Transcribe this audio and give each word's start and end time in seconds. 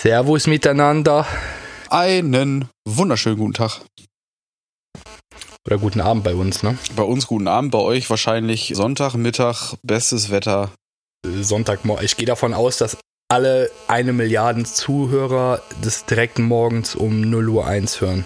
Servus 0.00 0.46
miteinander. 0.46 1.26
Einen 1.90 2.68
wunderschönen 2.84 3.36
guten 3.36 3.54
Tag. 3.54 3.80
Oder 5.66 5.78
guten 5.78 6.00
Abend 6.00 6.22
bei 6.22 6.36
uns, 6.36 6.62
ne? 6.62 6.78
Bei 6.94 7.02
uns 7.02 7.26
guten 7.26 7.48
Abend, 7.48 7.72
bei 7.72 7.80
euch 7.80 8.08
wahrscheinlich 8.08 8.74
Sonntag, 8.76 9.14
Mittag, 9.14 9.74
bestes 9.82 10.30
Wetter. 10.30 10.70
Sonntagmorgen. 11.26 12.04
Ich 12.04 12.16
gehe 12.16 12.26
davon 12.26 12.54
aus, 12.54 12.78
dass 12.78 12.96
alle 13.28 13.72
eine 13.88 14.12
Milliarden 14.12 14.66
Zuhörer 14.66 15.62
des 15.84 16.06
direkten 16.06 16.44
Morgens 16.44 16.94
um 16.94 17.20
0 17.28 17.48
Uhr 17.48 17.66
1 17.66 18.00
hören. 18.00 18.24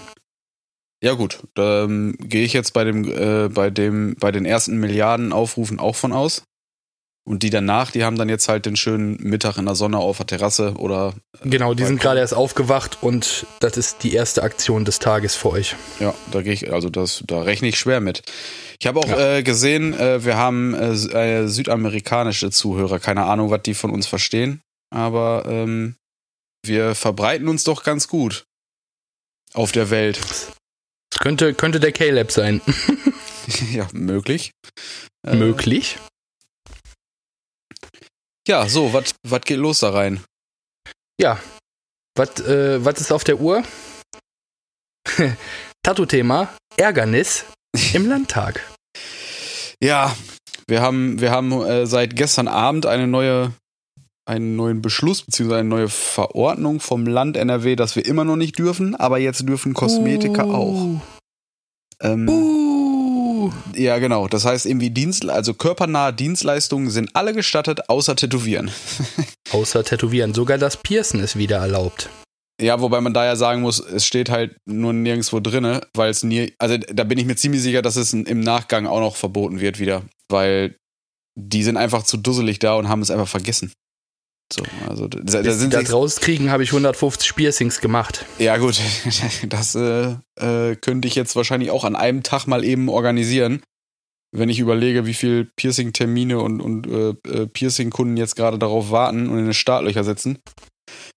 Ja 1.03 1.13
gut, 1.13 1.39
da 1.55 1.85
ähm, 1.85 2.15
gehe 2.19 2.45
ich 2.45 2.53
jetzt 2.53 2.73
bei 2.73 2.83
dem, 2.83 3.03
äh, 3.11 3.49
bei 3.49 3.71
dem, 3.71 4.15
bei 4.19 4.31
den 4.31 4.45
ersten 4.45 4.77
Milliarden 4.77 5.33
Aufrufen 5.33 5.79
auch 5.79 5.95
von 5.95 6.13
aus. 6.13 6.43
Und 7.25 7.43
die 7.43 7.49
danach, 7.49 7.91
die 7.91 8.03
haben 8.03 8.17
dann 8.17 8.27
jetzt 8.27 8.49
halt 8.49 8.65
den 8.65 8.75
schönen 8.75 9.15
Mittag 9.21 9.57
in 9.57 9.65
der 9.65 9.75
Sonne 9.75 9.97
auf 9.97 10.17
der 10.17 10.27
Terrasse 10.27 10.73
oder. 10.77 11.13
Äh, 11.41 11.49
genau, 11.49 11.73
die 11.73 11.85
sind 11.85 12.01
gerade 12.01 12.19
erst 12.19 12.33
aufgewacht 12.33 12.97
und 13.01 13.45
das 13.61 13.77
ist 13.77 14.03
die 14.03 14.13
erste 14.13 14.43
Aktion 14.43 14.83
des 14.83 14.99
Tages 14.99 15.35
für 15.35 15.51
euch. 15.51 15.75
Ja, 16.01 16.13
da 16.31 16.41
gehe 16.41 16.51
ich, 16.51 16.73
also 16.73 16.89
das, 16.89 17.23
da 17.25 17.41
rechne 17.41 17.69
ich 17.69 17.79
schwer 17.79 18.01
mit. 18.01 18.23
Ich 18.79 18.87
habe 18.87 18.99
auch 18.99 19.07
ja. 19.07 19.37
äh, 19.37 19.43
gesehen, 19.43 19.93
äh, 19.93 20.25
wir 20.25 20.35
haben 20.35 20.73
äh, 20.73 21.47
südamerikanische 21.47 22.51
Zuhörer, 22.51 22.99
keine 22.99 23.23
Ahnung, 23.23 23.51
was 23.51 23.61
die 23.61 23.73
von 23.73 23.91
uns 23.91 24.05
verstehen, 24.05 24.61
aber 24.89 25.45
ähm, 25.47 25.95
wir 26.65 26.93
verbreiten 26.93 27.47
uns 27.47 27.63
doch 27.63 27.83
ganz 27.83 28.09
gut 28.09 28.43
auf 29.53 29.71
der 29.71 29.89
Welt. 29.89 30.19
Das 31.09 31.19
könnte, 31.19 31.53
könnte 31.53 31.79
der 31.79 31.93
K-Lab 31.93 32.31
sein. 32.31 32.59
ja, 33.71 33.87
möglich. 33.93 34.51
Äh, 35.25 35.35
möglich? 35.35 35.97
Ja, 38.47 38.67
so, 38.67 38.93
was 38.93 39.41
geht 39.41 39.57
los 39.57 39.79
da 39.79 39.91
rein? 39.91 40.23
Ja, 41.19 41.39
was 42.15 42.41
äh, 42.41 42.77
ist 42.77 43.11
auf 43.11 43.23
der 43.23 43.39
Uhr? 43.39 43.63
Tattoo-Thema: 45.83 46.49
Ärgernis 46.77 47.45
im 47.93 48.07
Landtag. 48.07 48.61
Ja, 49.81 50.15
wir 50.67 50.81
haben, 50.81 51.19
wir 51.21 51.31
haben 51.31 51.51
äh, 51.51 51.85
seit 51.87 52.15
gestern 52.15 52.47
Abend 52.47 52.85
eine 52.85 53.07
neue, 53.07 53.53
einen 54.25 54.55
neuen 54.55 54.81
Beschluss 54.81 55.23
bzw. 55.23 55.55
eine 55.55 55.69
neue 55.69 55.89
Verordnung 55.89 56.79
vom 56.79 57.05
Land 57.07 57.37
NRW, 57.37 57.75
dass 57.75 57.95
wir 57.95 58.05
immer 58.05 58.25
noch 58.25 58.37
nicht 58.37 58.57
dürfen, 58.59 58.95
aber 58.95 59.19
jetzt 59.19 59.47
dürfen 59.47 59.73
Kosmetiker 59.73 60.47
uh. 60.47 60.53
auch. 60.53 61.01
Ähm, 62.01 62.29
uh. 62.29 62.72
Ja, 63.75 63.97
genau. 63.99 64.27
Das 64.27 64.45
heißt 64.45 64.65
irgendwie 64.65 64.91
Dienst, 64.91 65.27
also 65.27 65.53
körpernahe 65.53 66.13
Dienstleistungen 66.13 66.89
sind 66.89 67.15
alle 67.15 67.33
gestattet, 67.33 67.89
außer 67.89 68.15
Tätowieren. 68.15 68.71
außer 69.51 69.83
Tätowieren. 69.83 70.33
Sogar 70.33 70.57
das 70.57 70.77
Piercen 70.77 71.19
ist 71.19 71.37
wieder 71.37 71.57
erlaubt. 71.57 72.09
Ja, 72.61 72.79
wobei 72.79 73.01
man 73.01 73.13
da 73.13 73.25
ja 73.25 73.35
sagen 73.35 73.61
muss, 73.61 73.79
es 73.79 74.05
steht 74.05 74.29
halt 74.29 74.55
nur 74.65 74.93
nirgendwo 74.93 75.39
drinne, 75.39 75.81
weil 75.95 76.11
es 76.11 76.23
nie, 76.23 76.53
also 76.59 76.77
da 76.77 77.03
bin 77.03 77.17
ich 77.17 77.25
mir 77.25 77.35
ziemlich 77.35 77.61
sicher, 77.61 77.81
dass 77.81 77.95
es 77.95 78.13
im 78.13 78.39
Nachgang 78.39 78.85
auch 78.85 78.99
noch 78.99 79.15
verboten 79.15 79.59
wird 79.59 79.79
wieder, 79.79 80.03
weil 80.29 80.77
die 81.35 81.63
sind 81.63 81.77
einfach 81.77 82.03
zu 82.03 82.17
dusselig 82.17 82.59
da 82.59 82.75
und 82.75 82.87
haben 82.87 83.01
es 83.01 83.09
einfach 83.09 83.27
vergessen. 83.27 83.73
So, 84.53 84.63
also 84.87 85.07
da, 85.07 85.41
da 85.41 85.53
sind 85.53 85.73
das 85.73 85.91
rauskriegen, 85.91 86.51
habe 86.51 86.63
ich 86.63 86.69
150 86.69 87.35
Piercings 87.35 87.81
gemacht. 87.81 88.25
Ja 88.37 88.57
gut, 88.57 88.79
das 89.49 89.73
äh, 89.73 90.15
äh, 90.35 90.75
könnte 90.75 91.07
ich 91.07 91.15
jetzt 91.15 91.35
wahrscheinlich 91.35 91.71
auch 91.71 91.83
an 91.83 91.95
einem 91.95 92.21
Tag 92.21 92.45
mal 92.45 92.63
eben 92.63 92.87
organisieren, 92.87 93.63
wenn 94.31 94.49
ich 94.49 94.59
überlege, 94.59 95.07
wie 95.07 95.15
viel 95.15 95.49
Piercing-Termine 95.55 96.39
und, 96.39 96.61
und 96.61 96.87
äh, 96.87 97.09
äh, 97.29 97.47
Piercing-Kunden 97.47 98.15
jetzt 98.15 98.35
gerade 98.35 98.59
darauf 98.59 98.91
warten 98.91 99.27
und 99.27 99.39
in 99.39 99.45
den 99.45 99.53
Startlöcher 99.53 100.03
sitzen. 100.03 100.37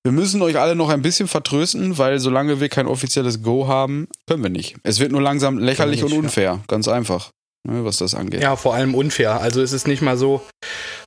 Wir 0.02 0.12
müssen 0.12 0.40
euch 0.40 0.58
alle 0.58 0.74
noch 0.74 0.88
ein 0.88 1.02
bisschen 1.02 1.28
vertrösten, 1.28 1.98
weil 1.98 2.20
solange 2.20 2.60
wir 2.60 2.68
kein 2.70 2.86
offizielles 2.86 3.42
Go 3.42 3.66
haben, 3.66 4.08
können 4.26 4.42
wir 4.42 4.50
nicht. 4.50 4.76
Es 4.82 5.00
wird 5.00 5.12
nur 5.12 5.20
langsam 5.20 5.58
lächerlich 5.58 6.02
nicht, 6.02 6.12
und 6.12 6.18
unfair, 6.18 6.44
ja. 6.44 6.64
ganz 6.68 6.88
einfach 6.88 7.32
was 7.66 7.98
das 7.98 8.14
angeht. 8.14 8.42
Ja, 8.42 8.56
vor 8.56 8.74
allem 8.74 8.94
unfair. 8.94 9.40
Also 9.40 9.62
es 9.62 9.72
ist 9.72 9.86
nicht 9.86 10.02
mal 10.02 10.16
so, 10.16 10.42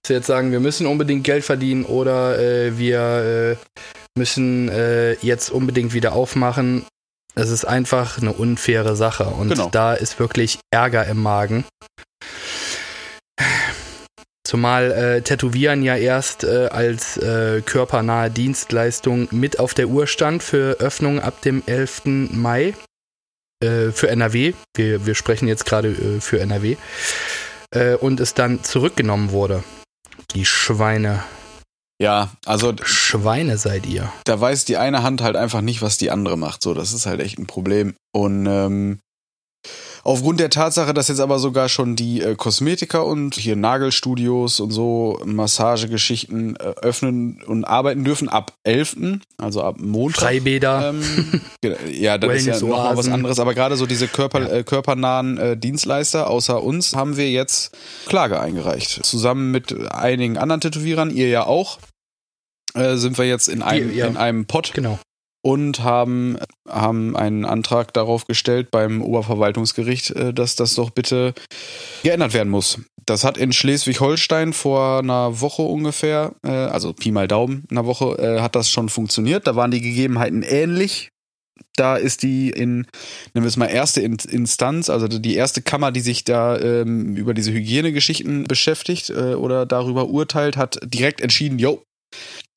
dass 0.01 0.09
wir 0.09 0.17
jetzt 0.17 0.27
sagen, 0.27 0.51
wir 0.51 0.59
müssen 0.59 0.87
unbedingt 0.87 1.23
Geld 1.23 1.43
verdienen 1.43 1.85
oder 1.85 2.39
äh, 2.39 2.77
wir 2.77 3.57
äh, 3.59 3.77
müssen 4.17 4.69
äh, 4.69 5.13
jetzt 5.21 5.49
unbedingt 5.49 5.93
wieder 5.93 6.13
aufmachen. 6.13 6.85
Es 7.35 7.49
ist 7.49 7.65
einfach 7.65 8.19
eine 8.19 8.33
unfaire 8.33 8.95
Sache 8.95 9.25
und 9.25 9.49
genau. 9.49 9.69
da 9.71 9.93
ist 9.93 10.19
wirklich 10.19 10.59
Ärger 10.71 11.05
im 11.05 11.21
Magen. 11.21 11.63
Zumal 14.49 14.91
äh, 14.91 15.21
Tätowieren 15.21 15.83
ja 15.83 15.95
erst 15.95 16.43
äh, 16.43 16.69
als 16.71 17.17
äh, 17.17 17.61
körpernahe 17.61 18.31
Dienstleistung 18.31 19.27
mit 19.29 19.59
auf 19.59 19.75
der 19.75 19.89
Uhr 19.89 20.07
stand 20.07 20.41
für 20.41 20.79
Öffnung 20.79 21.19
ab 21.19 21.41
dem 21.41 21.61
11. 21.67 22.01
Mai 22.31 22.73
äh, 23.61 23.91
für 23.91 24.09
NRW. 24.09 24.53
Wir, 24.75 25.05
wir 25.05 25.15
sprechen 25.15 25.47
jetzt 25.47 25.65
gerade 25.65 25.89
äh, 25.89 26.21
für 26.21 26.39
NRW. 26.39 26.77
Äh, 27.71 27.95
und 27.95 28.19
es 28.19 28.33
dann 28.33 28.63
zurückgenommen 28.63 29.31
wurde. 29.31 29.63
Die 30.33 30.45
Schweine. 30.45 31.23
Ja, 32.01 32.29
also. 32.45 32.73
Schweine 32.83 33.57
seid 33.57 33.85
ihr. 33.85 34.11
Da 34.23 34.39
weiß 34.39 34.65
die 34.65 34.77
eine 34.77 35.03
Hand 35.03 35.21
halt 35.21 35.35
einfach 35.35 35.61
nicht, 35.61 35.81
was 35.81 35.97
die 35.97 36.11
andere 36.11 36.37
macht. 36.37 36.61
So, 36.61 36.73
das 36.73 36.93
ist 36.93 37.05
halt 37.05 37.19
echt 37.19 37.37
ein 37.37 37.47
Problem. 37.47 37.95
Und 38.13 38.45
ähm, 38.45 38.99
Aufgrund 40.03 40.39
der 40.39 40.49
Tatsache, 40.49 40.93
dass 40.93 41.07
jetzt 41.07 41.19
aber 41.19 41.39
sogar 41.39 41.69
schon 41.69 41.95
die 41.95 42.21
äh, 42.21 42.35
Kosmetiker 42.35 43.05
und 43.05 43.35
hier 43.35 43.55
Nagelstudios 43.55 44.59
und 44.59 44.71
so 44.71 45.19
Massagegeschichten 45.25 46.55
äh, 46.55 46.59
öffnen 46.81 47.41
und 47.45 47.65
arbeiten 47.65 48.03
dürfen 48.03 48.29
ab 48.29 48.53
11., 48.63 48.97
also 49.37 49.63
ab 49.63 49.75
Montag. 49.79 50.21
Freibäder. 50.21 50.89
Ähm, 50.93 51.03
ja, 51.91 52.17
das 52.17 52.37
ist 52.37 52.45
ja 52.45 52.59
nochmal 52.59 52.97
was 52.97 53.09
anderes. 53.09 53.39
Aber 53.39 53.53
gerade 53.53 53.75
so 53.75 53.85
diese 53.85 54.07
Körper, 54.07 54.51
äh, 54.51 54.63
körpernahen 54.63 55.37
äh, 55.37 55.57
Dienstleister 55.57 56.29
außer 56.29 56.63
uns 56.63 56.95
haben 56.95 57.17
wir 57.17 57.29
jetzt 57.29 57.75
Klage 58.07 58.39
eingereicht. 58.39 59.05
Zusammen 59.05 59.51
mit 59.51 59.91
einigen 59.91 60.37
anderen 60.37 60.61
Tätowierern, 60.61 61.09
ihr 61.11 61.29
ja 61.29 61.45
auch, 61.45 61.79
äh, 62.73 62.95
sind 62.95 63.17
wir 63.17 63.25
jetzt 63.25 63.47
in 63.47 63.61
einem, 63.61 63.95
ja. 63.95 64.07
in 64.07 64.17
einem 64.17 64.45
Pot. 64.45 64.71
Genau 64.73 64.99
und 65.41 65.83
haben, 65.83 66.37
haben 66.67 67.15
einen 67.15 67.45
Antrag 67.45 67.93
darauf 67.93 68.25
gestellt 68.25 68.69
beim 68.71 69.01
Oberverwaltungsgericht, 69.01 70.11
äh, 70.11 70.33
dass 70.33 70.55
das 70.55 70.75
doch 70.75 70.89
bitte 70.89 71.33
geändert 72.03 72.33
werden 72.33 72.49
muss. 72.49 72.79
Das 73.05 73.23
hat 73.23 73.37
in 73.37 73.53
Schleswig-Holstein 73.53 74.53
vor 74.53 74.99
einer 74.99 75.41
Woche 75.41 75.61
ungefähr, 75.61 76.35
äh, 76.45 76.49
also 76.49 76.93
Pi 76.93 77.11
mal 77.11 77.27
Daumen, 77.27 77.65
einer 77.71 77.85
Woche, 77.85 78.17
äh, 78.19 78.41
hat 78.41 78.55
das 78.55 78.69
schon 78.69 78.89
funktioniert. 78.89 79.47
Da 79.47 79.55
waren 79.55 79.71
die 79.71 79.81
Gegebenheiten 79.81 80.43
ähnlich. 80.43 81.09
Da 81.75 81.95
ist 81.95 82.23
die 82.23 82.49
in, 82.49 82.87
nehmen 83.33 83.43
wir 83.43 83.45
es 83.45 83.57
mal, 83.57 83.67
erste 83.67 84.01
Instanz, 84.01 84.89
also 84.89 85.07
die 85.07 85.35
erste 85.35 85.61
Kammer, 85.61 85.91
die 85.91 86.01
sich 86.01 86.23
da 86.23 86.57
ähm, 86.57 87.15
über 87.15 87.33
diese 87.33 87.51
Hygienegeschichten 87.51 88.45
beschäftigt 88.45 89.09
äh, 89.09 89.33
oder 89.33 89.65
darüber 89.65 90.09
urteilt, 90.09 90.57
hat 90.57 90.79
direkt 90.83 91.21
entschieden, 91.21 91.59
jo, 91.59 91.81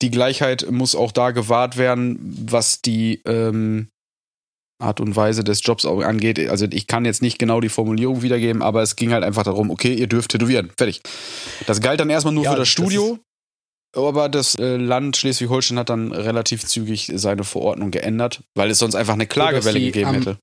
die 0.03 0.11
Gleichheit 0.11 0.69
muss 0.69 0.95
auch 0.95 1.13
da 1.13 1.31
gewahrt 1.31 1.77
werden, 1.77 2.19
was 2.49 2.81
die 2.81 3.21
ähm, 3.25 3.87
Art 4.77 4.99
und 4.99 5.15
Weise 5.15 5.45
des 5.45 5.61
Jobs 5.63 5.85
angeht. 5.85 6.37
Also 6.49 6.67
ich 6.69 6.87
kann 6.87 7.05
jetzt 7.05 7.21
nicht 7.21 7.39
genau 7.39 7.61
die 7.61 7.69
Formulierung 7.69 8.21
wiedergeben, 8.21 8.61
aber 8.61 8.81
es 8.81 8.97
ging 8.97 9.13
halt 9.13 9.23
einfach 9.23 9.43
darum, 9.43 9.71
okay, 9.71 9.93
ihr 9.93 10.07
dürft 10.07 10.31
tätowieren. 10.31 10.71
Fertig. 10.77 11.01
Das 11.67 11.79
galt 11.79 12.01
dann 12.01 12.09
erstmal 12.09 12.33
nur 12.33 12.43
ja, 12.43 12.51
für 12.51 12.57
das 12.57 12.67
Studio. 12.67 13.17
Das 13.93 14.03
aber 14.03 14.27
das 14.27 14.55
äh, 14.55 14.75
Land 14.75 15.17
Schleswig-Holstein 15.17 15.79
hat 15.79 15.89
dann 15.89 16.11
relativ 16.11 16.65
zügig 16.65 17.11
seine 17.15 17.43
Verordnung 17.43 17.91
geändert, 17.91 18.41
weil 18.55 18.71
es 18.71 18.79
sonst 18.79 18.95
einfach 18.95 19.13
eine 19.13 19.27
Klagewelle 19.27 19.79
gegeben 19.79 20.13
hätte. 20.13 20.37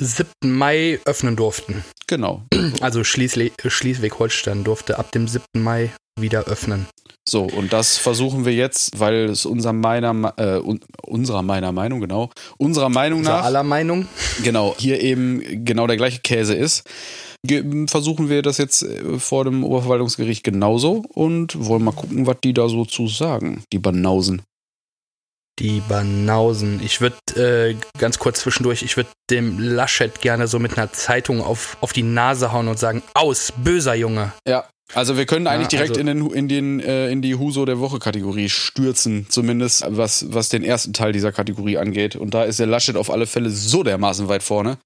7. 0.00 0.28
Mai 0.44 1.00
öffnen 1.04 1.36
durften. 1.36 1.84
Genau. 2.06 2.42
Also 2.80 3.02
Schleswig-Holstein 3.04 4.64
durfte 4.64 4.98
ab 4.98 5.12
dem 5.12 5.26
7. 5.26 5.44
Mai 5.54 5.90
wieder 6.18 6.44
öffnen. 6.44 6.86
So, 7.28 7.42
und 7.42 7.72
das 7.72 7.98
versuchen 7.98 8.44
wir 8.44 8.52
jetzt, 8.54 8.98
weil 9.00 9.24
es 9.24 9.46
unserer 9.46 9.72
meiner, 9.72 10.34
äh, 10.36 10.60
unserer 11.02 11.42
meiner 11.42 11.72
Meinung, 11.72 12.00
genau, 12.00 12.30
unserer 12.56 12.88
Meinung 12.88 13.20
Unser 13.20 13.32
nach. 13.38 13.44
aller 13.44 13.64
Meinung. 13.64 14.06
Genau, 14.44 14.74
hier 14.78 15.00
eben 15.02 15.64
genau 15.64 15.86
der 15.88 15.96
gleiche 15.96 16.20
Käse 16.20 16.54
ist. 16.54 16.84
Versuchen 17.88 18.28
wir 18.28 18.42
das 18.42 18.58
jetzt 18.58 18.82
äh, 18.82 19.18
vor 19.18 19.44
dem 19.44 19.64
Oberverwaltungsgericht 19.64 20.44
genauso 20.44 21.04
und 21.08 21.66
wollen 21.66 21.82
mal 21.84 21.92
gucken, 21.92 22.26
was 22.26 22.36
die 22.44 22.54
da 22.54 22.68
so 22.68 22.84
zu 22.84 23.08
sagen, 23.08 23.62
die 23.72 23.78
Banausen. 23.78 24.42
Die 25.58 25.80
Banausen. 25.80 26.80
Ich 26.84 27.00
würde 27.00 27.16
äh, 27.34 27.76
ganz 27.98 28.18
kurz 28.18 28.40
zwischendurch, 28.40 28.82
ich 28.82 28.96
würde 28.96 29.08
dem 29.30 29.58
Laschet 29.58 30.20
gerne 30.20 30.46
so 30.48 30.58
mit 30.58 30.76
einer 30.76 30.92
Zeitung 30.92 31.40
auf, 31.40 31.78
auf 31.80 31.92
die 31.92 32.02
Nase 32.02 32.52
hauen 32.52 32.68
und 32.68 32.78
sagen, 32.78 33.02
aus, 33.14 33.52
böser 33.56 33.94
Junge. 33.94 34.32
Ja, 34.46 34.68
also 34.94 35.16
wir 35.16 35.26
können 35.26 35.46
eigentlich 35.46 35.72
ja, 35.72 35.78
direkt 35.78 35.98
also 35.98 36.00
in, 36.00 36.06
den, 36.06 36.30
in, 36.30 36.48
den, 36.48 36.80
äh, 36.80 37.10
in 37.10 37.20
die 37.22 37.34
Huso 37.34 37.64
der 37.64 37.80
Woche 37.80 37.98
Kategorie 37.98 38.48
stürzen, 38.48 39.26
zumindest 39.28 39.84
was, 39.88 40.32
was 40.32 40.48
den 40.48 40.62
ersten 40.62 40.92
Teil 40.92 41.12
dieser 41.12 41.32
Kategorie 41.32 41.78
angeht. 41.78 42.16
Und 42.16 42.34
da 42.34 42.44
ist 42.44 42.60
der 42.60 42.66
Laschet 42.66 42.96
auf 42.96 43.10
alle 43.10 43.26
Fälle 43.26 43.50
so 43.50 43.82
dermaßen 43.82 44.28
weit 44.28 44.42
vorne. 44.42 44.78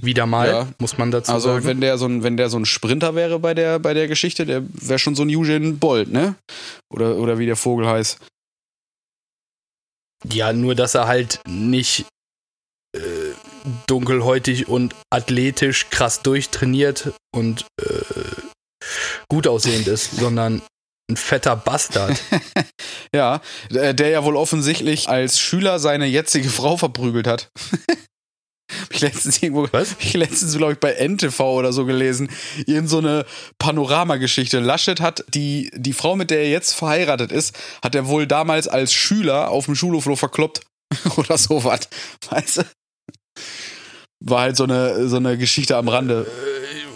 Wieder 0.00 0.26
mal, 0.26 0.48
ja. 0.48 0.68
muss 0.78 0.98
man 0.98 1.10
dazu 1.10 1.32
also, 1.32 1.48
sagen. 1.48 1.56
Also 1.56 1.68
wenn 1.68 1.80
der 1.80 1.98
so 1.98 2.06
ein, 2.06 2.22
wenn 2.22 2.36
der 2.36 2.50
so 2.50 2.58
ein 2.58 2.64
Sprinter 2.64 3.14
wäre 3.14 3.38
bei 3.38 3.54
der, 3.54 3.78
bei 3.78 3.94
der 3.94 4.08
Geschichte, 4.08 4.46
der 4.46 4.62
wäre 4.72 4.98
schon 4.98 5.14
so 5.14 5.22
ein 5.22 5.30
Eugene 5.30 5.74
Bolt, 5.74 6.10
ne? 6.10 6.34
Oder, 6.92 7.16
oder 7.16 7.38
wie 7.38 7.46
der 7.46 7.56
Vogel 7.56 7.86
heißt. 7.86 8.18
Ja, 10.24 10.52
nur 10.52 10.74
dass 10.74 10.94
er 10.94 11.06
halt 11.06 11.40
nicht 11.46 12.06
äh, 12.96 13.00
dunkelhäutig 13.86 14.68
und 14.68 14.94
athletisch 15.10 15.90
krass 15.90 16.22
durchtrainiert 16.22 17.12
und 17.34 17.66
äh, 17.80 17.84
gut 19.28 19.46
aussehend 19.46 19.86
ist, 19.86 20.12
sondern 20.16 20.62
ein 21.10 21.16
fetter 21.16 21.56
Bastard. 21.56 22.20
ja, 23.14 23.40
der 23.70 24.08
ja 24.08 24.24
wohl 24.24 24.36
offensichtlich 24.36 25.08
als 25.08 25.38
Schüler 25.38 25.78
seine 25.78 26.06
jetzige 26.06 26.50
Frau 26.50 26.76
verprügelt 26.76 27.26
hat. 27.26 27.50
Hab 28.70 28.92
ich 28.92 29.00
letztens 29.00 29.42
irgendwo, 29.42 29.66
Was? 29.72 29.96
ich 29.98 30.12
letztens, 30.14 30.56
glaube 30.56 30.74
ich, 30.74 30.78
bei 30.78 30.92
NTV 30.92 31.40
oder 31.40 31.72
so 31.72 31.86
gelesen. 31.86 32.30
Irgend 32.66 32.90
so 32.90 32.98
eine 32.98 33.24
Panoramageschichte. 33.58 34.60
Laschet 34.60 35.00
hat 35.00 35.24
die, 35.34 35.70
die 35.74 35.92
Frau, 35.92 36.16
mit 36.16 36.30
der 36.30 36.40
er 36.40 36.50
jetzt 36.50 36.72
verheiratet 36.72 37.32
ist, 37.32 37.56
hat 37.82 37.94
er 37.94 38.08
wohl 38.08 38.26
damals 38.26 38.68
als 38.68 38.92
Schüler 38.92 39.50
auf 39.50 39.64
dem 39.64 39.74
Schulhof 39.74 40.06
nur 40.06 40.16
verkloppt. 40.16 40.62
oder 41.16 41.38
sowas. 41.38 41.88
Weißt 42.30 42.58
du? 42.58 42.62
War 44.20 44.40
halt 44.40 44.56
so 44.56 44.64
eine, 44.64 45.08
so 45.08 45.16
eine 45.16 45.38
Geschichte 45.38 45.76
am 45.76 45.88
Rande. 45.88 46.26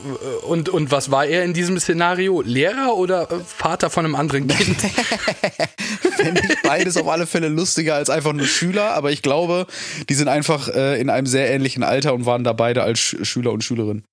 Äh, 0.04 0.46
und, 0.46 0.68
und 0.68 0.90
was 0.90 1.10
war 1.10 1.26
er 1.26 1.44
in 1.44 1.54
diesem 1.54 1.78
Szenario? 1.78 2.42
Lehrer 2.42 2.96
oder 2.96 3.28
Vater 3.44 3.90
von 3.90 4.04
einem 4.04 4.14
anderen 4.14 4.48
Kind? 4.48 4.76
Fände 6.16 6.42
ich 6.48 6.62
beides 6.62 6.96
auf 6.96 7.08
alle 7.08 7.26
Fälle 7.26 7.48
lustiger 7.48 7.94
als 7.94 8.10
einfach 8.10 8.32
nur 8.32 8.46
Schüler, 8.46 8.94
aber 8.94 9.10
ich 9.10 9.22
glaube, 9.22 9.66
die 10.08 10.14
sind 10.14 10.28
einfach 10.28 10.68
äh, 10.68 11.00
in 11.00 11.10
einem 11.10 11.26
sehr 11.26 11.50
ähnlichen 11.50 11.82
Alter 11.82 12.14
und 12.14 12.26
waren 12.26 12.44
da 12.44 12.52
beide 12.52 12.82
als 12.82 12.98
Sch 12.98 13.16
Schüler 13.22 13.52
und 13.52 13.64
Schülerin. 13.64 14.04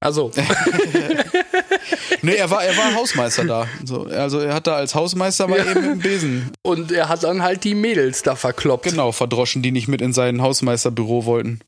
Also. 0.00 0.30
nee, 2.22 2.34
er 2.34 2.50
war, 2.50 2.62
er 2.64 2.76
war 2.76 2.94
Hausmeister 2.94 3.44
da. 3.44 3.68
So, 3.84 4.04
also 4.04 4.40
er 4.40 4.54
hat 4.54 4.66
da 4.66 4.76
als 4.76 4.94
Hausmeister 4.94 5.48
mal 5.48 5.58
ja. 5.58 5.70
eben 5.70 5.92
im 5.92 5.98
Besen. 5.98 6.50
Und 6.62 6.92
er 6.92 7.08
hat 7.08 7.24
dann 7.24 7.42
halt 7.42 7.64
die 7.64 7.74
Mädels 7.74 8.22
da 8.22 8.36
verkloppt. 8.36 8.84
Genau, 8.84 9.12
verdroschen, 9.12 9.62
die 9.62 9.72
nicht 9.72 9.88
mit 9.88 10.00
in 10.02 10.12
sein 10.12 10.42
Hausmeisterbüro 10.42 11.24
wollten. 11.24 11.60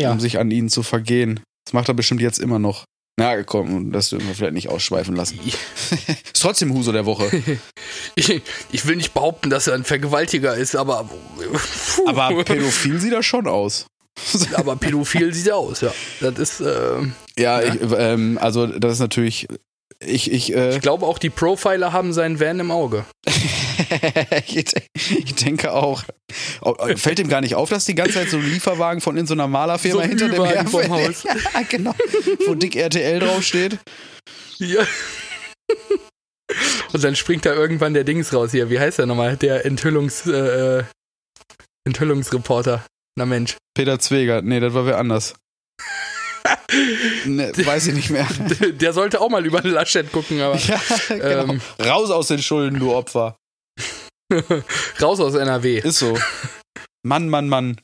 Ja. 0.00 0.12
Um 0.12 0.20
sich 0.20 0.38
an 0.38 0.50
ihnen 0.50 0.68
zu 0.68 0.82
vergehen. 0.82 1.40
Das 1.64 1.72
macht 1.72 1.88
er 1.88 1.94
bestimmt 1.94 2.20
jetzt 2.20 2.38
immer 2.38 2.58
noch. 2.58 2.84
Na 3.18 3.42
komm, 3.42 3.90
das 3.90 4.10
dürfen 4.10 4.28
wir 4.28 4.34
vielleicht 4.36 4.54
nicht 4.54 4.68
ausschweifen 4.68 5.16
lassen. 5.16 5.40
ist 5.90 6.40
trotzdem 6.40 6.72
Huso 6.72 6.92
der 6.92 7.04
Woche. 7.04 7.28
ich, 8.14 8.42
ich, 8.70 8.86
will 8.86 8.94
nicht 8.94 9.12
behaupten, 9.12 9.50
dass 9.50 9.66
er 9.66 9.74
ein 9.74 9.82
Vergewaltiger 9.82 10.54
ist, 10.54 10.76
aber. 10.76 11.10
Aber 12.06 12.44
pädophil 12.44 13.00
sieht 13.00 13.12
er 13.12 13.24
schon 13.24 13.48
aus. 13.48 13.86
aber 14.54 14.76
pädophil 14.76 15.34
sieht 15.34 15.48
er 15.48 15.56
aus, 15.56 15.80
ja. 15.80 15.92
Das 16.20 16.38
ist. 16.38 16.60
Äh, 16.60 17.00
ja, 17.36 17.60
ja. 17.60 17.62
Ich, 17.62 17.80
ähm, 17.98 18.38
also 18.40 18.66
das 18.66 18.94
ist 18.94 19.00
natürlich 19.00 19.48
ich, 20.00 20.30
ich, 20.30 20.54
äh 20.54 20.76
ich 20.76 20.80
glaube 20.80 21.06
auch, 21.06 21.18
die 21.18 21.30
Profiler 21.30 21.92
haben 21.92 22.12
seinen 22.12 22.38
Van 22.38 22.60
im 22.60 22.70
Auge. 22.70 23.04
ich, 24.46 24.64
denke 25.34 25.72
auch. 25.72 26.04
Oh, 26.60 26.74
fällt 26.96 27.18
ihm 27.18 27.28
gar 27.28 27.40
nicht 27.40 27.56
auf, 27.56 27.68
dass 27.68 27.84
die 27.84 27.96
ganze 27.96 28.14
Zeit 28.14 28.30
so 28.30 28.36
ein 28.36 28.44
Lieferwagen 28.44 29.00
von 29.00 29.16
in 29.16 29.26
so 29.26 29.34
einer 29.34 29.48
Malerfirma 29.48 30.02
so 30.02 30.08
hinter 30.08 30.28
dem 30.28 30.44
her 30.44 30.66
vom 30.66 30.88
Haus. 30.88 31.24
ja, 31.24 31.62
genau. 31.68 31.94
Wo 32.46 32.54
dick 32.54 32.76
RTL 32.76 33.18
draufsteht. 33.18 33.78
Ja. 34.58 34.86
Und 36.92 37.02
dann 37.02 37.16
springt 37.16 37.44
da 37.44 37.52
irgendwann 37.52 37.94
der 37.94 38.04
Dings 38.04 38.32
raus 38.32 38.52
hier. 38.52 38.70
Wie 38.70 38.78
heißt 38.78 38.98
der 38.98 39.06
nochmal? 39.06 39.36
Der 39.36 39.66
Enthüllungs, 39.66 40.26
äh, 40.26 40.84
Enthüllungsreporter. 41.84 42.84
Na 43.16 43.26
Mensch. 43.26 43.56
Peter 43.74 43.98
Zweger. 43.98 44.42
Nee, 44.42 44.60
das 44.60 44.74
war 44.74 44.86
wer 44.86 44.98
anders 44.98 45.34
ne, 47.24 47.52
weiß 47.56 47.88
ich 47.88 47.94
nicht 47.94 48.10
mehr. 48.10 48.26
Der 48.72 48.92
sollte 48.92 49.20
auch 49.20 49.30
mal 49.30 49.44
über 49.44 49.62
Laschet 49.62 50.10
gucken, 50.12 50.40
aber. 50.40 50.56
Ja, 50.56 50.80
genau. 51.08 51.52
ähm, 51.52 51.60
Raus 51.84 52.10
aus 52.10 52.28
den 52.28 52.42
Schulden, 52.42 52.78
du 52.78 52.94
Opfer. 52.94 53.36
Raus 55.00 55.20
aus 55.20 55.34
NRW. 55.34 55.78
Ist 55.78 55.98
so. 55.98 56.18
Mann, 57.02 57.28
Mann, 57.28 57.48
Mann. 57.48 57.76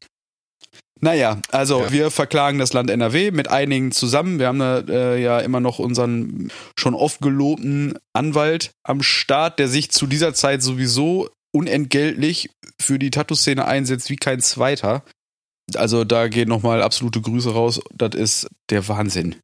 Naja, 1.00 1.38
also 1.50 1.82
ja. 1.82 1.92
wir 1.92 2.10
verklagen 2.10 2.58
das 2.58 2.72
Land 2.72 2.88
NRW 2.88 3.30
mit 3.30 3.48
einigen 3.48 3.92
zusammen. 3.92 4.38
Wir 4.38 4.46
haben 4.46 4.60
äh, 4.60 5.18
ja 5.18 5.40
immer 5.40 5.60
noch 5.60 5.78
unseren 5.78 6.50
schon 6.78 6.94
oft 6.94 7.20
gelobten 7.20 7.98
Anwalt 8.14 8.70
am 8.84 9.02
Start, 9.02 9.58
der 9.58 9.68
sich 9.68 9.90
zu 9.90 10.06
dieser 10.06 10.32
Zeit 10.32 10.62
sowieso 10.62 11.28
unentgeltlich 11.54 12.50
für 12.80 12.98
die 12.98 13.10
Tattoo-Szene 13.10 13.66
einsetzt 13.66 14.08
wie 14.08 14.16
kein 14.16 14.40
zweiter. 14.40 15.04
Also 15.74 16.04
da 16.04 16.28
gehen 16.28 16.48
nochmal 16.48 16.82
absolute 16.82 17.20
Grüße 17.20 17.52
raus. 17.52 17.80
Das 17.94 18.14
ist 18.14 18.48
der 18.70 18.86
Wahnsinn. 18.88 19.36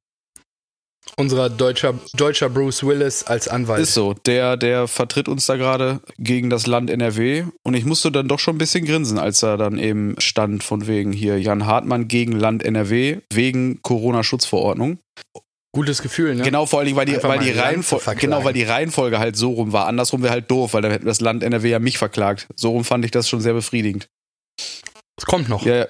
Unser 1.17 1.50
deutscher, 1.50 1.94
deutscher 2.14 2.49
Bruce 2.49 2.84
Willis 2.84 3.25
als 3.25 3.49
Anwalt. 3.49 3.82
Ist 3.82 3.94
so. 3.94 4.14
Der, 4.26 4.56
der 4.56 4.87
vertritt 4.87 5.28
uns 5.28 5.46
da 5.46 5.56
gerade 5.56 6.00
gegen 6.19 6.50
das 6.50 6.67
Land 6.67 6.90
NRW. 6.90 7.44
Und 7.62 7.75
ich 7.75 7.84
musste 7.84 8.12
dann 8.12 8.28
doch 8.28 8.38
schon 8.38 8.56
ein 8.56 8.58
bisschen 8.58 8.84
grinsen, 8.84 9.19
als 9.19 9.43
er 9.43 9.56
dann 9.56 9.78
eben 9.78 10.14
stand 10.19 10.62
von 10.62 10.87
wegen 10.87 11.12
hier 11.12 11.40
Jan 11.40 11.67
Hartmann 11.67 12.06
gegen 12.06 12.32
Land 12.32 12.64
NRW 12.64 13.19
wegen 13.32 13.82
Corona-Schutzverordnung. 13.82 14.99
Gutes 15.72 16.02
Gefühl, 16.02 16.34
ne? 16.34 16.43
Genau, 16.43 16.67
vor 16.67 16.81
allem, 16.81 16.96
weil 16.96 17.06
die, 17.06 17.22
weil 17.22 17.38
die 17.38 17.52
Reihenfolge, 17.52 18.17
genau, 18.17 18.43
weil 18.43 18.52
die 18.52 18.64
Reihenfolge 18.64 19.20
halt 19.20 19.37
so 19.37 19.52
rum 19.52 19.72
war. 19.72 19.87
Andersrum 19.87 20.22
wäre 20.22 20.32
halt 20.32 20.50
doof, 20.50 20.75
weil 20.75 20.82
dann 20.82 20.90
hätte 20.90 21.05
das 21.05 21.20
Land 21.20 21.44
NRW 21.44 21.70
ja 21.70 21.78
mich 21.78 21.96
verklagt. 21.96 22.49
So 22.56 22.70
rum 22.70 22.84
fand 22.84 23.05
ich 23.05 23.12
das 23.12 23.28
schon 23.28 23.40
sehr 23.40 23.52
befriedigend. 23.52 24.08
Es 25.20 25.26
kommt 25.26 25.50
noch. 25.50 25.67
Ja, 25.67 25.76
ja, 25.76 25.87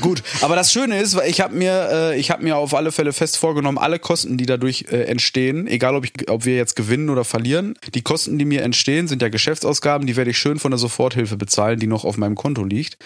gut. 0.00 0.22
Aber 0.40 0.56
das 0.56 0.72
Schöne 0.72 0.98
ist, 1.02 1.14
ich 1.26 1.42
habe 1.42 1.54
mir, 1.54 1.88
äh, 1.92 2.18
ich 2.18 2.30
habe 2.30 2.42
mir 2.42 2.56
auf 2.56 2.72
alle 2.72 2.92
Fälle 2.92 3.12
fest 3.12 3.36
vorgenommen, 3.36 3.76
alle 3.76 3.98
Kosten, 3.98 4.38
die 4.38 4.46
dadurch 4.46 4.86
äh, 4.90 5.02
entstehen, 5.02 5.66
egal 5.66 5.96
ob 5.96 6.06
ich, 6.06 6.30
ob 6.30 6.46
wir 6.46 6.56
jetzt 6.56 6.76
gewinnen 6.76 7.10
oder 7.10 7.24
verlieren, 7.24 7.74
die 7.92 8.00
Kosten, 8.00 8.38
die 8.38 8.46
mir 8.46 8.62
entstehen, 8.62 9.06
sind 9.06 9.20
ja 9.20 9.28
Geschäftsausgaben, 9.28 10.06
die 10.06 10.16
werde 10.16 10.30
ich 10.30 10.38
schön 10.38 10.58
von 10.58 10.70
der 10.70 10.78
Soforthilfe 10.78 11.36
bezahlen, 11.36 11.78
die 11.78 11.86
noch 11.86 12.06
auf 12.06 12.16
meinem 12.16 12.36
Konto 12.36 12.64
liegt. 12.64 12.96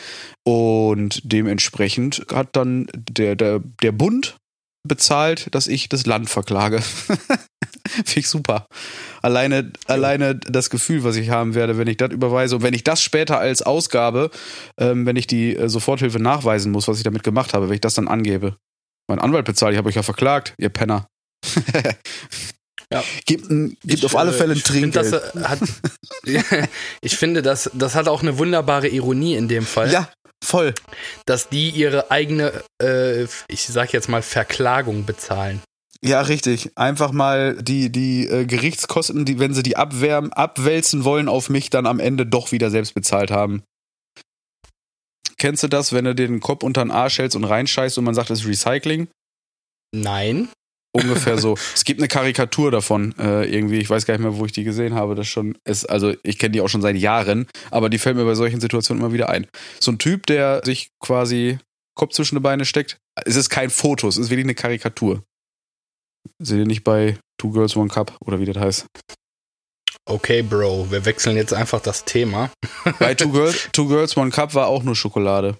Und 0.44 1.21
dementsprechend 1.25 2.25
hat 2.32 2.55
dann 2.55 2.87
der, 2.94 3.35
der, 3.35 3.61
der 3.82 3.93
Bund 3.93 4.37
bezahlt, 4.87 5.55
dass 5.55 5.67
ich 5.67 5.89
das 5.89 6.07
Land 6.07 6.31
verklage. 6.31 6.81
Finde 7.89 8.21
ich 8.21 8.29
super. 8.29 8.67
Alleine, 9.23 9.73
ja. 9.89 9.95
alleine 9.95 10.35
das 10.37 10.71
Gefühl, 10.71 11.05
was 11.05 11.17
ich 11.17 11.31
haben 11.31 11.55
werde, 11.55 11.79
wenn 11.79 11.87
ich 11.87 11.97
das 11.97 12.11
überweise 12.13 12.57
und 12.57 12.63
wenn 12.63 12.75
ich 12.75 12.85
das 12.85 13.03
später 13.03 13.39
als 13.39 13.63
Ausgabe, 13.63 14.31
ähm, 14.79 15.07
wenn 15.07 15.17
ich 15.17 15.27
die 15.27 15.57
äh, 15.57 15.69
Soforthilfe 15.69 16.19
nachweisen 16.19 16.73
muss, 16.73 16.89
was 16.89 16.99
ich 16.99 17.05
damit 17.05 17.23
gemacht 17.23 17.55
habe, 17.55 17.69
wenn 17.69 17.75
ich 17.75 17.81
das 17.81 17.95
dann 17.95 18.09
angebe. 18.09 18.57
Mein 19.09 19.19
Anwalt 19.19 19.45
bezahlt, 19.45 19.73
ich 19.73 19.79
habe 19.79 19.89
euch 19.89 19.97
ja 19.97 20.03
verklagt, 20.03 20.55
ihr 20.59 20.71
Penner. 20.71 21.09
Ja. 22.93 23.03
Gibt, 23.27 23.51
ein, 23.51 23.77
gibt 23.83 24.01
ich, 24.01 24.05
auf 24.05 24.15
alle 24.15 24.33
Fälle 24.33 24.53
ein 24.53 24.63
Trinkgeld. 24.63 25.07
Find, 25.07 25.49
hat, 25.49 25.59
ich 27.01 27.17
finde, 27.17 27.43
das, 27.43 27.71
das 27.75 27.95
hat 27.95 28.09
auch 28.09 28.23
eine 28.23 28.39
wunderbare 28.39 28.89
Ironie 28.89 29.35
in 29.35 29.49
dem 29.49 29.64
Fall. 29.64 29.91
Ja, 29.91 30.11
voll. 30.45 30.75
Dass 31.27 31.49
die 31.49 31.71
ihre 31.71 32.11
eigene, 32.11 32.63
äh, 32.83 33.25
ich 33.49 33.67
sag 33.67 33.93
jetzt 33.93 34.09
mal, 34.09 34.23
Verklagung 34.23 35.05
bezahlen. 35.05 35.61
Ja, 36.03 36.21
richtig. 36.21 36.71
Einfach 36.77 37.13
mal 37.13 37.57
die, 37.63 37.91
die 37.91 38.27
äh, 38.27 38.45
Gerichtskosten, 38.45 39.25
die, 39.25 39.39
wenn 39.39 39.55
sie 39.55 39.63
die 39.63 39.77
abwärmen, 39.77 40.33
abwälzen 40.35 41.05
wollen 41.05 41.29
auf 41.29 41.49
mich, 41.49 41.71
dann 41.71 41.87
am 41.87 41.99
Ende 41.99 42.27
doch 42.27 42.53
wieder 42.53 42.71
selbst 42.71 42.95
bezahlt 42.95 43.31
haben. 43.31 43.63
Kennst 45.39 45.63
du 45.63 45.69
das, 45.69 45.93
wenn 45.93 46.05
du 46.05 46.15
den 46.15 46.41
Kopf 46.41 46.63
unter 46.63 46.83
den 46.85 46.91
Arsch 46.91 47.19
hältst 47.19 47.37
und 47.37 47.45
reinscheißt 47.45 47.97
und 47.99 48.05
man 48.05 48.15
sagt, 48.15 48.31
es 48.31 48.41
ist 48.41 48.47
Recycling? 48.47 49.09
Nein. 49.95 50.49
Ungefähr 50.97 51.39
so. 51.39 51.57
es 51.75 51.85
gibt 51.85 52.01
eine 52.01 52.07
Karikatur 52.07 52.71
davon, 52.71 53.15
äh, 53.19 53.45
irgendwie, 53.45 53.79
ich 53.79 53.91
weiß 53.91 54.07
gar 54.07 54.15
nicht 54.15 54.23
mehr, 54.23 54.37
wo 54.37 54.47
ich 54.47 54.53
die 54.53 54.63
gesehen 54.63 54.95
habe. 54.95 55.17
Das 55.17 55.27
schon 55.27 55.59
ist, 55.65 55.87
also 55.87 56.15
ich 56.23 56.39
kenne 56.39 56.53
die 56.53 56.61
auch 56.61 56.69
schon 56.69 56.83
seit 56.83 56.97
Jahren, 56.97 57.49
aber 57.73 57.91
die 57.91 57.99
fällt 57.99 58.17
mir 58.17 58.25
bei 58.25 58.37
solchen 58.37 58.61
Situationen 58.61 59.03
immer 59.03 59.13
wieder 59.13 59.29
ein. 59.29 59.49
So 59.81 59.91
ein 59.91 59.99
Typ, 59.99 60.27
der 60.27 60.63
sich 60.65 60.91
quasi 61.01 61.59
Kopf 61.97 62.15
zwischen 62.15 62.37
die 62.37 62.41
Beine 62.41 62.65
steckt. 62.65 62.99
Es 63.25 63.35
ist 63.35 63.51
kein 63.51 63.71
Foto, 63.71 64.07
es 64.07 64.17
ist 64.17 64.31
wirklich 64.31 64.47
eine 64.47 64.55
Karikatur. 64.55 65.25
Seht 66.39 66.59
ihr 66.59 66.67
nicht 66.67 66.85
bei 66.85 67.19
Two 67.39 67.51
Girls 67.51 67.77
One 67.77 67.89
Cup 67.89 68.17
oder 68.21 68.39
wie 68.39 68.47
das 68.47 68.57
heißt? 68.57 68.87
Okay, 70.07 70.43
Bro, 70.43 70.91
wir 70.91 71.05
wechseln 71.07 71.37
jetzt 71.37 71.55
einfach 71.55 71.81
das 71.81 72.05
Thema. 72.05 72.51
bei 72.99 73.15
Two, 73.15 73.31
Girl, 73.31 73.53
Two 73.73 73.89
Girls 73.89 74.17
One 74.17 74.31
Cup 74.31 74.55
war 74.55 74.67
auch 74.69 74.83
nur 74.83 74.95
Schokolade. 74.95 75.57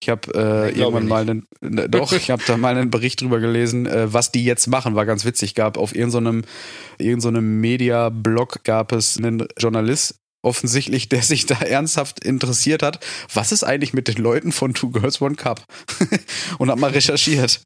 Ich 0.00 0.08
habe 0.08 0.32
äh, 0.34 0.78
irgendwann 0.78 1.08
mal 1.08 1.22
einen, 1.22 1.46
ne, 1.60 1.88
doch, 1.88 2.12
ich 2.12 2.30
habe 2.30 2.42
da 2.46 2.56
mal 2.56 2.76
einen 2.76 2.90
Bericht 2.90 3.20
drüber 3.20 3.40
gelesen, 3.40 3.86
äh, 3.86 4.12
was 4.12 4.30
die 4.30 4.44
jetzt 4.44 4.68
machen, 4.68 4.94
war 4.94 5.06
ganz 5.06 5.24
witzig. 5.24 5.54
Gab 5.54 5.76
auf 5.76 5.94
irgendeinem 5.94 6.44
irgendeinem 6.98 7.60
Media-Blog 7.60 8.62
gab 8.64 8.92
es 8.92 9.16
einen 9.16 9.46
Journalist, 9.58 10.14
offensichtlich, 10.42 11.08
der 11.08 11.22
sich 11.22 11.46
da 11.46 11.58
ernsthaft 11.58 12.24
interessiert 12.24 12.82
hat, 12.82 13.04
was 13.32 13.52
ist 13.52 13.64
eigentlich 13.64 13.92
mit 13.92 14.08
den 14.08 14.16
Leuten 14.16 14.52
von 14.52 14.74
Two 14.74 14.90
Girls 14.90 15.20
One 15.20 15.34
Cup? 15.34 15.64
und 16.58 16.70
hat 16.70 16.78
mal 16.78 16.90
recherchiert. 16.90 17.62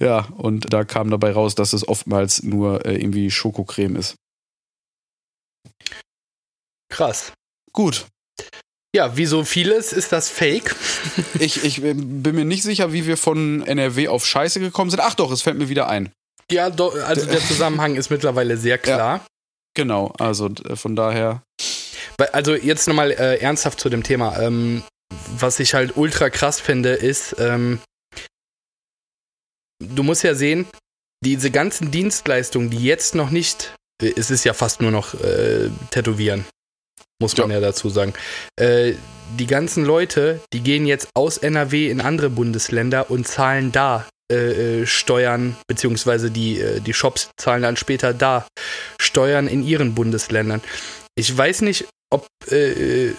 Ja, 0.00 0.26
und 0.36 0.72
da 0.72 0.84
kam 0.84 1.10
dabei 1.10 1.32
raus, 1.32 1.54
dass 1.54 1.72
es 1.72 1.86
oftmals 1.86 2.42
nur 2.42 2.84
äh, 2.86 2.96
irgendwie 2.96 3.30
Schokocreme 3.30 3.96
ist. 3.96 4.16
Krass. 6.90 7.32
Gut. 7.72 8.06
Ja, 8.98 9.16
wie 9.16 9.26
so 9.26 9.44
vieles 9.44 9.92
ist 9.92 10.10
das 10.10 10.28
Fake. 10.28 10.74
ich, 11.38 11.62
ich 11.62 11.84
äh, 11.84 11.94
bin 11.94 12.34
mir 12.34 12.44
nicht 12.44 12.64
sicher, 12.64 12.92
wie 12.92 13.06
wir 13.06 13.16
von 13.16 13.64
NRW 13.64 14.08
auf 14.08 14.26
Scheiße 14.26 14.58
gekommen 14.58 14.90
sind. 14.90 14.98
Ach 14.98 15.14
doch, 15.14 15.30
es 15.30 15.42
fällt 15.42 15.56
mir 15.56 15.68
wieder 15.68 15.88
ein. 15.88 16.10
Ja, 16.50 16.68
do, 16.68 16.88
also 16.88 17.24
der 17.24 17.38
Zusammenhang 17.38 17.94
ist 17.94 18.10
mittlerweile 18.10 18.56
sehr 18.56 18.76
klar. 18.76 19.18
Ja, 19.18 19.26
genau, 19.76 20.12
also 20.18 20.50
von 20.74 20.96
daher. 20.96 21.44
Also 22.32 22.56
jetzt 22.56 22.88
nochmal 22.88 23.12
äh, 23.12 23.36
ernsthaft 23.38 23.78
zu 23.78 23.88
dem 23.88 24.02
Thema. 24.02 24.36
Ähm, 24.40 24.82
was 25.38 25.60
ich 25.60 25.74
halt 25.74 25.96
ultra 25.96 26.28
krass 26.28 26.58
finde, 26.60 26.94
ist, 26.94 27.36
ähm, 27.38 27.78
du 29.78 30.02
musst 30.02 30.24
ja 30.24 30.34
sehen, 30.34 30.66
diese 31.24 31.52
ganzen 31.52 31.92
Dienstleistungen, 31.92 32.70
die 32.70 32.82
jetzt 32.82 33.14
noch 33.14 33.30
nicht, 33.30 33.76
äh, 34.02 34.12
es 34.16 34.32
ist 34.32 34.42
ja 34.42 34.54
fast 34.54 34.80
nur 34.80 34.90
noch 34.90 35.14
äh, 35.14 35.70
Tätowieren, 35.92 36.46
muss 37.20 37.36
man 37.36 37.50
ja, 37.50 37.56
ja 37.56 37.60
dazu 37.60 37.88
sagen. 37.88 38.14
Äh, 38.56 38.94
die 39.38 39.46
ganzen 39.46 39.84
Leute, 39.84 40.40
die 40.52 40.60
gehen 40.60 40.86
jetzt 40.86 41.08
aus 41.14 41.38
NRW 41.38 41.90
in 41.90 42.00
andere 42.00 42.30
Bundesländer 42.30 43.10
und 43.10 43.26
zahlen 43.26 43.72
da 43.72 44.06
äh, 44.30 44.82
äh, 44.82 44.86
Steuern, 44.86 45.56
beziehungsweise 45.66 46.30
die, 46.30 46.60
äh, 46.60 46.80
die 46.80 46.92
Shops 46.92 47.30
zahlen 47.38 47.62
dann 47.62 47.78
später 47.78 48.12
da 48.12 48.46
Steuern 49.00 49.48
in 49.48 49.64
ihren 49.64 49.94
Bundesländern. 49.94 50.60
Ich 51.14 51.34
weiß 51.36 51.62
nicht, 51.62 51.86
ob, 52.10 52.26
äh, 52.50 53.12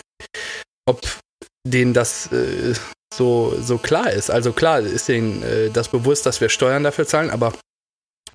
ob 0.88 1.02
denen 1.68 1.94
das 1.94 2.30
so, 3.14 3.54
so 3.62 3.78
klar 3.78 4.12
ist. 4.12 4.32
Also 4.32 4.54
klar 4.54 4.80
ist 4.80 5.08
denen 5.10 5.44
das 5.74 5.90
bewusst, 5.90 6.26
dass 6.26 6.40
wir 6.42 6.50
Steuern 6.50 6.84
dafür 6.84 7.06
zahlen, 7.06 7.30
aber 7.30 7.54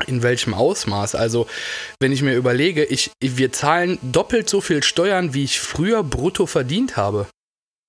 in 0.07 0.23
welchem 0.23 0.55
Ausmaß? 0.55 1.15
Also, 1.15 1.47
wenn 2.01 2.13
ich 2.13 2.23
mir 2.23 2.35
überlege, 2.35 2.85
ich, 2.85 3.11
wir 3.21 3.53
zahlen 3.53 3.99
doppelt 4.03 4.49
so 4.49 4.61
viel 4.61 4.83
Steuern, 4.83 5.35
wie 5.35 5.45
ich 5.45 5.61
früher 5.61 6.03
brutto 6.03 6.47
verdient 6.47 6.97
habe. 6.97 7.27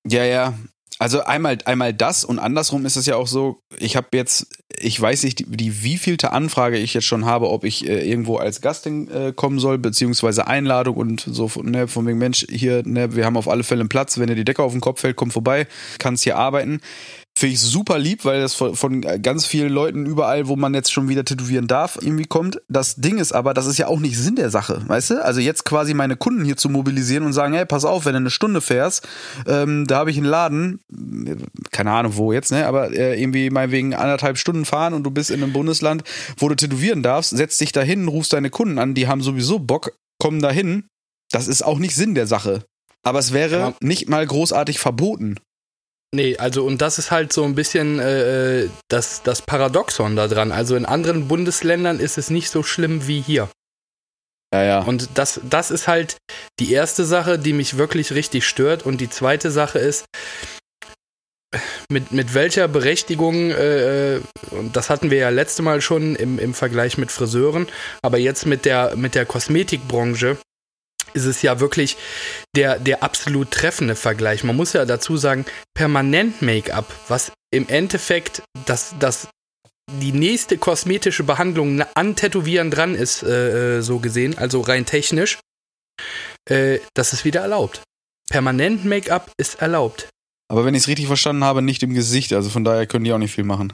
Ja, 0.08 0.24
ja, 0.24 0.54
also 0.98 1.24
einmal, 1.24 1.58
einmal 1.66 1.94
das 1.94 2.24
und 2.24 2.40
andersrum 2.40 2.86
ist 2.86 2.96
es 2.96 3.06
ja 3.06 3.18
auch 3.18 3.28
so, 3.28 3.60
ich 3.78 3.98
habe 3.98 4.08
jetzt, 4.14 4.48
ich 4.80 5.00
weiß 5.00 5.24
nicht, 5.24 5.40
die, 5.40 5.46
die 5.46 5.84
wievielte 5.84 6.32
Anfrage 6.32 6.78
ich 6.78 6.94
jetzt 6.94 7.04
schon 7.04 7.26
habe, 7.26 7.50
ob 7.50 7.66
ich 7.66 7.86
äh, 7.86 8.10
irgendwo 8.10 8.38
als 8.38 8.62
Gast 8.62 8.88
äh, 8.88 9.34
kommen 9.36 9.60
soll, 9.60 9.78
beziehungsweise 9.78 10.48
Einladung 10.48 10.96
und 10.96 11.20
so, 11.20 11.52
ne, 11.64 11.90
von 11.90 12.08
wegen, 12.08 12.18
Mensch, 12.18 12.46
hier, 12.50 12.84
ne, 12.86 13.14
wir 13.14 13.26
haben 13.26 13.36
auf 13.36 13.50
alle 13.50 13.64
Fälle 13.64 13.82
einen 13.82 13.90
Platz, 13.90 14.18
wenn 14.18 14.28
dir 14.28 14.36
die 14.36 14.46
Decke 14.46 14.64
auf 14.64 14.72
den 14.72 14.80
Kopf 14.80 15.02
fällt, 15.02 15.18
komm 15.18 15.32
vorbei, 15.32 15.68
kannst 16.00 16.24
hier 16.24 16.38
arbeiten. 16.38 16.80
Finde 17.38 17.54
ich 17.54 17.60
super 17.60 18.00
lieb, 18.00 18.24
weil 18.24 18.40
das 18.40 18.54
von, 18.54 18.78
von, 18.78 19.02
ganz 19.02 19.46
vielen 19.46 19.72
Leuten 19.72 20.06
überall, 20.06 20.48
wo 20.48 20.56
man 20.56 20.74
jetzt 20.74 20.94
schon 20.94 21.10
wieder 21.10 21.26
tätowieren 21.26 21.68
darf, 21.68 22.00
irgendwie 22.02 22.24
kommt. 22.24 22.62
Das 22.70 22.96
Ding 22.96 23.18
ist 23.18 23.34
aber, 23.34 23.54
das 23.54 23.66
ist 23.66 23.78
ja 23.78 23.88
auch 23.88 24.00
nicht 24.00 24.18
Sinn 24.18 24.38
der 24.38 24.50
Sache, 24.50 24.82
weißt 24.88 25.10
du? 25.10 25.26
Also 25.26 25.42
jetzt 25.42 25.66
quasi 25.66 25.94
meine 25.94 26.16
Kunden 26.16 26.46
hier 26.46 26.56
zu 26.56 26.70
mobilisieren 26.70 27.26
und 27.26 27.34
sagen, 27.34 27.54
hey, 27.54 27.66
pass 27.66 27.84
auf, 27.84 28.06
wenn 28.06 28.14
du 28.14 28.20
eine 28.20 28.30
Stunde 28.30 28.62
fährst, 28.62 29.06
ähm, 29.48 29.86
da 29.86 29.98
habe 29.98 30.12
ich 30.12 30.18
einen 30.18 30.28
Laden, 30.28 30.80
keine 31.72 31.92
Ahnung 31.92 32.16
wo 32.16 32.32
jetzt, 32.32 32.52
ne? 32.52 32.68
Aber 32.68 32.94
äh, 32.94 33.22
irgendwie 33.22 33.50
meinetwegen 33.50 33.94
anderthalb 33.94 34.38
Stunden 34.38 34.64
fahren 34.64 34.94
und 34.94 35.04
du 35.04 35.12
bist 35.12 35.30
in 35.30 35.44
einem 35.44 35.52
Bundesland, 35.52 36.06
wo 36.38 36.48
du 36.48 36.56
tätowieren 36.56 37.04
darfst, 37.04 37.32
setzt 37.32 37.60
dich 37.60 37.74
da 37.74 37.82
hin, 37.82 38.08
rufst 38.08 38.32
deine 38.32 38.50
Kunden 38.50 38.80
an, 38.80 38.94
die 38.94 39.10
haben 39.10 39.22
sowieso 39.22 39.60
Bock, 39.60 39.92
kommen 40.20 40.42
da 40.42 40.52
hin. 40.52 40.86
Das 41.32 41.50
ist 41.50 41.64
auch 41.64 41.80
nicht 41.80 41.96
Sinn 41.96 42.16
der 42.16 42.28
Sache. 42.28 42.64
Aber 43.04 43.20
es 43.20 43.34
wäre 43.34 43.60
ja. 43.60 43.74
nicht 43.82 44.08
mal 44.08 44.26
großartig 44.26 44.80
verboten. 44.80 45.36
Nee, 46.14 46.38
also 46.38 46.64
und 46.66 46.82
das 46.82 46.98
ist 46.98 47.12
halt 47.12 47.34
so 47.34 47.44
ein 47.44 47.56
bisschen 47.56 48.00
äh, 48.00 48.64
äh, 48.64 48.70
das, 48.88 49.24
das 49.24 49.42
Paradoxon 49.42 50.16
da 50.16 50.28
dran. 50.28 50.52
Also 50.52 50.76
in 50.76 50.86
anderen 50.86 51.28
Bundesländern 51.28 52.00
ist 52.00 52.18
es 52.18 52.30
nicht 52.30 52.50
so 52.50 52.64
schlimm 52.64 53.08
wie 53.08 53.22
hier. 53.22 53.50
Ja, 54.54 54.64
ja. 54.64 54.80
Und 54.80 55.10
das, 55.16 55.42
das 55.50 55.72
ist 55.72 55.88
halt 55.88 56.18
die 56.60 56.72
erste 56.72 57.04
Sache, 57.04 57.38
die 57.38 57.52
mich 57.52 57.78
wirklich 57.78 58.14
richtig 58.14 58.48
stört. 58.48 58.86
Und 58.86 59.02
die 59.02 59.10
zweite 59.10 59.52
Sache 59.52 59.80
ist, 59.80 60.06
mit, 61.90 62.12
mit 62.12 62.34
welcher 62.34 62.68
Berechtigung, 62.68 63.52
äh, 63.52 64.16
äh 64.16 64.22
und 64.52 64.76
das 64.76 64.90
hatten 64.90 65.12
wir 65.12 65.18
ja 65.18 65.30
letzte 65.30 65.62
Mal 65.62 65.82
schon 65.82 66.16
im, 66.16 66.40
im 66.40 66.54
Vergleich 66.54 66.98
mit 66.98 67.12
Friseuren, 67.12 67.68
aber 68.02 68.18
jetzt 68.18 68.46
mit 68.46 68.66
der, 68.66 68.96
mit 68.96 69.16
der 69.16 69.26
Kosmetikbranche, 69.26 70.38
ist 71.16 71.26
es 71.26 71.42
ja 71.42 71.60
wirklich 71.60 71.98
der, 72.56 72.78
der 72.80 73.04
absolut 73.04 73.52
treffende 73.52 73.96
Vergleich. 73.96 74.44
Man 74.44 74.56
muss 74.56 74.74
ja 74.74 74.86
dazu 74.86 75.18
sagen, 75.18 75.46
permanent 75.74 76.42
Make-up, 76.42 76.92
was 77.08 77.32
im 77.52 77.68
Endeffekt 77.68 78.44
das, 78.66 78.94
das 79.00 79.28
die 79.92 80.12
nächste 80.12 80.58
kosmetische 80.58 81.24
Behandlung 81.24 81.82
an 81.94 82.16
Tätowieren 82.16 82.72
dran 82.72 82.96
ist, 82.96 83.24
äh, 83.24 83.78
äh, 83.78 83.82
so 83.82 84.00
gesehen, 84.00 84.38
also 84.38 84.62
rein 84.62 84.86
technisch, 84.86 85.40
äh, 86.50 86.80
das 86.94 87.14
ist 87.14 87.24
wieder 87.24 87.42
erlaubt. 87.42 87.82
Permanent 88.30 88.86
Make-up 88.86 89.32
ist 89.38 89.62
erlaubt. 89.62 90.10
Aber 90.48 90.66
wenn 90.66 90.76
ich 90.76 90.84
es 90.84 90.88
richtig 90.88 91.08
verstanden 91.08 91.44
habe, 91.44 91.62
nicht 91.62 91.84
im 91.84 91.94
Gesicht, 91.94 92.34
also 92.34 92.50
von 92.50 92.64
daher 92.64 92.88
können 92.88 93.06
die 93.06 93.14
auch 93.14 93.20
nicht 93.20 93.34
viel 93.34 93.44
machen. 93.44 93.74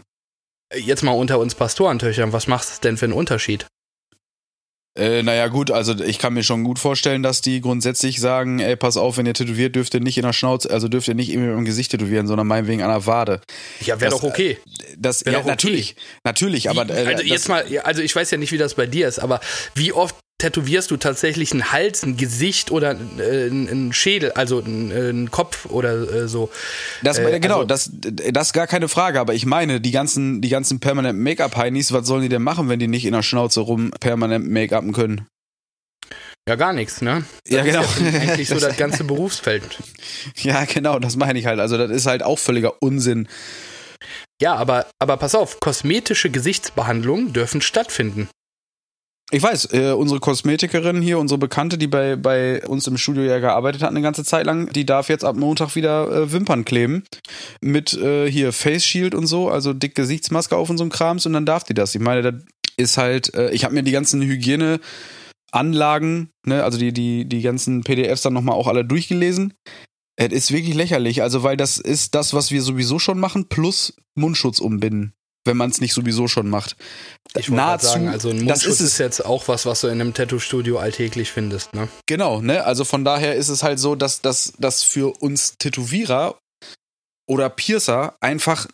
Jetzt 0.74 1.04
mal 1.04 1.12
unter 1.12 1.40
uns 1.40 1.56
Pastorentöchern, 1.56 2.32
was 2.32 2.48
macht 2.48 2.68
es 2.68 2.80
denn 2.80 2.98
für 2.98 3.06
einen 3.06 3.14
Unterschied? 3.14 3.66
Äh, 4.98 5.24
naja, 5.24 5.48
gut, 5.48 5.72
also 5.72 5.98
ich 6.04 6.20
kann 6.20 6.34
mir 6.34 6.44
schon 6.44 6.66
gut 6.66 6.78
vorstellen, 6.78 7.24
dass 7.24 7.40
die 7.40 7.62
grundsätzlich 7.62 8.20
sagen, 8.20 8.60
ey, 8.60 8.76
pass 8.76 8.98
auf, 8.98 9.18
wenn 9.18 9.26
ihr 9.26 9.34
tätowiert, 9.34 9.74
dürft 9.74 9.94
ihr 9.94 10.02
nicht 10.02 10.18
in 10.18 10.24
der 10.24 10.34
Schnauze, 10.34 10.70
also 10.70 10.90
dürft 10.90 11.08
ihr 11.08 11.14
nicht 11.14 11.32
irgendwie 11.32 11.54
im 11.54 11.64
Gesicht 11.64 11.92
tätowieren, 11.92 12.28
sondern 12.28 12.46
meinetwegen 12.46 12.82
an 12.82 12.90
der 12.90 13.06
Wade. 13.06 13.40
Ja, 13.86 14.02
wäre 14.02 14.12
doch 14.12 14.24
okay. 14.24 14.58
Das, 14.98 15.26
wär 15.26 15.34
ja, 15.34 15.40
okay. 15.40 15.48
natürlich, 15.48 15.96
natürlich, 16.26 16.70
aber. 16.70 16.90
Äh, 16.90 17.06
also 17.06 17.24
jetzt 17.24 17.48
mal, 17.48 17.66
also 17.84 18.02
ich 18.02 18.14
weiß 18.14 18.32
ja 18.32 18.38
nicht, 18.38 18.52
wie 18.52 18.58
das 18.58 18.74
bei 18.74 18.86
dir 18.86 19.08
ist, 19.08 19.20
aber 19.20 19.40
wie 19.76 19.94
oft 19.94 20.16
tätowierst 20.42 20.90
du 20.90 20.98
tatsächlich 20.98 21.52
einen 21.52 21.72
Hals, 21.72 22.04
ein 22.04 22.18
Gesicht 22.18 22.72
oder 22.72 22.98
äh, 23.20 23.46
einen 23.46 23.94
Schädel, 23.94 24.32
also 24.32 24.62
einen, 24.62 24.92
äh, 24.92 25.10
einen 25.10 25.30
Kopf 25.30 25.68
oder 25.68 25.94
äh, 25.94 26.28
so. 26.28 26.50
Das, 27.04 27.20
äh, 27.20 27.40
genau, 27.40 27.62
also, 27.62 27.68
das, 27.68 27.92
das 27.94 28.48
ist 28.48 28.54
gar 28.54 28.66
keine 28.66 28.90
Frage, 28.90 29.20
aber 29.20 29.36
ich 29.36 29.46
meine, 29.46 29.80
die 29.80 29.92
ganzen, 29.92 30.42
die 30.42 30.50
ganzen 30.50 30.80
permanent 30.80 31.20
Make-up-Heinis, 31.20 31.92
was 31.92 32.08
sollen 32.08 32.24
die 32.24 32.30
denn 32.30 32.42
machen, 32.42 32.70
wenn 32.70 32.80
die 32.80 32.88
nicht 32.88 33.06
in 33.06 33.14
der 33.14 33.22
Schnauze 33.22 33.60
rum 33.62 33.92
permanent 34.00 34.50
Make-upen 34.50 34.94
können? 34.94 35.28
Ja, 36.50 36.56
gar 36.56 36.74
nichts, 36.74 37.02
ne? 37.04 37.24
Das 37.46 37.58
ja, 37.58 37.64
genau. 37.64 37.82
Ist 37.82 38.02
ja 38.02 38.20
eigentlich 38.20 38.50
so 38.50 38.60
das 38.60 38.76
ganze 38.78 39.04
Berufsfeld. 39.04 39.78
Ja, 40.38 40.66
genau, 40.66 40.98
das 40.98 41.16
meine 41.16 41.38
ich 41.38 41.46
halt. 41.46 41.60
Also, 41.60 41.78
das 41.78 41.92
ist 41.92 42.08
halt 42.08 42.24
auch 42.24 42.40
völliger 42.40 42.82
Unsinn. 42.82 43.28
Ja, 44.42 44.56
aber, 44.56 44.88
aber 44.98 45.18
pass 45.18 45.36
auf, 45.36 45.60
kosmetische 45.60 46.32
Gesichtsbehandlungen 46.32 47.32
dürfen 47.32 47.62
stattfinden. 47.62 48.28
Ich 49.34 49.42
weiß, 49.42 49.70
äh, 49.72 49.94
unsere 49.94 50.20
Kosmetikerin 50.20 51.02
hier, 51.02 51.18
unsere 51.18 51.38
Bekannte, 51.38 51.78
die 51.78 51.88
bei, 51.88 52.18
bei 52.18 52.68
uns 52.68 52.86
im 52.88 52.98
Studio 52.98 53.24
ja 53.24 53.40
gearbeitet 53.40 53.82
hat 53.82 53.90
eine 53.90 54.02
ganze 54.02 54.26
Zeit 54.26 54.46
lang, 54.46 54.68
die 54.74 54.86
darf 54.86 55.08
jetzt 55.08 55.24
ab 55.24 55.38
Montag 55.38 55.78
wieder 55.78 56.12
äh, 56.12 56.34
Wimpern 56.34 56.66
kleben. 56.66 57.06
Mit 57.62 57.94
äh, 57.94 58.30
hier 58.30 58.52
Face 58.52 58.84
Shield 58.84 59.16
und 59.16 59.28
so, 59.28 59.50
also 59.50 59.72
dick 59.72 59.96
Gesichtsmaske 59.96 60.58
auf 60.58 60.70
und 60.70 60.78
so 60.78 60.86
Krams 60.90 61.26
und 61.26 61.32
dann 61.32 61.46
darf 61.46 61.64
die 61.64 61.74
das. 61.74 61.96
Ich 61.96 62.02
meine, 62.02 62.22
das 62.22 62.34
ist 62.76 62.98
halt, 62.98 63.34
äh, 63.34 63.52
ich 63.52 63.64
habe 63.64 63.74
mir 63.74 63.84
die 63.84 63.94
ganzen 63.94 64.22
Hygieneanlagen, 64.22 66.32
ne, 66.46 66.66
also 66.66 66.78
die, 66.78 66.92
die, 66.92 67.24
die 67.24 67.42
ganzen 67.42 67.86
PDFs 67.86 68.24
dann 68.24 68.34
nochmal 68.34 68.56
auch 68.56 68.68
alle 68.68 68.84
durchgelesen. 68.84 69.54
Es 70.18 70.34
ist 70.34 70.52
wirklich 70.52 70.76
lächerlich, 70.76 71.22
also 71.22 71.42
weil 71.42 71.56
das 71.56 71.78
ist 71.78 72.16
das, 72.16 72.34
was 72.34 72.52
wir 72.52 72.62
sowieso 72.62 73.00
schon 73.00 73.18
machen, 73.18 73.48
plus 73.48 73.96
Mundschutz 74.14 74.60
umbinden 74.60 75.14
wenn 75.46 75.58
man 75.58 75.70
es 75.72 75.82
nicht 75.82 75.94
sowieso 75.94 76.28
schon 76.28 76.50
macht. 76.50 76.76
Ich 77.36 77.50
Nahezu, 77.50 77.88
sagen, 77.88 78.10
also 78.10 78.30
ein 78.30 78.38
Mundschutz 78.38 78.64
das 78.64 78.80
ist, 78.80 78.82
ist 78.82 78.98
jetzt 78.98 79.26
auch 79.26 79.48
was, 79.48 79.66
was 79.66 79.82
du 79.82 79.88
in 79.88 80.00
einem 80.00 80.14
Tattoo-Studio 80.14 80.78
alltäglich 80.78 81.32
findest, 81.32 81.74
ne? 81.74 81.88
Genau, 82.06 82.42
ne? 82.42 82.64
Also 82.66 82.86
von 82.86 83.04
daher 83.04 83.36
ist 83.36 83.50
es 83.50 83.64
halt 83.64 83.80
so, 83.80 83.96
dass 83.96 84.22
das 84.22 84.84
für 84.84 85.14
uns 85.22 85.58
Tätowierer 85.58 86.38
oder 87.28 87.50
Piercer 87.50 88.16
einfach 88.20 88.68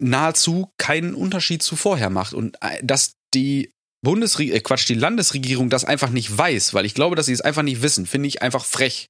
nahezu 0.00 0.70
keinen 0.78 1.14
Unterschied 1.14 1.62
zu 1.62 1.76
vorher 1.76 2.10
macht 2.10 2.32
und 2.32 2.56
äh, 2.60 2.82
dass 2.82 3.12
die 3.34 3.72
Bundesregierung, 4.02 4.58
äh 4.58 4.62
Quatsch, 4.62 4.88
die 4.88 4.94
Landesregierung 4.94 5.70
das 5.70 5.84
einfach 5.84 6.10
nicht 6.10 6.36
weiß, 6.36 6.72
weil 6.74 6.86
ich 6.86 6.94
glaube, 6.94 7.16
dass 7.16 7.26
sie 7.26 7.32
es 7.32 7.40
einfach 7.40 7.62
nicht 7.62 7.82
wissen, 7.82 8.06
finde 8.06 8.28
ich 8.28 8.42
einfach 8.42 8.64
frech. 8.64 9.08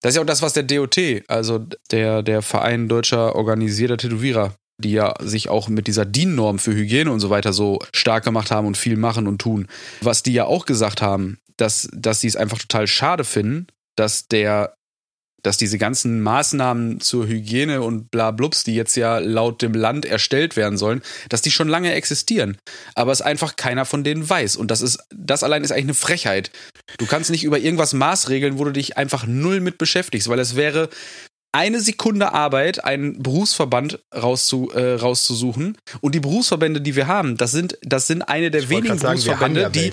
Das 0.00 0.10
ist 0.10 0.16
ja 0.16 0.22
auch 0.22 0.26
das, 0.26 0.42
was 0.42 0.52
der 0.52 0.64
DOT, 0.64 0.98
also 1.28 1.64
der, 1.90 2.22
der 2.22 2.42
Verein 2.42 2.88
deutscher 2.88 3.36
organisierter 3.36 3.96
Tätowierer, 3.96 4.54
die 4.82 4.92
ja 4.92 5.14
sich 5.20 5.48
auch 5.48 5.68
mit 5.68 5.86
dieser 5.86 6.04
DIN-Norm 6.04 6.58
für 6.58 6.74
Hygiene 6.74 7.10
und 7.10 7.20
so 7.20 7.30
weiter 7.30 7.52
so 7.52 7.78
stark 7.94 8.24
gemacht 8.24 8.50
haben 8.50 8.66
und 8.66 8.76
viel 8.76 8.96
machen 8.96 9.26
und 9.26 9.40
tun. 9.40 9.68
Was 10.02 10.22
die 10.22 10.34
ja 10.34 10.44
auch 10.44 10.66
gesagt 10.66 11.00
haben, 11.00 11.38
dass, 11.56 11.88
dass 11.92 12.20
sie 12.20 12.28
es 12.28 12.36
einfach 12.36 12.58
total 12.58 12.86
schade 12.86 13.24
finden, 13.24 13.66
dass 13.96 14.28
der 14.28 14.74
dass 15.42 15.56
diese 15.56 15.78
ganzen 15.78 16.20
Maßnahmen 16.20 17.00
zur 17.00 17.26
Hygiene 17.26 17.82
und 17.82 18.10
bla 18.10 18.30
blups, 18.30 18.64
die 18.64 18.74
jetzt 18.74 18.96
ja 18.96 19.18
laut 19.18 19.60
dem 19.60 19.74
Land 19.74 20.04
erstellt 20.04 20.56
werden 20.56 20.78
sollen, 20.78 21.02
dass 21.28 21.42
die 21.42 21.50
schon 21.50 21.68
lange 21.68 21.92
existieren. 21.92 22.58
Aber 22.94 23.12
es 23.12 23.22
einfach 23.22 23.56
keiner 23.56 23.84
von 23.84 24.04
denen 24.04 24.28
weiß. 24.28 24.56
Und 24.56 24.70
das 24.70 24.82
ist, 24.82 25.00
das 25.10 25.42
allein 25.42 25.64
ist 25.64 25.72
eigentlich 25.72 25.84
eine 25.84 25.94
Frechheit. 25.94 26.50
Du 26.98 27.06
kannst 27.06 27.30
nicht 27.30 27.44
über 27.44 27.58
irgendwas 27.58 27.92
maßregeln, 27.92 28.58
wo 28.58 28.64
du 28.64 28.72
dich 28.72 28.96
einfach 28.96 29.26
null 29.26 29.60
mit 29.60 29.78
beschäftigst, 29.78 30.28
weil 30.28 30.38
es 30.38 30.54
wäre, 30.54 30.88
eine 31.52 31.80
Sekunde 31.80 32.32
Arbeit, 32.32 32.82
einen 32.82 33.22
Berufsverband 33.22 34.00
rauszu, 34.14 34.70
äh, 34.74 34.94
rauszusuchen. 34.94 35.76
Und 36.00 36.14
die 36.14 36.20
Berufsverbände, 36.20 36.80
die 36.80 36.96
wir 36.96 37.06
haben, 37.06 37.36
das 37.36 37.52
sind, 37.52 37.78
das 37.82 38.06
sind 38.06 38.22
eine 38.22 38.50
der 38.50 38.68
wenigen 38.70 38.98
sagen, 38.98 39.20
Berufsverbände, 39.20 39.60
ja 39.60 39.68
die, 39.68 39.92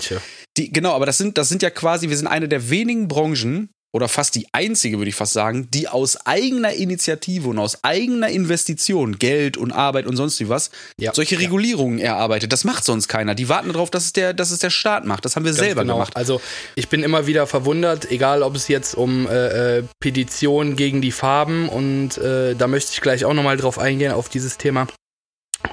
die, 0.56 0.72
genau, 0.72 0.94
aber 0.94 1.06
das 1.06 1.18
sind, 1.18 1.36
das 1.38 1.48
sind 1.50 1.62
ja 1.62 1.70
quasi, 1.70 2.08
wir 2.08 2.16
sind 2.16 2.26
eine 2.26 2.48
der 2.48 2.70
wenigen 2.70 3.08
Branchen, 3.08 3.68
oder 3.92 4.08
fast 4.08 4.34
die 4.36 4.46
einzige, 4.52 4.98
würde 4.98 5.08
ich 5.08 5.14
fast 5.14 5.32
sagen, 5.32 5.68
die 5.70 5.88
aus 5.88 6.26
eigener 6.26 6.72
Initiative 6.72 7.48
und 7.48 7.58
aus 7.58 7.82
eigener 7.82 8.28
Investition, 8.28 9.18
Geld 9.18 9.56
und 9.56 9.72
Arbeit 9.72 10.06
und 10.06 10.16
sonst 10.16 10.38
wie 10.40 10.48
was, 10.48 10.70
ja, 10.98 11.12
solche 11.12 11.34
ja. 11.34 11.40
Regulierungen 11.40 11.98
erarbeitet. 11.98 12.52
Das 12.52 12.64
macht 12.64 12.84
sonst 12.84 13.08
keiner. 13.08 13.34
Die 13.34 13.48
warten 13.48 13.72
darauf, 13.72 13.90
dass 13.90 14.04
es 14.04 14.12
der, 14.12 14.32
dass 14.32 14.52
es 14.52 14.60
der 14.60 14.70
Staat 14.70 15.06
macht. 15.06 15.24
Das 15.24 15.34
haben 15.34 15.44
wir 15.44 15.50
Ganz 15.50 15.60
selber 15.60 15.82
genau. 15.82 15.94
gemacht. 15.94 16.16
Also 16.16 16.40
ich 16.76 16.88
bin 16.88 17.02
immer 17.02 17.26
wieder 17.26 17.46
verwundert, 17.46 18.10
egal 18.10 18.42
ob 18.42 18.54
es 18.54 18.68
jetzt 18.68 18.94
um 18.94 19.26
äh, 19.26 19.78
äh, 19.78 19.84
Petitionen 19.98 20.76
gegen 20.76 21.00
die 21.00 21.12
Farben 21.12 21.68
und 21.68 22.16
äh, 22.18 22.54
da 22.54 22.68
möchte 22.68 22.92
ich 22.92 23.00
gleich 23.00 23.24
auch 23.24 23.34
nochmal 23.34 23.56
drauf 23.56 23.78
eingehen, 23.78 24.12
auf 24.12 24.28
dieses 24.28 24.56
Thema. 24.56 24.86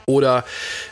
Oder 0.06 0.44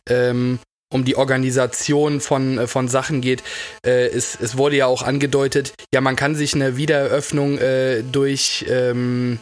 ähm, 0.07 0.59
um 0.91 1.03
die 1.03 1.15
Organisation 1.15 2.21
von, 2.21 2.57
äh, 2.57 2.67
von 2.67 2.87
Sachen 2.87 3.21
geht. 3.21 3.43
Äh, 3.85 4.07
es, 4.07 4.37
es 4.39 4.57
wurde 4.57 4.77
ja 4.77 4.85
auch 4.85 5.03
angedeutet, 5.03 5.73
ja, 5.93 6.01
man 6.01 6.15
kann 6.15 6.35
sich 6.35 6.53
eine 6.53 6.77
Wiedereröffnung 6.77 7.57
äh, 7.57 8.03
durch 8.03 8.65
ähm, 8.69 9.39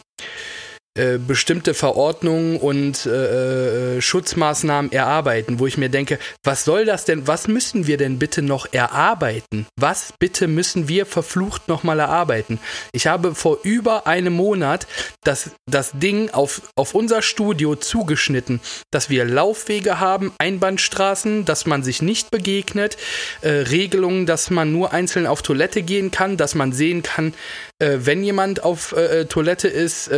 äh, 0.96 1.18
bestimmte 1.18 1.74
Verordnungen 1.74 2.56
und 2.56 3.04
äh, 3.04 3.96
äh, 3.96 4.00
Schutzmaßnahmen 4.00 4.92
erarbeiten, 4.92 5.58
wo 5.58 5.66
ich 5.66 5.76
mir 5.76 5.88
denke, 5.88 6.20
was 6.44 6.64
soll 6.64 6.84
das 6.84 7.04
denn, 7.04 7.26
was 7.26 7.48
müssen 7.48 7.88
wir 7.88 7.96
denn 7.96 8.20
bitte 8.20 8.42
noch 8.42 8.72
erarbeiten? 8.72 9.66
Was 9.74 10.12
bitte 10.20 10.46
müssen 10.46 10.86
wir 10.86 11.04
verflucht 11.04 11.66
nochmal 11.66 11.98
erarbeiten? 11.98 12.60
Ich 12.92 13.08
habe 13.08 13.34
vor 13.34 13.58
über 13.64 14.06
einem 14.06 14.34
Monat 14.34 14.86
das, 15.24 15.50
das 15.66 15.90
Ding 15.94 16.30
auf, 16.30 16.62
auf 16.76 16.94
unser 16.94 17.22
Studio 17.22 17.74
zugeschnitten, 17.74 18.60
dass 18.92 19.10
wir 19.10 19.24
Laufwege 19.24 19.98
haben, 19.98 20.32
Einbahnstraßen, 20.38 21.44
dass 21.44 21.66
man 21.66 21.82
sich 21.82 22.02
nicht 22.02 22.30
begegnet, 22.30 22.98
äh, 23.40 23.48
Regelungen, 23.48 24.26
dass 24.26 24.48
man 24.48 24.70
nur 24.70 24.92
einzeln 24.92 25.26
auf 25.26 25.42
Toilette 25.42 25.82
gehen 25.82 26.12
kann, 26.12 26.36
dass 26.36 26.54
man 26.54 26.70
sehen 26.70 27.02
kann, 27.02 27.34
äh, 27.80 27.98
wenn 28.02 28.22
jemand 28.22 28.62
auf 28.62 28.94
Toilette 29.28 29.66
ist, 29.66 30.10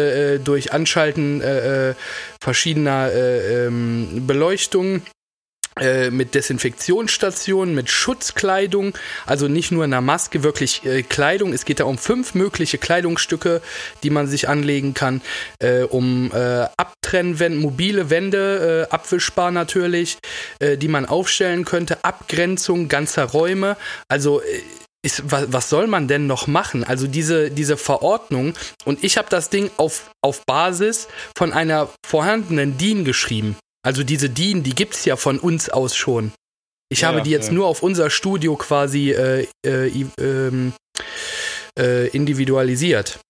durch 0.44 0.65
durch 0.66 0.72
Anschalten 0.72 1.40
äh, 1.40 1.90
äh, 1.90 1.94
verschiedener 2.40 3.10
äh, 3.12 3.66
ähm, 3.66 4.24
Beleuchtungen 4.26 5.02
äh, 5.78 6.10
mit 6.10 6.34
Desinfektionsstationen, 6.34 7.74
mit 7.74 7.90
Schutzkleidung, 7.90 8.94
also 9.26 9.46
nicht 9.46 9.72
nur 9.72 9.84
einer 9.84 10.00
Maske, 10.00 10.42
wirklich 10.42 10.84
äh, 10.84 11.02
Kleidung. 11.02 11.52
Es 11.52 11.64
geht 11.64 11.80
da 11.80 11.84
um 11.84 11.98
fünf 11.98 12.34
mögliche 12.34 12.78
Kleidungsstücke, 12.78 13.60
die 14.02 14.10
man 14.10 14.26
sich 14.26 14.48
anlegen 14.48 14.94
kann, 14.94 15.20
äh, 15.58 15.82
um 15.82 16.32
äh, 16.32 16.66
Abtrennwände, 16.76 17.58
mobile 17.58 18.10
Wände, 18.10 18.86
äh, 18.88 18.94
abwischbar 18.94 19.50
natürlich, 19.50 20.18
die 20.60 20.88
man 20.88 21.06
aufstellen 21.06 21.64
könnte, 21.64 22.04
Abgrenzung 22.04 22.88
ganzer 22.88 23.24
Räume. 23.24 23.76
Also 24.08 24.40
ist, 25.06 25.30
was, 25.30 25.52
was 25.52 25.70
soll 25.70 25.86
man 25.86 26.08
denn 26.08 26.26
noch 26.26 26.48
machen? 26.48 26.84
Also 26.84 27.06
diese, 27.06 27.50
diese 27.50 27.76
Verordnung 27.76 28.54
und 28.84 29.02
ich 29.04 29.16
habe 29.16 29.28
das 29.30 29.48
Ding 29.48 29.70
auf, 29.76 30.10
auf 30.20 30.44
Basis 30.44 31.08
von 31.38 31.52
einer 31.52 31.88
vorhandenen 32.04 32.76
DIN 32.76 33.04
geschrieben. 33.04 33.56
Also 33.82 34.02
diese 34.02 34.28
DIN, 34.28 34.64
die 34.64 34.74
gibt 34.74 34.94
es 34.94 35.04
ja 35.04 35.16
von 35.16 35.38
uns 35.38 35.70
aus 35.70 35.94
schon. 35.94 36.32
Ich 36.88 37.02
ja, 37.02 37.08
habe 37.08 37.22
die 37.22 37.30
jetzt 37.30 37.48
ja. 37.48 37.54
nur 37.54 37.66
auf 37.66 37.82
unser 37.82 38.10
Studio 38.10 38.56
quasi 38.56 39.12
äh, 39.12 39.46
äh, 39.64 40.06
ähm, 40.18 40.72
äh, 41.78 42.08
individualisiert. 42.08 43.20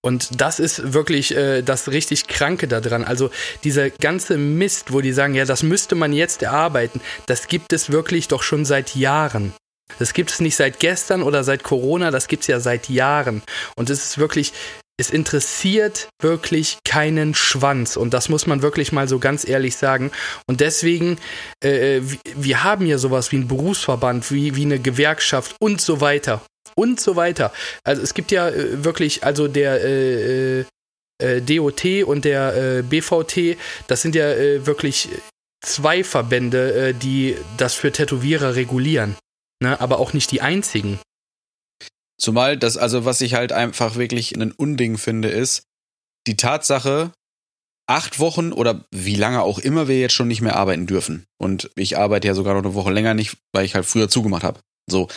Und 0.00 0.40
das 0.40 0.60
ist 0.60 0.92
wirklich 0.92 1.36
äh, 1.36 1.62
das 1.62 1.88
richtig 1.88 2.28
Kranke 2.28 2.68
daran. 2.68 3.04
Also 3.04 3.30
dieser 3.64 3.90
ganze 3.90 4.38
Mist, 4.38 4.92
wo 4.92 5.00
die 5.00 5.12
sagen, 5.12 5.34
ja, 5.34 5.44
das 5.44 5.64
müsste 5.64 5.96
man 5.96 6.12
jetzt 6.12 6.42
erarbeiten, 6.42 7.00
das 7.26 7.48
gibt 7.48 7.72
es 7.72 7.90
wirklich 7.90 8.28
doch 8.28 8.44
schon 8.44 8.64
seit 8.64 8.94
Jahren. 8.94 9.52
Das 9.98 10.12
gibt 10.12 10.30
es 10.30 10.40
nicht 10.40 10.56
seit 10.56 10.80
gestern 10.80 11.22
oder 11.22 11.44
seit 11.44 11.62
Corona, 11.62 12.10
das 12.10 12.28
gibt 12.28 12.42
es 12.42 12.46
ja 12.46 12.60
seit 12.60 12.88
Jahren. 12.88 13.42
Und 13.76 13.90
es 13.90 14.04
ist 14.04 14.18
wirklich, 14.18 14.52
es 14.98 15.10
interessiert 15.10 16.08
wirklich 16.20 16.78
keinen 16.84 17.34
Schwanz. 17.34 17.96
Und 17.96 18.14
das 18.14 18.28
muss 18.28 18.46
man 18.46 18.62
wirklich 18.62 18.92
mal 18.92 19.08
so 19.08 19.18
ganz 19.18 19.48
ehrlich 19.48 19.76
sagen. 19.76 20.10
Und 20.46 20.60
deswegen, 20.60 21.18
äh, 21.62 22.00
wir 22.36 22.64
haben 22.64 22.86
ja 22.86 22.98
sowas 22.98 23.32
wie 23.32 23.36
einen 23.36 23.48
Berufsverband, 23.48 24.30
wie, 24.30 24.56
wie 24.56 24.64
eine 24.64 24.78
Gewerkschaft 24.78 25.56
und 25.60 25.80
so 25.80 26.00
weiter. 26.00 26.42
Und 26.74 27.00
so 27.00 27.16
weiter. 27.16 27.52
Also 27.84 28.02
es 28.02 28.14
gibt 28.14 28.30
ja 28.30 28.48
äh, 28.48 28.84
wirklich, 28.84 29.24
also 29.24 29.48
der 29.48 29.84
äh, 29.84 30.64
äh, 31.20 31.40
DOT 31.40 31.84
und 32.04 32.24
der 32.24 32.78
äh, 32.78 32.82
BVT, 32.82 33.56
das 33.86 34.02
sind 34.02 34.14
ja 34.14 34.30
äh, 34.30 34.66
wirklich 34.66 35.08
zwei 35.64 36.04
Verbände, 36.04 36.94
die 36.94 37.36
das 37.56 37.74
für 37.74 37.90
Tätowierer 37.90 38.54
regulieren 38.54 39.16
ne, 39.62 39.80
aber 39.80 39.98
auch 39.98 40.12
nicht 40.12 40.30
die 40.30 40.40
einzigen. 40.40 40.98
Zumal 42.20 42.56
das, 42.56 42.76
also 42.76 43.04
was 43.04 43.20
ich 43.20 43.34
halt 43.34 43.52
einfach 43.52 43.96
wirklich 43.96 44.34
ein 44.34 44.52
Unding 44.52 44.98
finde, 44.98 45.28
ist 45.28 45.62
die 46.26 46.36
Tatsache, 46.36 47.12
acht 47.88 48.18
Wochen 48.18 48.52
oder 48.52 48.84
wie 48.90 49.14
lange 49.14 49.42
auch 49.42 49.58
immer 49.58 49.88
wir 49.88 49.98
jetzt 49.98 50.14
schon 50.14 50.28
nicht 50.28 50.42
mehr 50.42 50.56
arbeiten 50.56 50.86
dürfen. 50.86 51.26
Und 51.40 51.70
ich 51.74 51.96
arbeite 51.96 52.28
ja 52.28 52.34
sogar 52.34 52.54
noch 52.54 52.62
eine 52.62 52.74
Woche 52.74 52.92
länger 52.92 53.14
nicht, 53.14 53.36
weil 53.52 53.64
ich 53.64 53.74
halt 53.74 53.86
früher 53.86 54.08
zugemacht 54.08 54.44
habe. 54.44 54.60
So. 54.90 55.08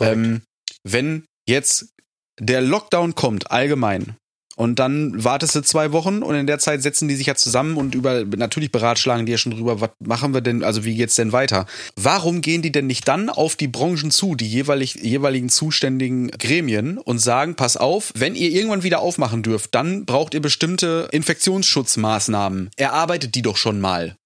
Ähm, 0.00 0.42
wenn 0.82 1.24
jetzt 1.48 1.94
der 2.40 2.62
Lockdown 2.62 3.14
kommt, 3.14 3.50
allgemein, 3.50 4.16
und 4.56 4.78
dann 4.78 5.22
wartest 5.22 5.54
du 5.54 5.60
zwei 5.60 5.92
Wochen 5.92 6.22
und 6.22 6.34
in 6.34 6.46
der 6.46 6.58
Zeit 6.58 6.82
setzen 6.82 7.08
die 7.08 7.14
sich 7.14 7.26
ja 7.26 7.34
zusammen 7.34 7.76
und 7.76 7.94
über, 7.94 8.24
natürlich 8.24 8.72
beratschlagen 8.72 9.26
die 9.26 9.32
ja 9.32 9.38
schon 9.38 9.52
drüber, 9.52 9.80
was 9.82 9.90
machen 10.00 10.32
wir 10.32 10.40
denn, 10.40 10.64
also 10.64 10.84
wie 10.84 10.96
geht's 10.96 11.14
denn 11.14 11.32
weiter? 11.32 11.66
Warum 11.94 12.40
gehen 12.40 12.62
die 12.62 12.72
denn 12.72 12.86
nicht 12.86 13.06
dann 13.06 13.28
auf 13.28 13.54
die 13.56 13.68
Branchen 13.68 14.10
zu, 14.10 14.34
die 14.34 14.48
jeweilig, 14.48 14.94
jeweiligen 14.94 15.50
zuständigen 15.50 16.28
Gremien 16.28 16.96
und 16.96 17.18
sagen, 17.18 17.54
pass 17.54 17.76
auf, 17.76 18.12
wenn 18.16 18.34
ihr 18.34 18.50
irgendwann 18.50 18.82
wieder 18.82 19.00
aufmachen 19.00 19.42
dürft, 19.42 19.74
dann 19.74 20.06
braucht 20.06 20.32
ihr 20.32 20.40
bestimmte 20.40 21.08
Infektionsschutzmaßnahmen. 21.12 22.70
Erarbeitet 22.76 23.34
die 23.34 23.42
doch 23.42 23.58
schon 23.58 23.78
mal. 23.78 24.16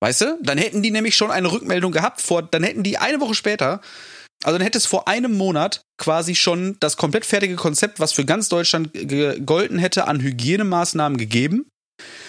Weißt 0.00 0.22
du? 0.22 0.38
Dann 0.42 0.58
hätten 0.58 0.82
die 0.82 0.90
nämlich 0.90 1.14
schon 1.14 1.30
eine 1.30 1.52
Rückmeldung 1.52 1.92
gehabt 1.92 2.20
vor, 2.20 2.42
dann 2.42 2.62
hätten 2.62 2.82
die 2.82 2.98
eine 2.98 3.20
Woche 3.20 3.34
später 3.34 3.80
also 4.46 4.58
dann 4.58 4.64
hätte 4.64 4.78
es 4.78 4.86
vor 4.86 5.08
einem 5.08 5.36
Monat 5.36 5.82
quasi 5.98 6.36
schon 6.36 6.76
das 6.78 6.96
komplett 6.96 7.26
fertige 7.26 7.56
Konzept, 7.56 7.98
was 7.98 8.12
für 8.12 8.24
ganz 8.24 8.48
Deutschland 8.48 8.92
gegolten 8.92 9.76
hätte, 9.76 10.06
an 10.06 10.20
Hygienemaßnahmen 10.20 11.18
gegeben. 11.18 11.66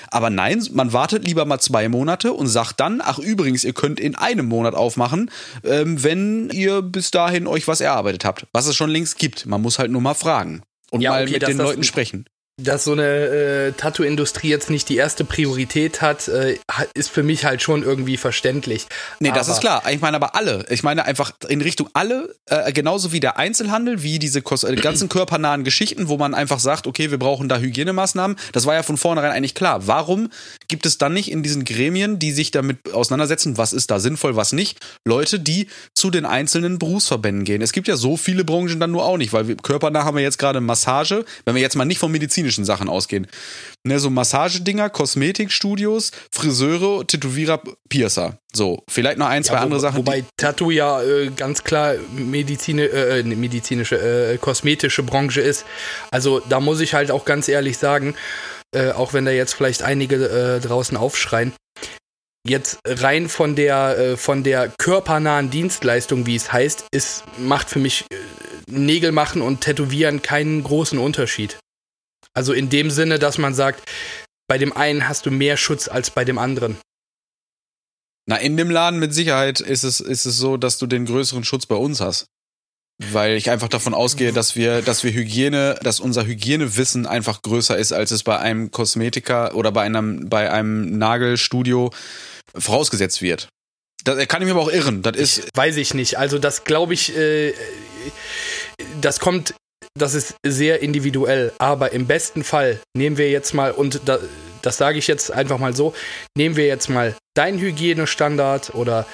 Aber 0.10 0.32
nein, 0.32 0.66
man 0.72 0.94
wartet 0.94 1.28
lieber 1.28 1.46
mal 1.46 1.60
zwei 1.60 1.90
Monate 1.90 2.34
und 2.34 2.48
sagt 2.48 2.80
dann, 2.80 3.02
ach 3.04 3.20
übrigens, 3.20 3.64
ihr 3.64 3.74
könnt 3.74 4.00
in 4.00 4.16
einem 4.16 4.48
Monat 4.48 4.74
aufmachen, 4.74 5.30
ähm, 5.64 6.04
wenn 6.04 6.50
ihr 6.50 6.82
bis 6.82 7.12
dahin 7.12 7.46
euch 7.46 7.68
was 7.68 7.82
erarbeitet 7.82 8.26
habt. 8.26 8.48
Was 8.52 8.66
es 8.66 8.76
schon 8.76 8.90
längst 8.90 9.20
gibt. 9.20 9.46
Man 9.46 9.62
muss 9.62 9.78
halt 9.78 9.92
nur 9.92 10.02
mal 10.02 10.16
fragen 10.16 10.64
und 10.90 11.02
ja, 11.02 11.12
mal 11.12 11.24
okay, 11.24 11.34
mit 11.34 11.48
den 11.48 11.58
Leuten 11.58 11.84
sprechen 11.84 12.26
dass 12.60 12.86
so 12.86 12.94
eine 12.94 13.04
äh, 13.04 13.72
Tattoo-Industrie 13.74 14.50
jetzt 14.50 14.72
nicht 14.72 14.90
die 14.90 14.98
erste 14.98 15.24
Priorität 15.24 16.02
hat, 16.02 16.28
äh, 16.28 16.58
ist 16.96 17.12
für 17.12 17.22
mich 17.22 17.46
halt 17.46 17.62
schon 17.62 17.84
irgendwie 17.84 18.18
verständlich. 18.18 18.88
Nee, 19.20 19.30
aber 19.30 19.38
das 19.38 19.48
ist 19.48 19.60
klar. 19.60 19.84
Ich 19.92 20.02
meine 20.02 20.18
aber 20.18 20.34
alle. 20.34 20.66
Ich 20.70 20.82
meine 20.82 21.06
einfach 21.06 21.34
in 21.50 21.62
Richtung 21.62 21.88
alle, 21.94 22.34
äh, 22.48 22.74
genauso 22.74 23.12
wie 23.12 23.20
der 23.20 23.38
Einzelhandel, 23.38 24.02
wie 24.02 24.18
diese 24.18 24.40
äh, 24.40 24.76
ganzen 24.78 25.08
körpernahen 25.08 25.66
Geschichten, 25.66 26.08
wo 26.08 26.18
man 26.18 26.34
einfach 26.34 26.60
sagt, 26.60 26.88
okay, 26.88 27.12
wir 27.12 27.20
brauchen 27.20 27.48
da 27.48 27.60
Hygienemaßnahmen. 27.60 28.38
Das 28.54 28.66
war 28.66 28.74
ja 28.74 28.82
von 28.82 28.98
vornherein 28.98 29.34
eigentlich 29.34 29.54
klar. 29.54 29.86
Warum 29.86 30.30
gibt 30.68 30.88
es 30.88 30.98
dann 30.98 31.14
nicht 31.14 31.30
in 31.30 31.44
diesen 31.44 31.64
Gremien, 31.64 32.18
die 32.18 32.32
sich 32.32 32.50
damit 32.50 32.92
auseinandersetzen, 32.92 33.60
was 33.60 33.72
ist 33.72 33.92
da 33.92 34.00
sinnvoll, 34.00 34.36
was 34.36 34.52
nicht, 34.52 34.80
Leute, 35.06 35.40
die 35.40 35.68
zu 35.94 36.10
den 36.10 36.26
einzelnen 36.26 36.80
Berufsverbänden 36.80 37.44
gehen? 37.44 37.62
Es 37.62 37.72
gibt 37.72 37.88
ja 37.88 37.98
so 37.98 38.18
viele 38.18 38.44
Branchen 38.44 38.80
dann 38.80 38.90
nur 38.90 39.06
auch 39.06 39.18
nicht, 39.18 39.32
weil 39.32 39.48
wir, 39.48 39.58
körpernah 39.58 40.06
haben 40.06 40.18
wir 40.18 40.24
jetzt 40.24 40.40
gerade 40.40 40.60
Massage. 40.60 41.24
Wenn 41.46 41.54
wir 41.54 41.62
jetzt 41.62 41.76
mal 41.76 41.86
nicht 41.86 42.00
vom 42.00 42.12
Medizin 42.12 42.47
medizinischen 42.48 42.66
Sachen 42.66 42.90
ausgehen. 42.90 43.28
Ne, 43.84 44.00
so 44.00 44.10
Massagedinger, 44.10 44.90
Kosmetikstudios, 44.90 46.12
Friseure, 46.32 47.06
Tätowierer, 47.06 47.62
Piercer. 47.90 48.38
So, 48.54 48.84
vielleicht 48.90 49.18
noch 49.18 49.28
ein, 49.28 49.44
zwei 49.44 49.56
ja, 49.56 49.62
wo, 49.62 49.64
andere 49.66 49.80
Sachen. 49.80 49.98
Wobei 49.98 50.24
Tattoo 50.38 50.72
ja 50.72 51.02
äh, 51.02 51.30
ganz 51.30 51.64
klar 51.64 51.96
Medizin, 52.16 52.80
äh, 52.80 53.20
äh, 53.20 53.24
medizinische, 53.24 53.98
äh, 53.98 54.38
kosmetische 54.38 55.04
Branche 55.04 55.42
ist. 55.42 55.66
Also 56.12 56.42
da 56.50 56.60
muss 56.60 56.80
ich 56.80 56.94
halt 56.94 57.12
auch 57.12 57.26
ganz 57.26 57.48
ehrlich 57.48 57.78
sagen, 57.78 58.16
äh, 58.76 58.92
auch 58.92 59.14
wenn 59.14 59.26
da 59.26 59.32
jetzt 59.32 59.54
vielleicht 59.54 59.84
einige 59.84 60.16
äh, 60.16 60.60
draußen 60.60 60.98
aufschreien, 60.98 61.54
jetzt 62.48 62.80
rein 62.86 63.28
von 63.28 63.56
der 63.56 64.16
von 64.18 64.44
der 64.44 64.72
körpernahen 64.78 65.50
Dienstleistung, 65.50 66.26
wie 66.26 66.38
es 66.38 66.52
heißt, 66.52 66.86
ist 66.92 67.24
macht 67.38 67.70
für 67.70 67.80
mich 67.80 68.06
Nägel 68.70 69.12
machen 69.12 69.42
und 69.42 69.62
Tätowieren 69.62 70.22
keinen 70.22 70.64
großen 70.64 70.98
Unterschied. 70.98 71.58
Also 72.38 72.54
in 72.54 72.70
dem 72.70 72.92
Sinne, 72.92 73.18
dass 73.18 73.40
man 73.40 73.56
sagt, 73.56 73.84
bei 74.48 74.60
dem 74.60 74.72
einen 74.72 75.10
hast 75.10 75.26
du 75.26 75.32
mehr 75.32 75.58
Schutz 75.58 75.88
als 75.88 76.12
bei 76.12 76.24
dem 76.24 76.38
anderen. 76.38 76.78
Na, 78.28 78.38
in 78.38 78.56
dem 78.58 78.70
Laden 78.70 79.00
mit 79.00 79.12
Sicherheit 79.12 79.60
ist 79.60 79.84
es, 79.84 80.00
ist 80.02 80.28
es 80.28 80.38
so, 80.38 80.56
dass 80.56 80.78
du 80.78 80.86
den 80.86 81.08
größeren 81.08 81.44
Schutz 81.44 81.66
bei 81.66 81.74
uns 81.74 82.00
hast. 82.00 82.28
Weil 83.00 83.38
ich 83.38 83.50
einfach 83.50 83.70
davon 83.70 83.96
ausgehe, 83.96 84.34
dass 84.34 84.56
wir, 84.56 84.84
dass 84.84 85.04
wir 85.04 85.14
Hygiene, 85.14 85.80
dass 85.82 86.00
unser 86.00 86.28
Hygienewissen 86.28 87.08
einfach 87.08 87.42
größer 87.42 87.76
ist, 87.76 87.92
als 87.92 88.12
es 88.12 88.22
bei 88.22 88.38
einem 88.38 88.70
Kosmetiker 88.70 89.56
oder 89.56 89.72
bei 89.72 89.82
einem, 89.82 90.30
bei 90.30 90.52
einem 90.52 90.96
Nagelstudio 90.96 91.90
vorausgesetzt 92.56 93.24
wird. 93.24 93.50
Das 94.04 94.28
kann 94.28 94.44
ich 94.44 94.46
mir 94.46 94.52
aber 94.52 94.62
auch 94.62 94.72
irren. 94.72 95.02
Das 95.02 95.18
ist. 95.18 95.40
Ich, 95.40 95.46
weiß 95.56 95.78
ich 95.78 95.96
nicht. 95.96 96.20
Also 96.20 96.38
das 96.38 96.66
glaube 96.66 96.94
ich, 96.94 97.18
äh, 97.18 97.56
das 99.02 99.20
kommt 99.20 99.56
das 99.98 100.14
ist 100.14 100.36
sehr 100.46 100.82
individuell, 100.82 101.52
aber 101.58 101.92
im 101.92 102.08
besten 102.08 102.44
Fall 102.44 102.80
nehmen 102.96 103.18
wir 103.18 103.30
jetzt 103.30 103.54
mal, 103.54 103.72
und 103.72 104.02
da, 104.06 104.20
das 104.62 104.78
sage 104.78 105.00
ich 105.00 105.08
jetzt 105.08 105.32
einfach 105.32 105.60
mal 105.60 105.76
so, 105.76 105.94
nehmen 106.38 106.56
wir 106.56 106.66
jetzt 106.66 106.90
mal 106.90 107.16
deinen 107.36 107.60
Hygienestandard 107.60 108.74
oder 108.74 109.06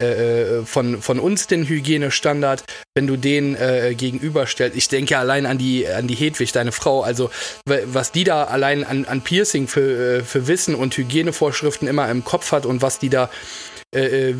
äh, 0.00 0.60
äh, 0.60 0.64
von, 0.64 1.00
von 1.02 1.18
uns 1.18 1.46
den 1.46 1.66
Hygienestandard, 1.66 2.64
wenn 2.94 3.06
du 3.06 3.16
den 3.16 3.54
äh, 3.56 3.94
gegenüberstellst. 3.96 4.76
Ich 4.76 4.88
denke 4.88 5.18
allein 5.18 5.46
an 5.46 5.58
die, 5.58 5.86
an 5.88 6.06
die 6.06 6.14
Hedwig, 6.14 6.52
deine 6.52 6.72
Frau, 6.72 7.02
also 7.02 7.30
was 7.66 8.12
die 8.12 8.24
da 8.24 8.44
allein 8.44 8.84
an, 8.84 9.04
an 9.06 9.22
Piercing 9.22 9.66
für, 9.68 10.18
äh, 10.18 10.22
für 10.22 10.46
Wissen 10.46 10.74
und 10.74 10.96
Hygienevorschriften 10.96 11.88
immer 11.88 12.10
im 12.10 12.24
Kopf 12.24 12.52
hat 12.52 12.66
und 12.66 12.82
was 12.82 12.98
die 12.98 13.08
da 13.10 13.30
äh, 13.94 14.30
äh 14.30 14.34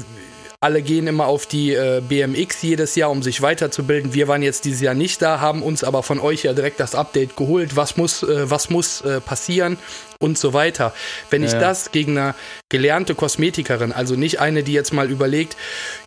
alle 0.62 0.82
gehen 0.82 1.06
immer 1.06 1.26
auf 1.26 1.46
die 1.46 1.72
äh, 1.72 2.02
BMX 2.06 2.60
jedes 2.60 2.94
Jahr, 2.94 3.10
um 3.10 3.22
sich 3.22 3.40
weiterzubilden. 3.40 4.12
Wir 4.12 4.28
waren 4.28 4.42
jetzt 4.42 4.66
dieses 4.66 4.82
Jahr 4.82 4.94
nicht 4.94 5.22
da, 5.22 5.40
haben 5.40 5.62
uns 5.62 5.82
aber 5.82 6.02
von 6.02 6.20
euch 6.20 6.42
ja 6.42 6.52
direkt 6.52 6.80
das 6.80 6.94
Update 6.94 7.34
geholt. 7.34 7.76
Was 7.76 7.96
muss, 7.96 8.22
äh, 8.22 8.50
was 8.50 8.68
muss 8.68 9.00
äh, 9.00 9.22
passieren 9.22 9.78
und 10.18 10.36
so 10.36 10.52
weiter. 10.52 10.92
Wenn 11.30 11.42
ich 11.42 11.52
ja. 11.52 11.60
das 11.60 11.92
gegen 11.92 12.18
eine 12.18 12.34
gelernte 12.68 13.14
Kosmetikerin, 13.14 13.92
also 13.92 14.16
nicht 14.16 14.40
eine, 14.40 14.62
die 14.62 14.74
jetzt 14.74 14.92
mal 14.92 15.10
überlegt, 15.10 15.56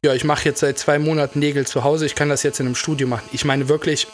ja, 0.06 0.14
ich 0.14 0.24
mache 0.24 0.46
jetzt 0.46 0.60
seit 0.60 0.78
zwei 0.78 1.00
Monaten 1.00 1.40
Nägel 1.40 1.66
zu 1.66 1.84
Hause, 1.84 2.06
ich 2.06 2.14
kann 2.14 2.30
das 2.30 2.44
jetzt 2.44 2.60
in 2.60 2.68
einem 2.68 2.76
Studio 2.76 3.08
machen. 3.08 3.28
Ich 3.32 3.46
meine 3.46 3.70
wirklich 3.70 4.08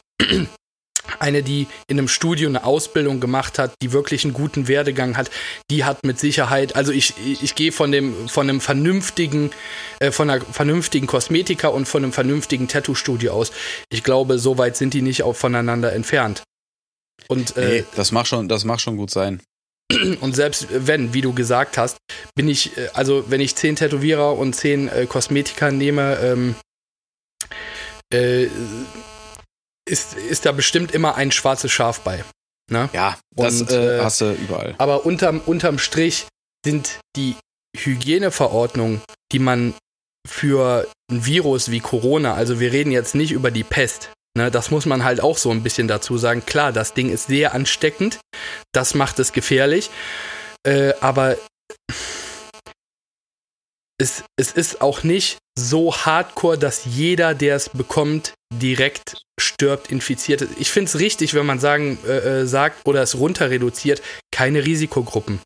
eine, 1.20 1.44
die 1.44 1.68
in 1.88 1.98
einem 1.98 2.08
Studio 2.08 2.48
eine 2.50 2.64
Ausbildung 2.64 3.20
gemacht 3.20 3.60
hat, 3.60 3.74
die 3.82 3.92
wirklich 3.92 4.24
einen 4.24 4.34
guten 4.34 4.68
Werdegang 4.68 5.18
hat, 5.18 5.32
die 5.72 5.86
hat 5.86 6.06
mit 6.06 6.20
Sicherheit, 6.20 6.76
also 6.76 6.92
ich, 6.92 7.14
ich 7.42 7.56
gehe 7.56 7.72
von 7.72 7.92
dem, 7.92 8.28
von 8.28 8.50
einem 8.50 8.62
vernünftigen, 8.62 9.52
äh, 10.00 10.12
von 10.12 10.30
einer 10.30 10.44
vernünftigen 10.46 11.08
Kosmetiker 11.08 11.74
und 11.74 11.88
von 11.88 12.04
einem 12.04 12.14
vernünftigen 12.14 12.68
Tattoo-Studio 12.68 13.34
aus. 13.34 13.52
Ich 13.90 14.04
glaube, 14.04 14.40
so 14.40 14.58
weit 14.58 14.78
sind 14.78 14.94
die 14.94 15.02
nicht 15.02 15.24
auch 15.24 15.36
voneinander 15.36 15.94
entfernt. 15.94 16.44
Und, 17.28 17.58
äh, 17.58 17.82
nee, 17.82 17.86
das 17.96 18.12
mag 18.12 18.28
schon, 18.28 18.48
das 18.48 18.66
mag 18.66 18.80
schon 18.80 18.98
gut 18.98 19.12
sein. 19.12 19.42
Und 20.22 20.36
selbst 20.36 20.68
wenn, 20.70 21.14
wie 21.14 21.22
du 21.22 21.34
gesagt 21.34 21.78
hast, 21.78 21.98
bin 22.36 22.48
ich, 22.48 22.78
äh, 22.78 22.90
also 22.94 23.26
wenn 23.30 23.42
ich 23.42 23.56
zehn 23.56 23.76
Tätowierer 23.76 24.38
und 24.38 24.54
zehn 24.56 24.88
äh, 24.88 25.06
Kosmetiker 25.08 25.72
nehme, 25.72 26.18
ähm, 26.22 26.56
äh, 28.14 28.48
ist, 29.90 30.14
ist 30.14 30.46
da 30.46 30.52
bestimmt 30.52 30.92
immer 30.92 31.16
ein 31.16 31.32
schwarzes 31.32 31.72
Schaf 31.72 32.02
bei. 32.02 32.24
Ne? 32.72 32.90
Ja, 32.94 33.18
das 33.36 33.62
Und, 33.62 33.72
äh, 33.72 34.00
hast 34.02 34.22
du 34.22 34.32
überall. 34.34 34.76
Aber 34.78 35.06
unterm, 35.06 35.42
unterm 35.46 35.80
Strich 35.80 36.28
sind 36.64 37.00
die 37.16 37.36
Hygieneverordnungen, 37.76 39.02
die 39.32 39.40
man 39.40 39.74
für 40.28 40.88
ein 41.10 41.26
Virus 41.26 41.72
wie 41.72 41.80
Corona, 41.80 42.34
also 42.34 42.60
wir 42.60 42.72
reden 42.72 42.92
jetzt 42.92 43.16
nicht 43.16 43.32
über 43.32 43.52
die 43.52 43.64
Pest, 43.64 44.12
ne, 44.38 44.52
das 44.52 44.70
muss 44.70 44.86
man 44.86 45.04
halt 45.04 45.22
auch 45.22 45.38
so 45.38 45.50
ein 45.50 45.64
bisschen 45.64 45.88
dazu 45.88 46.18
sagen. 46.18 46.46
Klar, 46.46 46.74
das 46.74 46.94
Ding 46.94 47.10
ist 47.10 47.28
sehr 47.28 47.54
ansteckend, 47.54 48.20
das 48.74 48.94
macht 48.94 49.18
es 49.20 49.32
gefährlich, 49.32 49.90
äh, 50.64 50.94
aber 51.00 51.38
es, 53.98 54.24
es 54.38 54.52
ist 54.52 54.82
auch 54.82 55.04
nicht 55.04 55.38
so 55.58 55.96
hardcore, 55.96 56.58
dass 56.58 56.86
jeder, 56.86 57.34
der 57.34 57.56
es 57.56 57.70
bekommt, 57.70 58.34
direkt 58.54 59.22
stirbt, 59.40 59.92
infiziert. 59.92 60.48
Ich 60.58 60.72
finde 60.72 60.90
es 60.90 61.00
richtig, 61.00 61.34
wenn 61.34 61.46
man 61.46 61.60
sagen, 61.60 61.98
äh, 62.08 62.42
äh, 62.42 62.46
sagt 62.46 62.86
oder 62.86 63.02
es 63.02 63.18
runter 63.18 63.50
reduziert, 63.50 64.02
keine 64.32 64.66
Risikogruppen. 64.66 65.40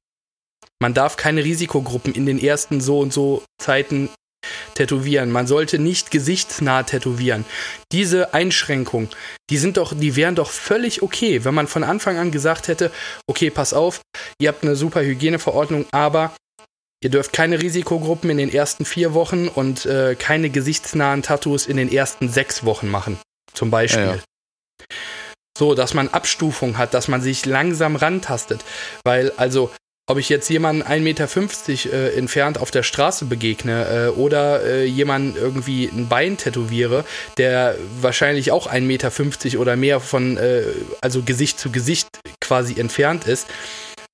Man 0.81 0.93
darf 0.93 1.15
keine 1.15 1.43
Risikogruppen 1.43 2.13
in 2.13 2.25
den 2.25 2.39
ersten 2.39 2.81
so 2.81 2.99
und 2.99 3.13
so 3.13 3.43
Zeiten 3.61 4.09
tätowieren. 4.75 5.31
Man 5.31 5.47
sollte 5.47 5.79
nicht 5.79 6.11
gesichtsnah 6.11 6.83
tätowieren. 6.83 7.45
Diese 7.91 8.33
Einschränkungen, 8.33 9.09
die 9.49 9.57
sind 9.57 9.77
doch, 9.77 9.93
die 9.95 10.15
wären 10.15 10.35
doch 10.35 10.49
völlig 10.49 11.01
okay, 11.01 11.45
wenn 11.45 11.53
man 11.53 11.67
von 11.67 11.83
Anfang 11.83 12.17
an 12.17 12.31
gesagt 12.31 12.67
hätte, 12.67 12.91
okay, 13.27 13.49
pass 13.49 13.73
auf, 13.73 14.01
ihr 14.39 14.49
habt 14.49 14.63
eine 14.63 14.75
super 14.75 15.01
Hygieneverordnung, 15.01 15.85
aber 15.91 16.35
Ihr 17.03 17.09
dürft 17.09 17.33
keine 17.33 17.61
Risikogruppen 17.61 18.29
in 18.29 18.37
den 18.37 18.49
ersten 18.49 18.85
vier 18.85 19.13
Wochen 19.13 19.49
und 19.49 19.85
äh, 19.85 20.15
keine 20.17 20.49
gesichtsnahen 20.49 21.21
Tattoos 21.21 21.67
in 21.67 21.75
den 21.75 21.91
ersten 21.91 22.29
sechs 22.29 22.63
Wochen 22.63 22.87
machen. 22.87 23.17
Zum 23.53 23.69
Beispiel. 23.71 24.05
Ja, 24.05 24.15
ja. 24.15 24.21
So, 25.57 25.75
dass 25.75 25.93
man 25.93 26.09
Abstufung 26.09 26.77
hat, 26.77 26.93
dass 26.93 27.07
man 27.07 27.21
sich 27.21 27.45
langsam 27.45 27.95
rantastet. 27.95 28.61
Weil, 29.03 29.31
also, 29.37 29.71
ob 30.09 30.17
ich 30.17 30.27
jetzt 30.27 30.49
jemanden 30.49 30.81
1,50 30.81 30.99
Meter 30.99 31.93
äh, 31.93 32.17
entfernt 32.17 32.57
auf 32.57 32.71
der 32.71 32.83
Straße 32.83 33.25
begegne 33.25 33.85
äh, 33.85 34.19
oder 34.19 34.63
äh, 34.63 34.85
jemanden 34.85 35.37
irgendwie 35.37 35.85
ein 35.85 36.09
Bein 36.09 36.35
tätowiere, 36.35 37.05
der 37.37 37.77
wahrscheinlich 38.01 38.51
auch 38.51 38.67
1,50 38.67 38.81
Meter 38.81 39.59
oder 39.61 39.75
mehr 39.77 40.01
von, 40.01 40.35
äh, 40.37 40.63
also 40.99 41.21
Gesicht 41.21 41.59
zu 41.59 41.71
Gesicht 41.71 42.07
quasi 42.41 42.79
entfernt 42.79 43.25
ist. 43.25 43.47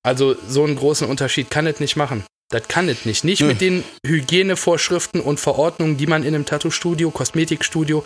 Also 0.02 0.36
so 0.46 0.64
einen 0.64 0.76
großen 0.76 1.08
Unterschied 1.08 1.50
kann 1.50 1.66
es 1.66 1.80
nicht 1.80 1.96
machen. 1.96 2.24
Das 2.50 2.66
kann 2.66 2.88
es 2.88 3.06
nicht. 3.06 3.24
Nicht 3.24 3.40
hm. 3.40 3.48
mit 3.48 3.60
den 3.60 3.84
Hygienevorschriften 4.04 5.20
und 5.20 5.40
Verordnungen, 5.40 5.96
die 5.96 6.06
man 6.06 6.24
in 6.24 6.34
einem 6.34 6.44
Tattoo-Studio, 6.44 7.10
Kosmetikstudio, 7.10 8.04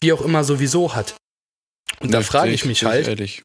wie 0.00 0.12
auch 0.12 0.20
immer 0.20 0.44
sowieso 0.44 0.94
hat. 0.94 1.14
Und 2.00 2.12
da 2.12 2.20
frage 2.22 2.50
ich 2.50 2.64
mich 2.64 2.84
halt, 2.84 3.44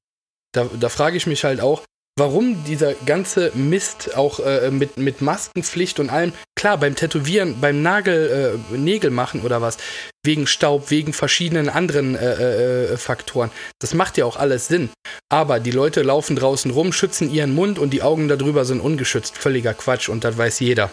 da, 0.52 0.66
da 0.80 0.90
frage 0.90 1.18
ich 1.18 1.28
mich 1.28 1.44
halt 1.44 1.62
auch, 1.62 1.84
warum 2.20 2.64
dieser 2.66 2.94
ganze 3.06 3.52
Mist 3.56 4.16
auch 4.16 4.40
äh, 4.40 4.70
mit, 4.70 4.98
mit 4.98 5.22
Maskenpflicht 5.22 6.00
und 6.00 6.10
allem, 6.10 6.34
klar, 6.56 6.78
beim 6.78 6.96
Tätowieren, 6.96 7.60
beim 7.60 7.82
Nagel, 7.82 8.60
äh, 8.72 8.78
Nägel 8.78 9.10
machen 9.10 9.42
oder 9.42 9.62
was, 9.62 9.78
wegen 10.24 10.46
Staub, 10.46 10.92
wegen 10.92 11.14
verschiedenen 11.14 11.70
anderen 11.70 12.16
äh, 12.16 12.92
äh, 12.94 12.98
Faktoren, 12.98 13.50
das 13.80 13.94
macht 13.94 14.18
ja 14.18 14.26
auch 14.26 14.36
alles 14.36 14.68
Sinn. 14.68 14.90
Aber 15.32 15.60
die 15.60 15.72
Leute 15.72 16.04
laufen 16.04 16.36
draußen 16.36 16.72
rum, 16.72 16.94
schützen 16.94 17.32
ihren 17.32 17.56
Mund 17.56 17.80
und 17.80 17.92
die 17.92 18.04
Augen 18.04 18.28
darüber 18.28 18.66
sind 18.66 18.82
ungeschützt. 18.82 19.38
Völliger 19.38 19.74
Quatsch 19.74 20.10
und 20.10 20.24
das 20.24 20.38
weiß 20.38 20.60
jeder. 20.60 20.92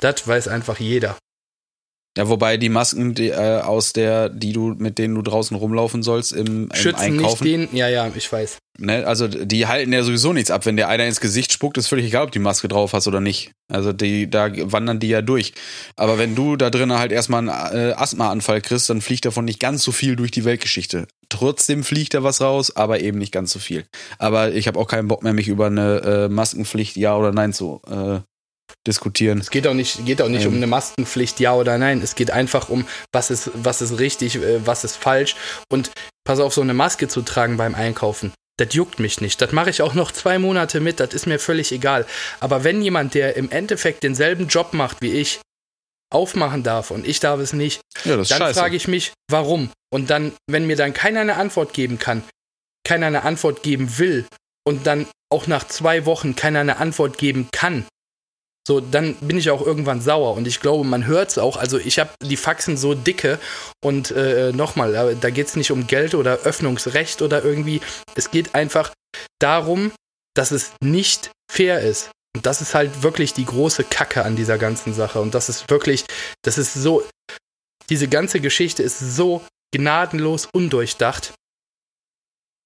Das 0.00 0.26
weiß 0.26 0.48
einfach 0.48 0.78
jeder. 0.78 1.18
Ja, 2.16 2.28
wobei 2.28 2.56
die 2.56 2.68
Masken 2.68 3.14
die, 3.14 3.28
äh, 3.28 3.60
aus 3.60 3.92
der, 3.92 4.28
die 4.28 4.52
du, 4.52 4.74
mit 4.76 4.98
denen 4.98 5.14
du 5.14 5.22
draußen 5.22 5.56
rumlaufen 5.56 6.02
sollst 6.02 6.32
im, 6.32 6.68
im 6.68 6.74
Schützen 6.74 7.00
Einkaufen. 7.00 7.44
Nicht 7.44 7.72
den, 7.72 7.76
ja, 7.76 7.88
ja, 7.88 8.10
ich 8.14 8.32
weiß. 8.32 8.58
Ne, 8.80 9.04
also 9.06 9.26
die 9.26 9.66
halten 9.66 9.92
ja 9.92 10.04
sowieso 10.04 10.32
nichts 10.32 10.50
ab. 10.52 10.64
Wenn 10.64 10.76
der 10.76 10.88
einer 10.88 11.04
ins 11.04 11.20
Gesicht 11.20 11.52
spuckt, 11.52 11.76
ist 11.78 11.88
völlig 11.88 12.06
egal, 12.06 12.24
ob 12.24 12.32
die 12.32 12.38
Maske 12.38 12.68
drauf 12.68 12.92
hast 12.92 13.08
oder 13.08 13.20
nicht. 13.20 13.50
Also 13.68 13.92
die, 13.92 14.30
da 14.30 14.50
wandern 14.72 15.00
die 15.00 15.08
ja 15.08 15.20
durch. 15.20 15.52
Aber 15.96 16.16
wenn 16.18 16.36
du 16.36 16.56
da 16.56 16.70
drinnen 16.70 16.98
halt 16.98 17.10
erstmal 17.10 17.48
einen 17.48 17.90
äh, 17.90 17.92
Asthmaanfall 17.92 18.60
kriegst, 18.60 18.88
dann 18.88 19.00
fliegt 19.00 19.24
davon 19.24 19.44
nicht 19.44 19.58
ganz 19.58 19.82
so 19.82 19.90
viel 19.90 20.14
durch 20.14 20.30
die 20.30 20.44
Weltgeschichte. 20.44 21.08
Trotzdem 21.28 21.82
fliegt 21.82 22.14
da 22.14 22.22
was 22.22 22.40
raus, 22.40 22.74
aber 22.74 23.00
eben 23.00 23.18
nicht 23.18 23.32
ganz 23.32 23.52
so 23.52 23.58
viel. 23.58 23.84
Aber 24.18 24.52
ich 24.52 24.68
habe 24.68 24.78
auch 24.78 24.86
keinen 24.86 25.08
Bock 25.08 25.24
mehr, 25.24 25.32
mich 25.32 25.48
über 25.48 25.66
eine 25.66 26.00
äh, 26.00 26.28
Maskenpflicht 26.28 26.96
ja 26.96 27.16
oder 27.16 27.32
nein 27.32 27.52
zu 27.52 27.82
äh, 27.88 28.20
diskutieren. 28.86 29.38
Es 29.38 29.50
geht 29.50 29.66
auch 29.66 29.74
nicht, 29.74 30.04
geht 30.06 30.22
auch 30.22 30.28
nicht 30.28 30.44
ähm. 30.44 30.52
um 30.52 30.56
eine 30.56 30.66
Maskenpflicht, 30.66 31.40
ja 31.40 31.54
oder 31.54 31.78
nein. 31.78 32.00
Es 32.02 32.14
geht 32.14 32.30
einfach 32.30 32.68
um, 32.68 32.86
was 33.12 33.30
ist, 33.30 33.50
was 33.54 33.82
ist 33.82 33.98
richtig, 33.98 34.36
äh, 34.36 34.66
was 34.66 34.84
ist 34.84 34.96
falsch. 34.96 35.36
Und 35.70 35.90
pass 36.24 36.40
auf, 36.40 36.54
so 36.54 36.60
eine 36.60 36.74
Maske 36.74 37.08
zu 37.08 37.22
tragen 37.22 37.56
beim 37.56 37.74
Einkaufen. 37.74 38.32
Das 38.58 38.74
juckt 38.74 38.98
mich 38.98 39.20
nicht. 39.20 39.40
Das 39.40 39.52
mache 39.52 39.70
ich 39.70 39.82
auch 39.82 39.94
noch 39.94 40.10
zwei 40.10 40.38
Monate 40.38 40.80
mit. 40.80 40.98
Das 41.00 41.14
ist 41.14 41.26
mir 41.26 41.38
völlig 41.38 41.70
egal. 41.70 42.06
Aber 42.40 42.64
wenn 42.64 42.82
jemand, 42.82 43.14
der 43.14 43.36
im 43.36 43.50
Endeffekt 43.50 44.02
denselben 44.02 44.48
Job 44.48 44.72
macht 44.72 45.00
wie 45.00 45.12
ich, 45.12 45.40
aufmachen 46.10 46.62
darf 46.62 46.90
und 46.90 47.06
ich 47.06 47.20
darf 47.20 47.38
es 47.38 47.52
nicht, 47.52 47.80
ja, 48.04 48.16
dann 48.16 48.54
frage 48.54 48.76
ich 48.76 48.88
mich, 48.88 49.12
warum? 49.30 49.70
Und 49.90 50.10
dann, 50.10 50.32
wenn 50.46 50.66
mir 50.66 50.76
dann 50.76 50.92
keiner 50.92 51.20
eine 51.20 51.36
Antwort 51.36 51.72
geben 51.72 51.98
kann, 51.98 52.22
keiner 52.84 53.06
eine 53.06 53.22
Antwort 53.22 53.62
geben 53.62 53.98
will 53.98 54.26
und 54.66 54.86
dann 54.86 55.06
auch 55.30 55.46
nach 55.46 55.68
zwei 55.68 56.06
Wochen 56.06 56.34
keiner 56.34 56.60
eine 56.60 56.78
Antwort 56.78 57.18
geben 57.18 57.48
kann, 57.52 57.86
so, 58.68 58.80
dann 58.80 59.14
bin 59.14 59.38
ich 59.38 59.48
auch 59.48 59.64
irgendwann 59.64 60.02
sauer 60.02 60.36
und 60.36 60.46
ich 60.46 60.60
glaube, 60.60 60.84
man 60.84 61.06
hört 61.06 61.30
es 61.30 61.38
auch. 61.38 61.56
Also 61.56 61.78
ich 61.78 61.98
habe 61.98 62.10
die 62.22 62.36
Faxen 62.36 62.76
so 62.76 62.92
dicke 62.92 63.38
und 63.82 64.10
äh, 64.10 64.52
nochmal, 64.52 65.16
da 65.18 65.30
geht 65.30 65.46
es 65.46 65.56
nicht 65.56 65.70
um 65.70 65.86
Geld 65.86 66.14
oder 66.14 66.40
Öffnungsrecht 66.40 67.22
oder 67.22 67.42
irgendwie. 67.42 67.80
Es 68.14 68.30
geht 68.30 68.54
einfach 68.54 68.92
darum, 69.38 69.90
dass 70.34 70.50
es 70.50 70.72
nicht 70.82 71.30
fair 71.50 71.80
ist. 71.80 72.10
Und 72.36 72.44
das 72.44 72.60
ist 72.60 72.74
halt 72.74 73.02
wirklich 73.02 73.32
die 73.32 73.46
große 73.46 73.84
Kacke 73.84 74.22
an 74.22 74.36
dieser 74.36 74.58
ganzen 74.58 74.92
Sache. 74.92 75.22
Und 75.22 75.34
das 75.34 75.48
ist 75.48 75.70
wirklich, 75.70 76.04
das 76.42 76.58
ist 76.58 76.74
so, 76.74 77.02
diese 77.88 78.06
ganze 78.06 78.38
Geschichte 78.38 78.82
ist 78.82 78.98
so 78.98 79.40
gnadenlos 79.74 80.46
undurchdacht. 80.52 81.32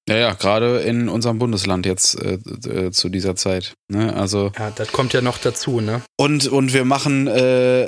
Ja, 0.08 0.16
ja, 0.16 0.32
gerade 0.32 0.80
in 0.80 1.08
unserem 1.08 1.38
Bundesland 1.38 1.86
jetzt 1.86 2.20
äh, 2.20 2.38
äh, 2.68 2.90
zu 2.90 3.08
dieser 3.08 3.36
Zeit. 3.36 3.74
Ne? 3.88 4.12
Also 4.14 4.50
ja, 4.58 4.72
das 4.74 4.90
kommt 4.90 5.12
ja 5.12 5.20
noch 5.20 5.38
dazu, 5.38 5.80
ne? 5.80 6.02
Und 6.16 6.48
und 6.48 6.72
wir 6.72 6.84
machen 6.84 7.28
äh, 7.28 7.86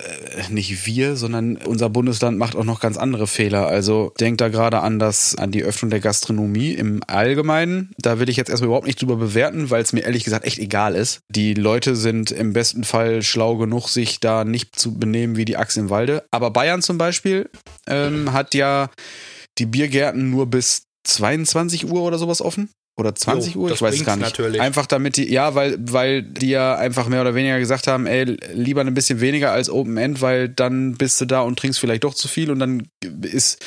nicht 0.49 0.87
wir, 0.87 1.17
sondern 1.17 1.57
unser 1.57 1.91
Bundesland 1.91 2.39
macht 2.39 2.55
auch 2.55 2.65
noch 2.65 2.79
ganz 2.79 2.97
andere 2.99 3.27
Fehler. 3.27 3.67
Also 3.67 4.13
denkt 4.21 4.41
da 4.41 4.49
gerade 4.49 4.81
an 4.81 5.01
das 5.01 5.35
an 5.35 5.51
die 5.51 5.65
Öffnung 5.65 5.91
der 5.91 5.99
Gastronomie 5.99 6.71
im 6.71 7.01
Allgemeinen. 7.09 7.91
Da 7.99 8.21
will 8.21 8.29
ich 8.29 8.37
jetzt 8.37 8.49
erstmal 8.49 8.69
überhaupt 8.69 8.87
nicht 8.87 9.03
drüber 9.03 9.17
bewerten, 9.17 9.71
weil 9.71 9.83
es 9.83 9.93
mir 9.93 10.03
ehrlich 10.03 10.23
gesagt 10.23 10.45
echt 10.45 10.61
egal 10.61 10.95
ist. 10.95 11.21
Die 11.31 11.55
Leute 11.55 11.97
sind 11.97 12.31
im 12.31 12.53
besten 12.53 12.85
Fall 12.85 13.23
schlau 13.23 13.57
genug, 13.57 13.89
sich 13.89 14.21
da 14.21 14.45
nicht 14.45 14.79
zu 14.79 14.97
benehmen 14.97 15.37
wie 15.37 15.45
die 15.45 15.57
Axt 15.57 15.77
im 15.77 15.91
Walde. 15.91 16.25
Aber 16.31 16.53
Bayern 16.53 16.81
zum 16.81 16.97
Beispiel 16.97 17.51
ähm, 17.89 18.33
hat 18.33 18.55
ja 18.55 18.91
die 19.59 19.67
Biergärten 19.67 20.31
nur 20.31 20.47
bis 20.47 20.85
22 21.05 21.87
Uhr 21.87 22.03
oder 22.03 22.19
sowas 22.19 22.41
offen. 22.41 22.71
Oder 22.97 23.13
20 23.15 23.55
Jo, 23.55 23.63
Uhr, 23.63 23.73
ich 23.73 23.83
weiß 23.83 23.97
es 23.97 24.05
gar 24.05 24.17
nicht. 24.17 24.25
natürlich. 24.27 24.61
Einfach 24.61 24.87
damit 24.87 25.17
die, 25.17 25.29
ja, 25.29 25.57
weil, 25.57 25.77
weil 25.81 26.23
die 26.23 26.51
ja 26.51 26.77
einfach 26.77 27.09
mehr 27.09 27.23
oder 27.23 27.35
weniger 27.35 27.59
gesagt 27.59 27.89
haben, 27.89 28.07
ey, 28.07 28.37
lieber 28.53 28.83
ein 28.83 28.95
bisschen 28.95 29.21
weniger 29.21 29.51
als 29.51 29.69
Open 29.69 29.97
End, 29.97 30.21
weil 30.21 30.49
dann 30.49 30.95
bist 30.95 31.21
du 31.21 31.25
da 31.25 31.41
und 31.41 31.59
trinkst 31.59 31.81
vielleicht 31.81 32.05
doch 32.05 32.15
zu 32.15 32.29
viel 32.29 32.53
und 32.53 32.61
dann 32.61 32.87
ist 33.23 33.65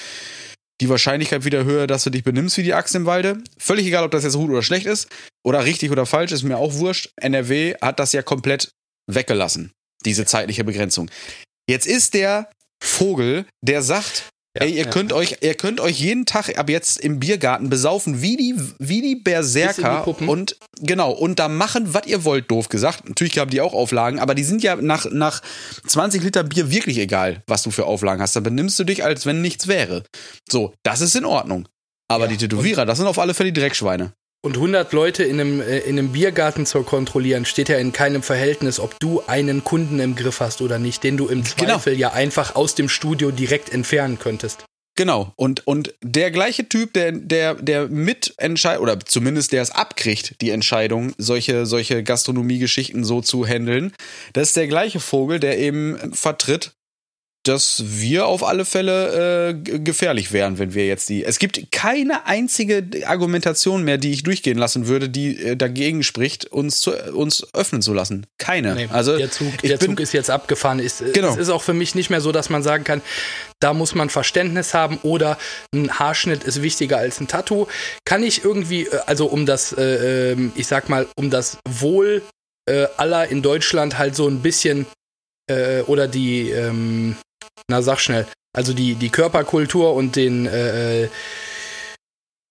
die 0.80 0.88
Wahrscheinlichkeit 0.88 1.44
wieder 1.44 1.66
höher, 1.66 1.88
dass 1.88 2.06
du 2.06 2.10
dich 2.10 2.24
benimmst 2.24 2.58
wie 2.58 2.64
die 2.64 2.74
Axt 2.74 2.96
im 2.96 3.06
Walde. 3.06 3.40
Völlig 3.58 3.86
egal, 3.86 4.06
ob 4.06 4.12
das 4.12 4.24
jetzt 4.24 4.36
gut 4.36 4.50
oder 4.50 4.64
schlecht 4.64 4.86
ist 4.86 5.10
oder 5.44 5.66
richtig 5.66 5.92
oder 5.92 6.06
falsch, 6.06 6.32
ist 6.32 6.44
mir 6.44 6.58
auch 6.58 6.76
wurscht. 6.76 7.10
NRW 7.18 7.76
hat 7.82 8.00
das 8.00 8.14
ja 8.14 8.22
komplett 8.22 8.70
weggelassen, 9.12 9.72
diese 10.06 10.26
zeitliche 10.26 10.64
Begrenzung. 10.64 11.10
Jetzt 11.70 11.86
ist 11.88 12.14
der 12.14 12.50
Vogel, 12.82 13.46
der 13.62 13.82
sagt, 13.82 14.30
Ja, 14.58 14.64
ey, 14.64 14.72
ihr 14.72 14.86
ja. 14.86 14.90
könnt 14.90 15.14
euch, 15.14 15.38
ihr 15.42 15.54
könnt 15.54 15.80
euch 15.80 16.00
jeden 16.00 16.26
Tag 16.26 16.58
ab 16.58 16.70
jetzt 16.70 17.00
im 17.00 17.20
Biergarten 17.20 17.70
besaufen, 17.70 18.22
wie 18.22 18.38
die, 18.38 18.56
wie 18.80 19.02
die 19.02 19.16
Berserker 19.16 20.06
die 20.20 20.26
und 20.26 20.58
genau 20.82 21.12
und 21.12 21.38
da 21.38 21.48
machen, 21.48 21.94
was 21.94 22.08
ihr 22.08 22.24
wollt, 22.24 22.50
doof 22.50 22.70
gesagt. 22.70 23.08
Natürlich 23.08 23.38
haben 23.38 23.52
die 23.52 23.62
auch 23.62 23.74
Auflagen, 23.74 24.20
aber 24.20 24.34
die 24.34 24.44
sind 24.44 24.64
ja 24.64 24.76
nach 24.76 25.06
nach 25.12 25.42
20 25.86 26.24
Liter 26.24 26.44
Bier 26.44 26.72
wirklich 26.72 26.98
egal, 26.98 27.44
was 27.46 27.62
du 27.62 27.72
für 27.72 27.86
Auflagen 27.86 28.22
hast. 28.22 28.36
Da 28.36 28.40
benimmst 28.40 28.80
du 28.80 28.84
dich, 28.84 29.04
als 29.04 29.26
wenn 29.26 29.42
nichts 29.42 29.68
wäre. 29.68 30.04
So, 30.50 30.74
das 30.84 31.02
ist 31.02 31.16
in 31.16 31.26
Ordnung. 31.26 31.68
Aber 32.10 32.26
Ja, 32.26 32.32
die 32.32 32.38
Tätowierer, 32.38 32.86
das 32.86 32.98
sind 32.98 33.08
auf 33.08 33.20
alle 33.20 33.34
Fälle 33.34 33.52
die 33.52 33.60
Dreckschweine. 33.60 34.14
Und 34.48 34.56
100 34.56 34.94
Leute 34.94 35.26
in 35.26 35.42
einem, 35.42 35.60
äh, 35.60 35.80
in 35.80 36.00
einem 36.00 36.14
Biergarten 36.14 36.66
zu 36.66 36.82
kontrollieren, 36.84 37.44
steht 37.44 37.68
ja 37.68 37.76
in 37.80 37.92
keinem 37.92 38.24
Verhältnis, 38.24 38.80
ob 38.80 38.98
du 38.98 39.22
einen 39.28 39.66
Kunden 39.66 40.00
im 40.00 40.16
Griff 40.16 40.40
hast 40.40 40.62
oder 40.62 40.80
nicht, 40.80 41.04
den 41.04 41.18
du 41.18 41.28
im 41.28 41.44
Genau. 41.44 41.74
Zweifel 41.74 42.00
ja 42.00 42.14
einfach 42.14 42.56
aus 42.56 42.74
dem 42.74 42.88
Studio 42.88 43.32
direkt 43.32 43.74
entfernen 43.74 44.20
könntest. 44.20 44.64
Genau. 44.96 45.34
Und, 45.36 45.68
und 45.68 45.94
der 46.02 46.32
gleiche 46.32 46.70
Typ, 46.70 46.94
der, 46.94 47.12
der, 47.12 47.56
der 47.56 47.90
mitentscheidet, 47.90 48.82
oder 48.82 48.98
zumindest 49.02 49.52
der 49.52 49.62
es 49.62 49.72
abkriegt, 49.72 50.40
die 50.40 50.52
Entscheidung, 50.52 51.12
solche, 51.18 51.66
solche 51.66 52.02
Gastronomiegeschichten 52.02 53.04
so 53.04 53.20
zu 53.20 53.46
handeln, 53.46 53.92
das 54.32 54.48
ist 54.48 54.56
der 54.56 54.68
gleiche 54.68 55.02
Vogel, 55.02 55.42
der 55.42 55.60
eben 55.60 56.14
vertritt, 56.14 56.72
dass 57.48 57.84
wir 57.86 58.28
auf 58.28 58.44
alle 58.44 58.66
Fälle 58.66 59.50
äh, 59.50 59.80
gefährlich 59.80 60.32
wären, 60.32 60.60
wenn 60.60 60.74
wir 60.74 60.86
jetzt 60.86 61.10
die. 61.10 61.24
Es 61.24 61.40
gibt 61.40 61.72
keine 61.72 62.26
einzige 62.26 63.08
Argumentation 63.08 63.84
mehr, 63.84 63.98
die 63.98 64.12
ich 64.12 64.24
durchgehen 64.24 64.58
lassen 64.58 64.88
würde, 64.88 65.10
die 65.10 65.38
äh, 65.38 65.56
dagegen 65.56 66.04
spricht, 66.04 66.46
uns 66.46 66.80
zu, 66.80 66.92
uns 67.14 67.48
öffnen 67.54 67.82
zu 67.82 67.94
lassen. 67.94 68.26
Keine. 68.38 68.76
Nee, 68.76 68.90
also 68.92 69.18
der 69.18 69.32
Zug, 69.32 69.58
der 69.62 69.78
bin, 69.78 69.92
Zug 69.92 70.00
ist 70.00 70.14
jetzt 70.14 70.30
abgefahren. 70.30 70.80
Ist, 70.80 71.04
Genau. 71.14 71.30
Es 71.30 71.38
ist 71.38 71.50
auch 71.50 71.64
für 71.64 71.74
mich 71.74 71.96
nicht 71.96 72.10
mehr 72.10 72.22
so, 72.22 72.32
dass 72.32 72.50
man 72.50 72.64
sagen 72.64 72.84
kann, 72.84 73.02
da 73.60 73.74
muss 73.74 73.96
man 73.96 74.10
Verständnis 74.10 74.74
haben 74.74 75.00
oder 75.04 75.38
ein 75.74 75.92
Haarschnitt 75.92 76.44
ist 76.44 76.62
wichtiger 76.62 76.98
als 76.98 77.20
ein 77.20 77.28
Tattoo. 77.28 77.68
Kann 78.06 78.24
ich 78.24 78.44
irgendwie, 78.44 78.84
äh, 78.84 79.00
also 79.06 79.28
um 79.28 79.46
das, 79.46 79.74
äh, 79.74 80.32
ähm, 80.32 80.52
ich 80.56 80.68
sag 80.68 80.90
mal, 80.90 81.08
um 81.16 81.30
das 81.30 81.58
Wohl 81.68 82.22
äh, 82.70 82.88
aller 82.98 83.30
in 83.30 83.42
Deutschland 83.42 83.98
halt 83.98 84.16
so 84.16 84.28
ein 84.28 84.42
bisschen 84.42 84.86
äh, 85.50 85.82
oder 85.82 86.08
die, 86.08 86.50
ähm, 86.50 87.16
na 87.70 87.82
sag 87.82 88.00
schnell, 88.00 88.28
also 88.56 88.74
die, 88.74 88.96
die 88.96 89.10
Körperkultur 89.10 89.94
und 89.94 90.16
den, 90.16 90.46
äh, 90.46 91.04
äh, 91.04 91.10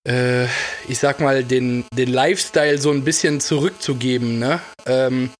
äh, 0.08 0.48
ich 0.88 0.98
sag 0.98 1.20
mal, 1.20 1.44
den, 1.44 1.84
den 1.92 2.08
Lifestyle 2.12 2.78
so 2.78 2.90
ein 2.90 3.04
bisschen 3.04 3.40
zurückzugeben, 3.40 4.38
ne? 4.38 4.60
Ähm, 4.86 5.30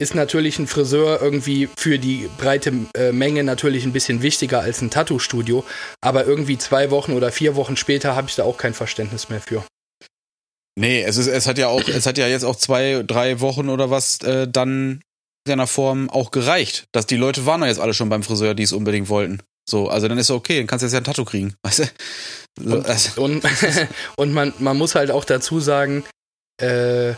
ist 0.00 0.14
natürlich 0.16 0.58
ein 0.58 0.66
Friseur 0.66 1.22
irgendwie 1.22 1.68
für 1.76 1.98
die 1.98 2.28
breite 2.36 2.72
äh, 2.96 3.12
Menge 3.12 3.44
natürlich 3.44 3.84
ein 3.84 3.92
bisschen 3.92 4.20
wichtiger 4.20 4.60
als 4.60 4.82
ein 4.82 4.90
Tattoo-Studio, 4.90 5.64
aber 6.00 6.26
irgendwie 6.26 6.58
zwei 6.58 6.90
Wochen 6.90 7.12
oder 7.12 7.30
vier 7.30 7.54
Wochen 7.54 7.76
später 7.76 8.16
habe 8.16 8.28
ich 8.28 8.34
da 8.34 8.42
auch 8.42 8.56
kein 8.58 8.74
Verständnis 8.74 9.28
mehr 9.28 9.40
für. 9.40 9.64
Nee, 10.74 11.02
es 11.02 11.18
ist, 11.18 11.28
es 11.28 11.46
hat 11.46 11.58
ja 11.58 11.68
auch, 11.68 11.86
es 11.86 12.06
hat 12.06 12.18
ja 12.18 12.26
jetzt 12.26 12.44
auch 12.44 12.56
zwei, 12.56 13.04
drei 13.06 13.40
Wochen 13.40 13.68
oder 13.68 13.90
was 13.90 14.18
äh, 14.22 14.48
dann 14.48 15.02
in 15.44 15.50
seiner 15.50 15.66
Form 15.66 16.08
auch 16.10 16.30
gereicht. 16.30 16.84
Dass 16.92 17.06
die 17.06 17.16
Leute 17.16 17.46
waren 17.46 17.62
ja 17.62 17.68
jetzt 17.68 17.80
alle 17.80 17.94
schon 17.94 18.08
beim 18.08 18.22
Friseur, 18.22 18.54
die 18.54 18.62
es 18.62 18.72
unbedingt 18.72 19.08
wollten. 19.08 19.40
So, 19.68 19.88
also 19.88 20.08
dann 20.08 20.18
ist 20.18 20.26
es 20.26 20.30
okay, 20.30 20.58
dann 20.58 20.66
kannst 20.66 20.82
du 20.82 20.86
jetzt 20.86 20.92
ja 20.94 21.00
ein 21.00 21.04
Tattoo 21.04 21.24
kriegen. 21.24 21.54
Weißt 21.62 21.78
du? 21.80 21.84
So, 22.60 22.76
Und- 22.76 22.86
also, 22.86 23.22
Und, 23.22 23.44
und 24.16 24.32
man, 24.32 24.52
man 24.58 24.76
muss 24.76 24.94
halt 24.94 25.10
auch 25.10 25.24
dazu 25.24 25.60
sagen, 25.60 26.04
äh, 26.60 27.14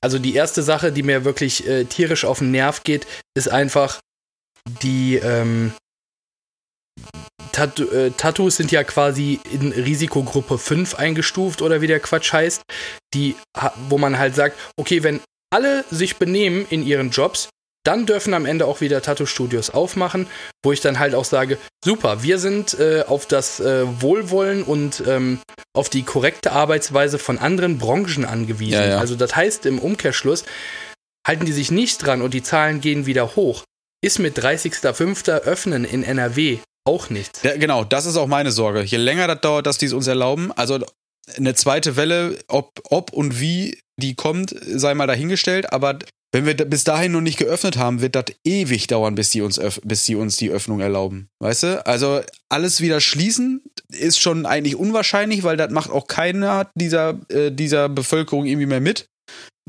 also 0.00 0.18
die 0.18 0.34
erste 0.34 0.62
Sache, 0.62 0.92
die 0.92 1.02
mir 1.02 1.24
wirklich 1.24 1.66
äh, 1.66 1.84
tierisch 1.84 2.24
auf 2.24 2.38
den 2.38 2.50
Nerv 2.50 2.84
geht, 2.84 3.06
ist 3.34 3.48
einfach 3.48 3.98
die 4.82 5.16
ähm, 5.16 5.72
Tat 7.52 7.80
äh, 7.80 8.10
Tattoos 8.10 8.56
sind 8.56 8.70
ja 8.70 8.84
quasi 8.84 9.40
in 9.50 9.72
Risikogruppe 9.72 10.58
5 10.58 10.94
eingestuft 10.96 11.62
oder 11.62 11.80
wie 11.80 11.86
der 11.86 12.00
Quatsch 12.00 12.32
heißt, 12.32 12.62
die, 13.14 13.34
wo 13.88 13.98
man 13.98 14.18
halt 14.18 14.34
sagt, 14.34 14.58
okay, 14.76 15.02
wenn 15.02 15.20
alle 15.50 15.84
sich 15.90 16.16
benehmen 16.16 16.66
in 16.70 16.86
ihren 16.86 17.10
Jobs, 17.10 17.48
dann 17.84 18.04
dürfen 18.06 18.34
am 18.34 18.44
Ende 18.44 18.66
auch 18.66 18.80
wieder 18.80 19.00
Tattoo-Studios 19.00 19.70
aufmachen, 19.70 20.26
wo 20.62 20.72
ich 20.72 20.80
dann 20.80 20.98
halt 20.98 21.14
auch 21.14 21.24
sage, 21.24 21.56
super, 21.82 22.22
wir 22.22 22.38
sind 22.38 22.78
äh, 22.78 23.04
auf 23.06 23.24
das 23.26 23.60
äh, 23.60 23.86
Wohlwollen 24.02 24.62
und 24.62 25.02
ähm, 25.06 25.38
auf 25.74 25.88
die 25.88 26.02
korrekte 26.02 26.52
Arbeitsweise 26.52 27.18
von 27.18 27.38
anderen 27.38 27.78
Branchen 27.78 28.24
angewiesen. 28.24 28.74
Ja, 28.74 28.88
ja. 28.88 28.98
Also 28.98 29.14
das 29.14 29.34
heißt 29.34 29.64
im 29.64 29.78
Umkehrschluss, 29.78 30.44
halten 31.26 31.46
die 31.46 31.52
sich 31.52 31.70
nicht 31.70 32.04
dran 32.04 32.20
und 32.20 32.34
die 32.34 32.42
Zahlen 32.42 32.80
gehen 32.80 33.06
wieder 33.06 33.36
hoch, 33.36 33.64
ist 34.02 34.18
mit 34.18 34.38
30.05. 34.38 35.30
öffnen 35.30 35.84
in 35.84 36.02
NRW 36.02 36.58
auch 36.84 37.10
nichts. 37.10 37.42
ja, 37.42 37.56
genau, 37.56 37.84
das 37.84 38.06
ist 38.06 38.16
auch 38.16 38.26
meine 38.26 38.50
Sorge. 38.50 38.82
Je 38.82 38.96
länger 38.96 39.28
das 39.28 39.40
dauert, 39.40 39.66
dass 39.66 39.78
die 39.78 39.86
es 39.86 39.92
uns 39.92 40.06
erlauben, 40.06 40.52
also 40.52 40.78
eine 41.36 41.54
zweite 41.54 41.96
Welle, 41.96 42.38
ob, 42.48 42.80
ob 42.84 43.12
und 43.12 43.40
wie 43.40 43.78
die 43.98 44.14
kommt, 44.14 44.54
sei 44.60 44.94
mal 44.94 45.06
dahingestellt, 45.06 45.72
aber 45.72 45.98
wenn 46.32 46.44
wir 46.44 46.54
bis 46.54 46.84
dahin 46.84 47.12
noch 47.12 47.22
nicht 47.22 47.38
geöffnet 47.38 47.78
haben, 47.78 48.02
wird 48.02 48.14
das 48.14 48.26
ewig 48.44 48.86
dauern, 48.86 49.14
bis 49.14 49.30
die 49.30 49.40
uns, 49.40 49.58
die 49.58 50.14
uns 50.14 50.36
die 50.36 50.50
Öffnung 50.50 50.80
erlauben. 50.80 51.30
Weißt 51.38 51.62
du? 51.62 51.86
Also 51.86 52.20
alles 52.50 52.80
wieder 52.82 53.00
schließen 53.00 53.62
ist 53.88 54.20
schon 54.20 54.44
eigentlich 54.44 54.76
unwahrscheinlich, 54.76 55.42
weil 55.42 55.56
das 55.56 55.70
macht 55.70 55.90
auch 55.90 56.06
keiner 56.06 56.70
dieser, 56.74 57.18
äh, 57.30 57.50
dieser 57.50 57.88
Bevölkerung 57.88 58.44
irgendwie 58.44 58.66
mehr 58.66 58.80
mit. 58.80 59.08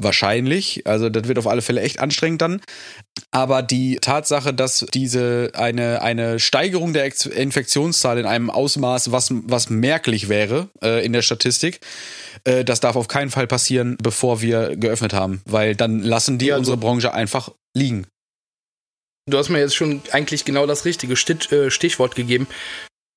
Wahrscheinlich. 0.02 0.88
Also 0.88 1.10
das 1.10 1.28
wird 1.28 1.38
auf 1.38 1.48
alle 1.48 1.62
Fälle 1.62 1.82
echt 1.82 2.00
anstrengend 2.00 2.42
dann. 2.42 2.62
Aber 3.32 3.62
die 3.62 3.98
Tatsache, 3.98 4.54
dass 4.54 4.86
diese 4.94 5.52
eine, 5.56 6.02
eine 6.02 6.40
Steigerung 6.40 6.94
der 6.94 7.06
Infektionszahl 7.06 8.18
in 8.18 8.26
einem 8.26 8.50
Ausmaß, 8.50 9.12
was, 9.12 9.28
was 9.32 9.70
merklich 9.70 10.30
wäre 10.30 10.70
äh, 10.82 11.06
in 11.06 11.12
der 11.12 11.22
Statistik, 11.22 11.82
äh, 12.46 12.64
das 12.64 12.80
darf 12.80 12.96
auf 12.96 13.10
keinen 13.10 13.30
Fall 13.30 13.46
passieren, 13.46 13.98
bevor 14.02 14.42
wir 14.42 14.78
geöffnet 14.78 15.14
haben. 15.14 15.42
Weil 15.46 15.76
dann 15.76 16.00
lassen 16.02 16.38
die 16.38 16.46
Ja, 16.48 16.54
also- 16.56 16.60
unsere 16.72 16.78
Branche 16.78 17.14
einfach 17.14 17.52
liegen. 17.76 18.08
Du 19.30 19.38
hast 19.38 19.50
mir 19.50 19.60
jetzt 19.60 19.76
schon 19.76 20.02
eigentlich 20.12 20.46
genau 20.46 20.66
das 20.66 20.86
richtige 20.86 21.14
äh, 21.14 21.70
Stichwort 21.70 22.16
gegeben. 22.16 22.48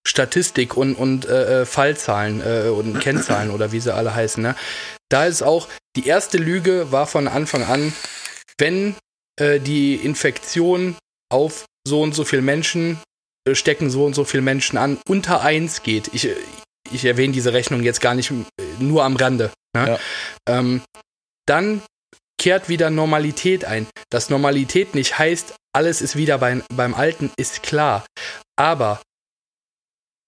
Statistik 0.07 0.77
und, 0.77 0.95
und 0.95 1.27
äh, 1.27 1.63
äh, 1.63 1.67
Fallzahlen 1.67 2.43
äh, 2.45 2.69
und 2.69 3.01
Kennzahlen 3.01 3.51
oder 3.51 3.73
wie 3.73 3.81
sie 3.81 3.95
alle 3.95 4.15
heißen. 4.15 4.43
Ne? 4.43 4.57
Da 5.09 5.27
ist 5.27 5.43
auch, 5.43 5.69
die 5.97 6.07
erste 6.07 6.39
Lüge 6.39 6.91
war 6.91 7.07
von 7.07 7.29
Anfang 7.29 7.63
an, 7.65 7.93
wenn 8.59 8.97
äh, 9.39 9.61
die 9.61 9.95
Infektion 9.95 10.97
auf 11.31 11.65
so 11.87 12.03
und 12.03 12.15
so 12.15 12.25
viel 12.25 12.43
Menschen 12.43 13.01
äh, 13.47 13.55
stecken 13.55 13.91
so 13.91 14.05
und 14.05 14.15
so 14.15 14.25
viel 14.25 14.41
Menschen 14.41 14.79
an, 14.79 14.99
unter 15.09 15.43
eins 15.43 15.83
geht. 15.83 16.11
Ich, 16.13 16.27
äh, 16.27 16.37
ich 16.91 17.05
erwähne 17.05 17.33
diese 17.33 17.53
Rechnung 17.53 17.83
jetzt 17.83 18.01
gar 18.01 18.15
nicht 18.15 18.33
nur 18.79 19.05
am 19.05 19.17
Rande. 19.17 19.51
Ne? 19.77 19.99
Ja. 20.47 20.59
Ähm, 20.59 20.83
dann 21.47 21.83
kehrt 22.39 22.69
wieder 22.69 22.91
Normalität 22.91 23.65
ein. 23.65 23.87
Dass 24.11 24.31
Normalität 24.31 24.95
nicht 24.95 25.19
heißt, 25.19 25.55
alles 25.73 26.03
ist 26.03 26.17
wieder 26.17 26.39
beim, 26.39 26.63
beim 26.75 26.95
Alten, 26.95 27.31
ist 27.37 27.63
klar. 27.63 28.05
Aber 28.57 29.01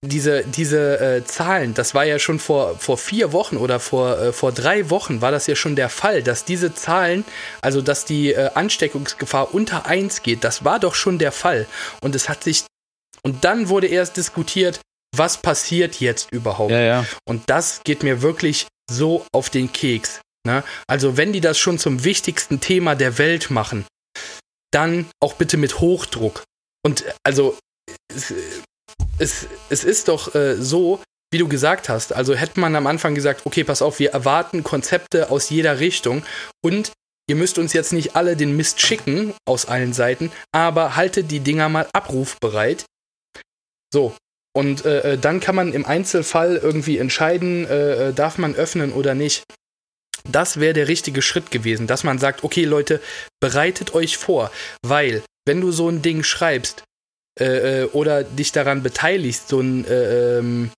diese, 0.08 0.44
diese 0.44 1.00
äh, 1.00 1.24
Zahlen, 1.24 1.74
das 1.74 1.94
war 1.94 2.04
ja 2.04 2.18
schon 2.18 2.38
vor, 2.38 2.78
vor 2.78 2.98
vier 2.98 3.32
Wochen 3.32 3.56
oder 3.56 3.80
vor, 3.80 4.18
äh, 4.18 4.32
vor 4.32 4.52
drei 4.52 4.90
Wochen 4.90 5.20
war 5.20 5.30
das 5.30 5.46
ja 5.46 5.56
schon 5.56 5.76
der 5.76 5.88
Fall, 5.88 6.22
dass 6.22 6.44
diese 6.44 6.74
Zahlen, 6.74 7.24
also 7.60 7.82
dass 7.82 8.04
die 8.04 8.32
äh, 8.32 8.50
Ansteckungsgefahr 8.54 9.54
unter 9.54 9.86
eins 9.86 10.22
geht, 10.22 10.44
das 10.44 10.64
war 10.64 10.78
doch 10.78 10.94
schon 10.94 11.18
der 11.18 11.32
Fall. 11.32 11.66
Und 12.00 12.14
es 12.14 12.28
hat 12.28 12.44
sich, 12.44 12.64
und 13.22 13.44
dann 13.44 13.68
wurde 13.68 13.86
erst 13.86 14.16
diskutiert, 14.16 14.80
was 15.16 15.38
passiert 15.38 16.00
jetzt 16.00 16.30
überhaupt? 16.32 16.72
ja. 16.80 17.06
Und 17.24 17.48
das 17.48 17.82
geht 17.84 18.02
mir 18.02 18.22
wirklich 18.22 18.66
so 18.90 19.26
auf 19.32 19.50
den 19.50 19.72
Keks. 19.72 20.20
Ne? 20.46 20.62
Also 20.86 21.16
wenn 21.16 21.32
die 21.32 21.40
das 21.40 21.58
schon 21.58 21.78
zum 21.78 22.04
wichtigsten 22.04 22.60
Thema 22.60 22.94
der 22.94 23.18
Welt 23.18 23.50
machen, 23.50 23.86
dann 24.72 25.06
auch 25.20 25.34
bitte 25.34 25.56
mit 25.56 25.80
Hochdruck. 25.80 26.42
Und 26.84 27.06
äh, 27.06 27.12
also 27.22 27.56
es, 29.18 29.46
es, 29.70 29.84
ist 29.84 30.08
doch 30.08 30.34
äh, 30.34 30.56
so, 30.56 31.00
wie 31.30 31.38
du 31.38 31.48
gesagt 31.48 31.88
hast, 31.88 32.12
also 32.12 32.34
hätte 32.34 32.60
man 32.60 32.76
am 32.76 32.86
Anfang 32.86 33.14
gesagt, 33.14 33.42
okay, 33.44 33.64
pass 33.64 33.82
auf, 33.82 33.98
wir 33.98 34.12
erwarten 34.12 34.62
Konzepte 34.62 35.30
aus 35.30 35.50
jeder 35.50 35.80
Richtung 35.80 36.24
und 36.62 36.92
ihr 37.28 37.36
müsst 37.36 37.58
uns 37.58 37.72
jetzt 37.72 37.92
nicht 37.92 38.16
alle 38.16 38.36
den 38.36 38.56
Mist 38.56 38.80
schicken 38.80 39.34
aus 39.46 39.66
allen 39.66 39.92
Seiten, 39.92 40.30
aber 40.52 40.96
haltet 40.96 41.30
die 41.30 41.40
Dinger 41.40 41.68
mal 41.68 41.88
abrufbereit. 41.92 42.84
So, 43.92 44.16
Und 44.56 44.84
äh, 44.84 45.12
äh, 45.12 45.18
dann 45.18 45.40
kann 45.40 45.54
man 45.54 45.72
im 45.72 45.86
Einzelfall 45.86 46.56
irgendwie 46.56 46.98
entscheiden, 46.98 47.66
äh, 47.66 48.08
äh 48.08 48.12
darf 48.12 48.38
man 48.38 48.54
öffnen 48.54 48.92
oder 48.92 49.14
nicht. 49.14 49.44
Das 50.28 50.58
wäre 50.58 50.72
der 50.72 50.88
richtige 50.88 51.22
Schritt 51.22 51.50
gewesen, 51.50 51.86
dass 51.86 52.02
man 52.02 52.18
sagt, 52.18 52.44
okay 52.44 52.64
Leute, 52.64 53.00
bereitet 53.40 53.94
euch 53.94 54.16
vor, 54.16 54.50
weil 54.82 55.22
wenn 55.46 55.60
du 55.60 55.70
so 55.70 55.88
ein 55.88 56.02
Ding 56.02 56.22
schreibst 56.22 56.84
äh, 57.38 57.82
äh 57.82 57.84
oder 57.86 58.24
dich 58.24 58.52
daran 58.52 58.82
beteiligst, 58.82 59.48
so 59.48 59.60
ein 59.60 59.84
ähm, 59.88 60.70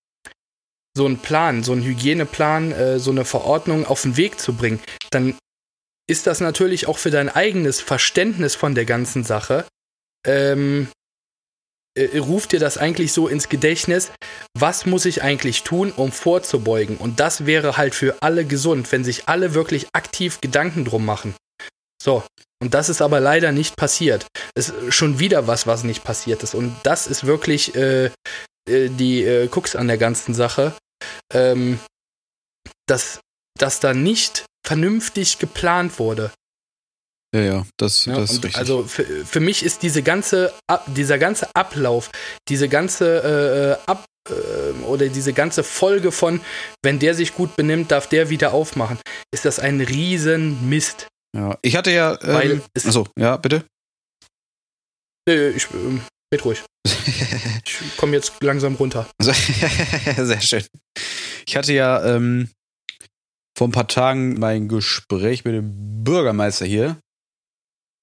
so 0.96 1.04
einen 1.04 1.18
Plan, 1.18 1.62
so 1.62 1.72
einen 1.72 1.82
Hygieneplan, 1.82 2.72
äh, 2.72 2.98
so 2.98 3.10
eine 3.10 3.24
Verordnung 3.24 3.86
auf 3.86 4.02
den 4.02 4.16
Weg 4.16 4.40
zu 4.40 4.54
bringen, 4.54 4.80
dann 5.10 5.36
ist 6.08 6.26
das 6.26 6.40
natürlich 6.40 6.88
auch 6.88 6.98
für 6.98 7.10
dein 7.10 7.28
eigenes 7.28 7.80
Verständnis 7.80 8.54
von 8.54 8.74
der 8.74 8.86
ganzen 8.86 9.22
Sache 9.22 9.66
ähm, 10.26 10.88
äh, 11.96 12.18
ruft 12.18 12.52
dir 12.52 12.60
das 12.60 12.78
eigentlich 12.78 13.12
so 13.12 13.28
ins 13.28 13.48
Gedächtnis, 13.48 14.12
was 14.54 14.86
muss 14.86 15.06
ich 15.06 15.22
eigentlich 15.22 15.62
tun, 15.62 15.92
um 15.92 16.12
vorzubeugen? 16.12 16.96
Und 16.98 17.20
das 17.20 17.46
wäre 17.46 17.76
halt 17.76 17.94
für 17.94 18.22
alle 18.22 18.44
gesund, 18.44 18.90
wenn 18.92 19.04
sich 19.04 19.28
alle 19.28 19.54
wirklich 19.54 19.86
aktiv 19.92 20.40
Gedanken 20.40 20.84
drum 20.84 21.04
machen. 21.04 21.34
So, 22.02 22.22
und 22.62 22.74
das 22.74 22.88
ist 22.88 23.02
aber 23.02 23.20
leider 23.20 23.52
nicht 23.52 23.76
passiert. 23.76 24.26
Es 24.54 24.70
ist 24.70 24.94
schon 24.94 25.18
wieder 25.18 25.46
was, 25.46 25.66
was 25.66 25.84
nicht 25.84 26.04
passiert 26.04 26.42
ist. 26.42 26.54
Und 26.54 26.74
das 26.84 27.06
ist 27.06 27.26
wirklich 27.26 27.74
äh, 27.74 28.06
äh 28.68 28.88
die 28.88 29.24
äh, 29.24 29.48
Krux 29.48 29.76
an 29.76 29.88
der 29.88 29.98
ganzen 29.98 30.34
Sache, 30.34 30.72
ähm, 31.32 31.78
dass, 32.86 33.20
dass 33.58 33.80
da 33.80 33.92
nicht 33.92 34.46
vernünftig 34.66 35.38
geplant 35.38 35.98
wurde. 35.98 36.30
Ja, 37.34 37.40
ja, 37.40 37.66
das, 37.76 38.06
ja, 38.06 38.14
das 38.16 38.30
ist 38.30 38.44
richtig. 38.44 38.56
Also 38.56 38.84
für, 38.84 39.04
für 39.04 39.40
mich 39.40 39.62
ist 39.64 39.82
diese 39.82 40.02
ganze, 40.02 40.54
dieser 40.86 41.18
ganze 41.18 41.54
Ablauf, 41.54 42.10
diese 42.48 42.68
ganze 42.68 43.78
äh, 43.86 43.90
Ab, 43.90 44.06
äh, 44.28 44.84
oder 44.84 45.08
diese 45.08 45.32
ganze 45.32 45.62
Folge 45.62 46.12
von, 46.12 46.40
wenn 46.82 46.98
der 46.98 47.14
sich 47.14 47.34
gut 47.34 47.56
benimmt, 47.56 47.90
darf 47.90 48.08
der 48.08 48.30
wieder 48.30 48.54
aufmachen, 48.54 48.98
ist 49.32 49.44
das 49.44 49.58
ein 49.58 49.80
riesen 49.80 50.68
Mist. 50.68 51.08
Ja, 51.36 51.58
ich 51.62 51.76
hatte 51.76 51.90
ja. 51.90 52.12
Ähm, 52.22 52.34
Weil 52.34 52.62
achso, 52.74 53.06
ja, 53.18 53.36
bitte. 53.36 53.64
Äh, 55.28 55.50
ich, 55.50 55.64
äh, 55.66 56.00
red 56.32 56.44
ruhig. 56.44 56.64
ich 56.86 57.96
komme 57.96 58.16
jetzt 58.16 58.42
langsam 58.42 58.74
runter. 58.76 59.06
Sehr 59.20 60.40
schön. 60.40 60.64
Ich 61.46 61.56
hatte 61.56 61.72
ja 61.72 62.04
ähm, 62.04 62.50
vor 63.56 63.68
ein 63.68 63.72
paar 63.72 63.88
Tagen 63.88 64.38
mein 64.38 64.68
Gespräch 64.68 65.44
mit 65.44 65.54
dem 65.54 66.04
Bürgermeister 66.04 66.64
hier 66.64 66.96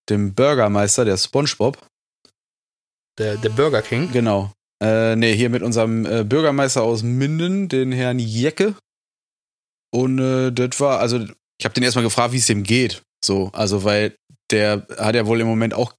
dem 0.09 0.33
Bürgermeister, 0.33 1.05
der 1.05 1.17
SpongeBob. 1.17 1.77
Der, 3.17 3.37
der 3.37 3.49
Burger 3.49 3.81
King? 3.81 4.11
Genau. 4.11 4.51
Äh, 4.81 5.15
nee, 5.15 5.35
hier 5.35 5.49
mit 5.49 5.61
unserem 5.61 6.05
äh, 6.05 6.23
Bürgermeister 6.23 6.83
aus 6.83 7.03
Minden, 7.03 7.69
den 7.69 7.91
Herrn 7.91 8.19
Jecke. 8.19 8.75
Und 9.91 10.19
äh, 10.19 10.51
das 10.51 10.79
war, 10.79 10.99
also, 10.99 11.19
ich 11.59 11.65
habe 11.65 11.73
den 11.73 11.83
erstmal 11.83 12.03
gefragt, 12.03 12.33
wie 12.33 12.37
es 12.37 12.47
dem 12.47 12.63
geht. 12.63 13.01
So, 13.23 13.49
also, 13.53 13.83
weil 13.83 14.15
der 14.51 14.85
hat 14.97 15.15
ja 15.15 15.25
wohl 15.25 15.41
im 15.41 15.47
Moment 15.47 15.73
auch 15.73 15.93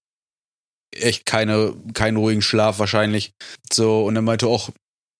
echt 0.94 1.26
keine, 1.26 1.74
keinen 1.92 2.16
ruhigen 2.16 2.42
Schlaf 2.42 2.78
wahrscheinlich. 2.78 3.32
So, 3.72 4.04
und 4.04 4.16
er 4.16 4.22
meinte 4.22 4.46
auch, 4.46 4.70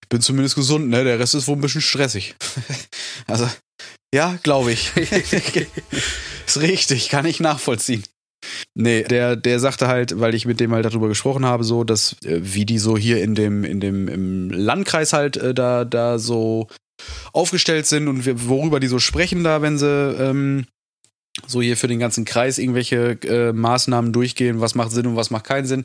ich 0.02 0.08
bin 0.08 0.20
zumindest 0.20 0.54
gesund, 0.54 0.88
ne? 0.88 1.04
Der 1.04 1.18
Rest 1.18 1.34
ist 1.34 1.48
wohl 1.48 1.56
ein 1.56 1.60
bisschen 1.60 1.80
stressig. 1.80 2.36
also, 3.26 3.48
ja, 4.14 4.38
glaube 4.42 4.72
ich. 4.72 4.92
ist 6.46 6.60
richtig, 6.60 7.08
kann 7.08 7.26
ich 7.26 7.40
nachvollziehen. 7.40 8.04
Nee, 8.74 9.04
der, 9.04 9.36
der 9.36 9.58
sagte 9.58 9.88
halt, 9.88 10.20
weil 10.20 10.34
ich 10.34 10.46
mit 10.46 10.60
dem 10.60 10.72
halt 10.72 10.84
darüber 10.84 11.08
gesprochen 11.08 11.46
habe, 11.46 11.64
so, 11.64 11.84
dass, 11.84 12.16
äh, 12.24 12.40
wie 12.42 12.66
die 12.66 12.78
so 12.78 12.96
hier 12.96 13.22
in 13.22 13.34
dem, 13.34 13.64
in 13.64 13.80
dem, 13.80 14.08
im 14.08 14.50
Landkreis 14.50 15.12
halt 15.12 15.36
äh, 15.38 15.54
da, 15.54 15.84
da 15.84 16.18
so 16.18 16.68
aufgestellt 17.32 17.86
sind 17.86 18.08
und 18.08 18.26
wir, 18.26 18.46
worüber 18.46 18.80
die 18.80 18.86
so 18.86 18.98
sprechen 18.98 19.42
da, 19.42 19.62
wenn 19.62 19.78
sie 19.78 19.86
ähm, 19.88 20.66
so 21.46 21.60
hier 21.60 21.76
für 21.76 21.88
den 21.88 21.98
ganzen 21.98 22.24
Kreis 22.24 22.58
irgendwelche 22.58 23.18
äh, 23.22 23.52
Maßnahmen 23.52 24.12
durchgehen, 24.12 24.60
was 24.60 24.74
macht 24.74 24.92
Sinn 24.92 25.06
und 25.06 25.16
was 25.16 25.30
macht 25.30 25.44
keinen 25.44 25.66
Sinn. 25.66 25.84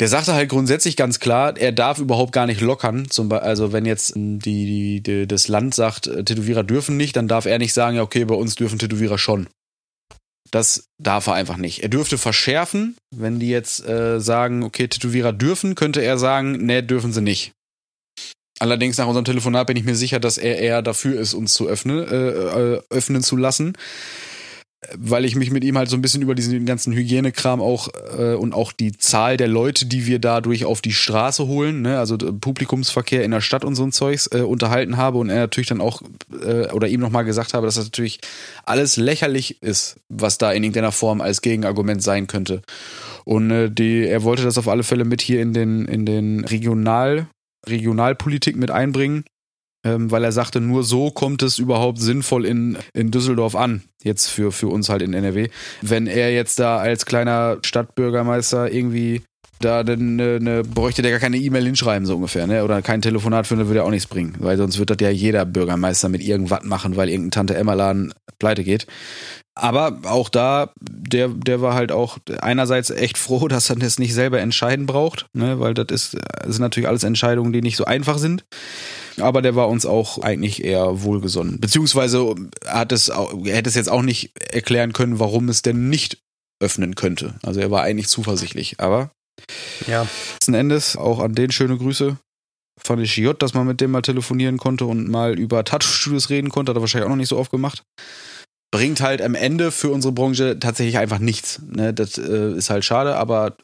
Der 0.00 0.08
sagte 0.08 0.34
halt 0.34 0.48
grundsätzlich 0.48 0.96
ganz 0.96 1.20
klar, 1.20 1.56
er 1.56 1.70
darf 1.70 1.98
überhaupt 1.98 2.32
gar 2.32 2.46
nicht 2.46 2.60
lockern. 2.60 3.08
Zum 3.10 3.30
also 3.30 3.72
wenn 3.72 3.86
jetzt 3.86 4.14
die, 4.16 4.40
die, 4.40 5.00
die, 5.00 5.26
das 5.26 5.48
Land 5.48 5.74
sagt, 5.74 6.06
äh, 6.08 6.24
Tätowierer 6.24 6.64
dürfen 6.64 6.96
nicht, 6.96 7.16
dann 7.16 7.28
darf 7.28 7.46
er 7.46 7.58
nicht 7.58 7.72
sagen, 7.72 7.96
ja 7.96 8.02
okay, 8.02 8.24
bei 8.24 8.34
uns 8.34 8.54
dürfen 8.56 8.78
Tätowierer 8.78 9.18
schon. 9.18 9.48
Das 10.50 10.88
darf 11.02 11.26
er 11.26 11.34
einfach 11.34 11.56
nicht. 11.56 11.82
Er 11.82 11.88
dürfte 11.88 12.18
verschärfen, 12.18 12.96
wenn 13.14 13.40
die 13.40 13.48
jetzt 13.48 13.86
äh, 13.88 14.20
sagen, 14.20 14.62
okay, 14.62 14.88
Tätowierer 14.88 15.32
dürfen, 15.32 15.74
könnte 15.74 16.00
er 16.00 16.18
sagen, 16.18 16.64
nee, 16.66 16.82
dürfen 16.82 17.12
sie 17.12 17.22
nicht. 17.22 17.52
Allerdings 18.60 18.98
nach 18.98 19.06
unserem 19.06 19.24
Telefonat 19.24 19.66
bin 19.66 19.76
ich 19.76 19.84
mir 19.84 19.96
sicher, 19.96 20.20
dass 20.20 20.38
er 20.38 20.58
eher 20.58 20.82
dafür 20.82 21.18
ist, 21.18 21.34
uns 21.34 21.54
zu 21.54 21.66
öffnen, 21.66 22.06
äh, 22.06 22.28
äh 22.28 22.82
öffnen 22.90 23.22
zu 23.22 23.36
lassen 23.36 23.76
weil 24.96 25.24
ich 25.24 25.36
mich 25.36 25.50
mit 25.50 25.64
ihm 25.64 25.78
halt 25.78 25.88
so 25.88 25.96
ein 25.96 26.02
bisschen 26.02 26.22
über 26.22 26.34
diesen 26.34 26.64
ganzen 26.66 26.92
Hygienekram 26.92 27.60
auch 27.60 27.88
äh, 28.18 28.34
und 28.34 28.54
auch 28.54 28.72
die 28.72 28.96
Zahl 28.96 29.36
der 29.36 29.48
Leute, 29.48 29.86
die 29.86 30.06
wir 30.06 30.18
dadurch 30.18 30.64
auf 30.64 30.80
die 30.80 30.92
Straße 30.92 31.46
holen, 31.46 31.82
ne, 31.82 31.98
also 31.98 32.16
Publikumsverkehr 32.16 33.24
in 33.24 33.30
der 33.30 33.40
Stadt 33.40 33.64
und 33.64 33.74
so 33.74 33.84
ein 33.84 33.92
Zeugs 33.92 34.28
äh, 34.32 34.40
unterhalten 34.40 34.96
habe 34.96 35.18
und 35.18 35.30
er 35.30 35.40
natürlich 35.40 35.68
dann 35.68 35.80
auch 35.80 36.02
äh, 36.44 36.68
oder 36.72 36.88
ihm 36.88 37.00
nochmal 37.00 37.24
gesagt 37.24 37.54
habe, 37.54 37.66
dass 37.66 37.76
das 37.76 37.86
natürlich 37.86 38.20
alles 38.64 38.96
lächerlich 38.96 39.62
ist, 39.62 39.96
was 40.08 40.38
da 40.38 40.52
in 40.52 40.62
irgendeiner 40.62 40.92
Form 40.92 41.20
als 41.20 41.42
Gegenargument 41.42 42.02
sein 42.02 42.26
könnte. 42.26 42.62
Und 43.24 43.50
äh, 43.50 43.70
die, 43.70 44.06
er 44.06 44.22
wollte 44.22 44.42
das 44.42 44.58
auf 44.58 44.68
alle 44.68 44.82
Fälle 44.82 45.04
mit 45.04 45.22
hier 45.22 45.40
in 45.40 45.52
den, 45.52 45.86
in 45.86 46.06
den 46.06 46.44
Regional, 46.44 47.28
Regionalpolitik 47.66 48.56
mit 48.56 48.70
einbringen 48.70 49.24
ähm, 49.84 50.10
weil 50.10 50.24
er 50.24 50.32
sagte, 50.32 50.60
nur 50.60 50.82
so 50.82 51.10
kommt 51.10 51.42
es 51.42 51.58
überhaupt 51.58 52.00
sinnvoll 52.00 52.46
in, 52.46 52.78
in 52.94 53.10
Düsseldorf 53.10 53.54
an, 53.54 53.82
jetzt 54.02 54.28
für, 54.28 54.50
für 54.50 54.68
uns 54.68 54.88
halt 54.88 55.02
in 55.02 55.12
NRW. 55.12 55.48
Wenn 55.82 56.06
er 56.06 56.32
jetzt 56.32 56.58
da 56.58 56.78
als 56.78 57.06
kleiner 57.06 57.58
Stadtbürgermeister 57.62 58.72
irgendwie 58.72 59.22
da 59.60 59.82
dann 59.82 60.16
ne, 60.16 60.40
ne, 60.40 60.62
bräuchte 60.62 61.02
der 61.02 61.10
gar 61.10 61.20
keine 61.20 61.36
E-Mail 61.36 61.64
hinschreiben, 61.64 62.06
so 62.06 62.16
ungefähr, 62.16 62.46
ne? 62.46 62.64
Oder 62.64 62.82
kein 62.82 63.02
Telefonat 63.02 63.46
führen, 63.46 63.66
würde 63.66 63.80
er 63.80 63.84
auch 63.84 63.90
nichts 63.90 64.08
bringen. 64.08 64.34
Weil 64.38 64.56
sonst 64.56 64.78
wird 64.78 64.90
das 64.90 64.98
ja 65.00 65.10
jeder 65.10 65.44
Bürgermeister 65.46 66.08
mit 66.08 66.22
irgendwas 66.22 66.64
machen, 66.64 66.96
weil 66.96 67.08
irgendein 67.08 67.30
Tante 67.30 67.54
Emma-Laden 67.54 68.12
pleite 68.38 68.64
geht. 68.64 68.86
Aber 69.54 70.00
auch 70.04 70.28
da, 70.28 70.72
der, 70.80 71.28
der 71.28 71.60
war 71.62 71.74
halt 71.74 71.92
auch 71.92 72.18
einerseits 72.40 72.90
echt 72.90 73.16
froh, 73.16 73.48
dass 73.48 73.70
er 73.70 73.76
das 73.76 73.98
nicht 73.98 74.12
selber 74.12 74.40
entscheiden 74.40 74.86
braucht, 74.86 75.26
ne? 75.32 75.60
Weil 75.60 75.74
das 75.74 75.86
ist, 75.90 76.14
das 76.14 76.56
sind 76.56 76.60
natürlich 76.60 76.88
alles 76.88 77.04
Entscheidungen, 77.04 77.52
die 77.52 77.62
nicht 77.62 77.76
so 77.76 77.84
einfach 77.84 78.18
sind 78.18 78.44
aber 79.18 79.42
der 79.42 79.54
war 79.54 79.68
uns 79.68 79.86
auch 79.86 80.18
eigentlich 80.18 80.64
eher 80.64 81.02
wohlgesonnen. 81.02 81.60
Beziehungsweise 81.60 82.34
hat 82.66 82.92
es, 82.92 83.12
hätte 83.44 83.68
es 83.68 83.74
jetzt 83.74 83.90
auch 83.90 84.02
nicht 84.02 84.32
erklären 84.52 84.92
können, 84.92 85.18
warum 85.18 85.48
es 85.48 85.62
denn 85.62 85.88
nicht 85.88 86.18
öffnen 86.60 86.94
könnte. 86.94 87.34
Also 87.42 87.60
er 87.60 87.70
war 87.70 87.82
eigentlich 87.82 88.08
zuversichtlich, 88.08 88.80
aber 88.80 89.10
ja. 89.86 90.06
letzten 90.34 90.54
Endes 90.54 90.96
auch 90.96 91.20
an 91.20 91.34
den 91.34 91.50
schöne 91.50 91.76
Grüße. 91.76 92.16
Fand 92.80 93.02
ich 93.02 93.16
J, 93.16 93.40
dass 93.40 93.54
man 93.54 93.66
mit 93.66 93.80
dem 93.80 93.92
mal 93.92 94.02
telefonieren 94.02 94.58
konnte 94.58 94.84
und 94.84 95.08
mal 95.08 95.38
über 95.38 95.64
Tattoo-Studios 95.64 96.30
reden 96.30 96.50
konnte. 96.50 96.70
Hat 96.70 96.76
er 96.76 96.80
wahrscheinlich 96.80 97.06
auch 97.06 97.10
noch 97.10 97.16
nicht 97.16 97.28
so 97.28 97.38
oft 97.38 97.50
gemacht. 97.50 97.84
Bringt 98.72 99.00
halt 99.00 99.22
am 99.22 99.36
Ende 99.36 99.70
für 99.70 99.90
unsere 99.90 100.12
Branche 100.12 100.58
tatsächlich 100.58 100.98
einfach 100.98 101.20
nichts. 101.20 101.60
Ne? 101.64 101.94
Das 101.94 102.18
äh, 102.18 102.52
ist 102.52 102.70
halt 102.70 102.84
schade, 102.84 103.16
aber 103.16 103.56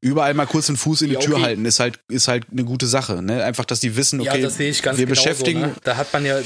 überall 0.00 0.34
mal 0.34 0.46
kurz 0.46 0.66
den 0.66 0.76
Fuß 0.76 1.02
in 1.02 1.08
die 1.08 1.14
ja, 1.14 1.20
Tür 1.20 1.40
halten, 1.40 1.64
ist 1.64 1.80
halt, 1.80 1.98
ist 2.08 2.28
halt 2.28 2.46
eine 2.50 2.64
gute 2.64 2.86
Sache. 2.86 3.22
Ne? 3.22 3.44
Einfach, 3.44 3.64
dass 3.64 3.80
die 3.80 3.96
wissen, 3.96 4.20
okay, 4.20 4.36
ja, 4.36 4.42
das 4.42 4.56
sehe 4.56 4.70
ich 4.70 4.82
ganz 4.82 4.98
wir 4.98 5.06
genauso, 5.06 5.22
beschäftigen. 5.22 5.60
Ne? 5.60 5.74
Da 5.84 5.96
hat 5.96 6.12
man 6.12 6.24
ja 6.24 6.40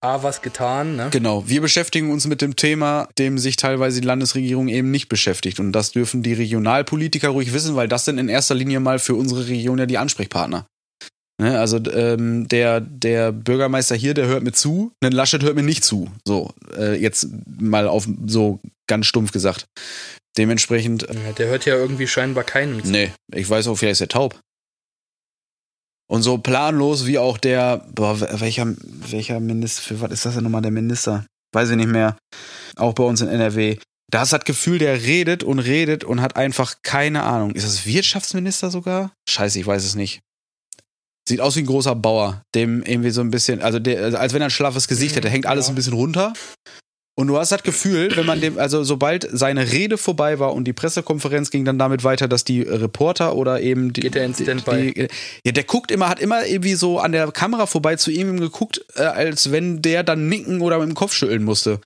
A 0.00 0.22
was 0.22 0.42
getan. 0.42 0.94
Ne? 0.96 1.08
Genau, 1.10 1.48
wir 1.48 1.60
beschäftigen 1.60 2.12
uns 2.12 2.26
mit 2.26 2.40
dem 2.40 2.54
Thema, 2.54 3.08
dem 3.18 3.38
sich 3.38 3.56
teilweise 3.56 4.00
die 4.00 4.06
Landesregierung 4.06 4.68
eben 4.68 4.92
nicht 4.92 5.08
beschäftigt. 5.08 5.58
Und 5.58 5.72
das 5.72 5.90
dürfen 5.90 6.22
die 6.22 6.34
Regionalpolitiker 6.34 7.30
ruhig 7.30 7.52
wissen, 7.52 7.74
weil 7.74 7.88
das 7.88 8.04
sind 8.04 8.18
in 8.18 8.28
erster 8.28 8.54
Linie 8.54 8.78
mal 8.78 9.00
für 9.00 9.16
unsere 9.16 9.48
Region 9.48 9.78
ja 9.78 9.86
die 9.86 9.98
Ansprechpartner. 9.98 10.66
Ne? 11.40 11.58
Also 11.58 11.78
ähm, 11.92 12.46
der, 12.46 12.80
der 12.80 13.32
Bürgermeister 13.32 13.96
hier, 13.96 14.14
der 14.14 14.26
hört 14.26 14.44
mir 14.44 14.52
zu, 14.52 14.92
denn 15.02 15.12
Laschet 15.12 15.42
hört 15.42 15.56
mir 15.56 15.62
nicht 15.62 15.82
zu. 15.82 16.08
So, 16.24 16.52
äh, 16.76 17.00
jetzt 17.00 17.28
mal 17.58 17.88
auf 17.88 18.08
so 18.26 18.60
ganz 18.88 19.06
stumpf 19.06 19.32
gesagt. 19.32 19.66
Dementsprechend. 20.38 21.02
Ja, 21.02 21.32
der 21.32 21.48
hört 21.48 21.66
ja 21.66 21.74
irgendwie 21.74 22.06
scheinbar 22.06 22.44
keinen. 22.44 22.80
Nee, 22.84 23.10
ich 23.34 23.50
weiß 23.50 23.66
auch, 23.66 23.74
vielleicht 23.74 23.94
ist 23.94 24.00
er 24.02 24.08
taub. 24.08 24.40
Und 26.08 26.22
so 26.22 26.38
planlos 26.38 27.06
wie 27.06 27.18
auch 27.18 27.36
der, 27.38 27.84
boah, 27.92 28.18
welcher, 28.40 28.72
welcher 28.78 29.40
Minister, 29.40 29.82
für 29.82 30.00
was 30.00 30.12
ist 30.12 30.24
das 30.24 30.36
denn 30.36 30.44
nochmal 30.44 30.62
der 30.62 30.70
Minister? 30.70 31.26
Weiß 31.52 31.70
ich 31.70 31.76
nicht 31.76 31.88
mehr. 31.88 32.16
Auch 32.76 32.94
bei 32.94 33.02
uns 33.02 33.20
in 33.20 33.28
NRW. 33.28 33.78
Da 34.10 34.20
hast 34.20 34.32
du 34.32 34.36
das 34.36 34.44
Gefühl, 34.44 34.78
der 34.78 35.02
redet 35.02 35.42
und 35.42 35.58
redet 35.58 36.04
und 36.04 36.22
hat 36.22 36.36
einfach 36.36 36.76
keine 36.82 37.24
Ahnung. 37.24 37.50
Ist 37.50 37.66
das 37.66 37.84
Wirtschaftsminister 37.84 38.70
sogar? 38.70 39.12
Scheiße, 39.28 39.58
ich 39.58 39.66
weiß 39.66 39.84
es 39.84 39.96
nicht. 39.96 40.20
Sieht 41.28 41.40
aus 41.40 41.56
wie 41.56 41.60
ein 41.60 41.66
großer 41.66 41.94
Bauer, 41.94 42.42
dem 42.54 42.82
irgendwie 42.84 43.10
so 43.10 43.20
ein 43.20 43.30
bisschen, 43.30 43.60
also 43.60 43.80
der, 43.80 44.18
als 44.18 44.32
wenn 44.32 44.40
er 44.40 44.46
ein 44.46 44.50
schlaffes 44.50 44.88
Gesicht 44.88 45.16
hätte, 45.16 45.28
hängt 45.28 45.44
alles 45.44 45.66
ja. 45.66 45.72
ein 45.72 45.74
bisschen 45.74 45.92
runter 45.92 46.32
Und 47.18 47.26
du 47.26 47.36
hast 47.36 47.50
das 47.50 47.64
Gefühl, 47.64 48.16
wenn 48.16 48.26
man 48.26 48.40
dem, 48.40 48.60
also 48.60 48.84
sobald 48.84 49.28
seine 49.32 49.72
Rede 49.72 49.98
vorbei 49.98 50.38
war 50.38 50.54
und 50.54 50.66
die 50.66 50.72
Pressekonferenz 50.72 51.50
ging 51.50 51.64
dann 51.64 51.76
damit 51.76 52.04
weiter, 52.04 52.28
dass 52.28 52.44
die 52.44 52.62
Reporter 52.62 53.34
oder 53.34 53.60
eben 53.60 53.92
die. 53.92 54.02
Geht 54.02 54.14
er 54.14 54.24
in 54.24 54.34
Standby? 54.34 54.92
Die, 54.92 55.08
ja, 55.42 55.50
der 55.50 55.64
guckt 55.64 55.90
immer, 55.90 56.08
hat 56.08 56.20
immer 56.20 56.46
irgendwie 56.46 56.76
so 56.76 57.00
an 57.00 57.10
der 57.10 57.32
Kamera 57.32 57.66
vorbei 57.66 57.96
zu 57.96 58.12
ihm 58.12 58.38
geguckt, 58.38 58.84
äh, 58.94 59.02
als 59.02 59.50
wenn 59.50 59.82
der 59.82 60.04
dann 60.04 60.28
nicken 60.28 60.60
oder 60.60 60.78
mit 60.78 60.86
dem 60.86 60.94
Kopf 60.94 61.12
schütteln 61.12 61.42
musste. 61.42 61.80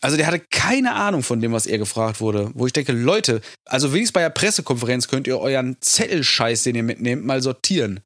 Also 0.00 0.16
der 0.16 0.26
hatte 0.26 0.42
keine 0.50 0.94
Ahnung 0.94 1.22
von 1.22 1.40
dem, 1.40 1.52
was 1.52 1.66
er 1.66 1.78
gefragt 1.78 2.20
wurde. 2.20 2.50
Wo 2.54 2.66
ich 2.66 2.72
denke, 2.72 2.90
Leute, 2.90 3.42
also 3.66 3.92
wenigstens 3.92 4.14
bei 4.14 4.22
der 4.22 4.30
Pressekonferenz 4.30 5.06
könnt 5.06 5.28
ihr 5.28 5.38
euren 5.38 5.76
Zettelscheiß, 5.82 6.64
den 6.64 6.74
ihr 6.74 6.82
mitnehmt, 6.82 7.24
mal 7.24 7.40
sortieren 7.40 8.00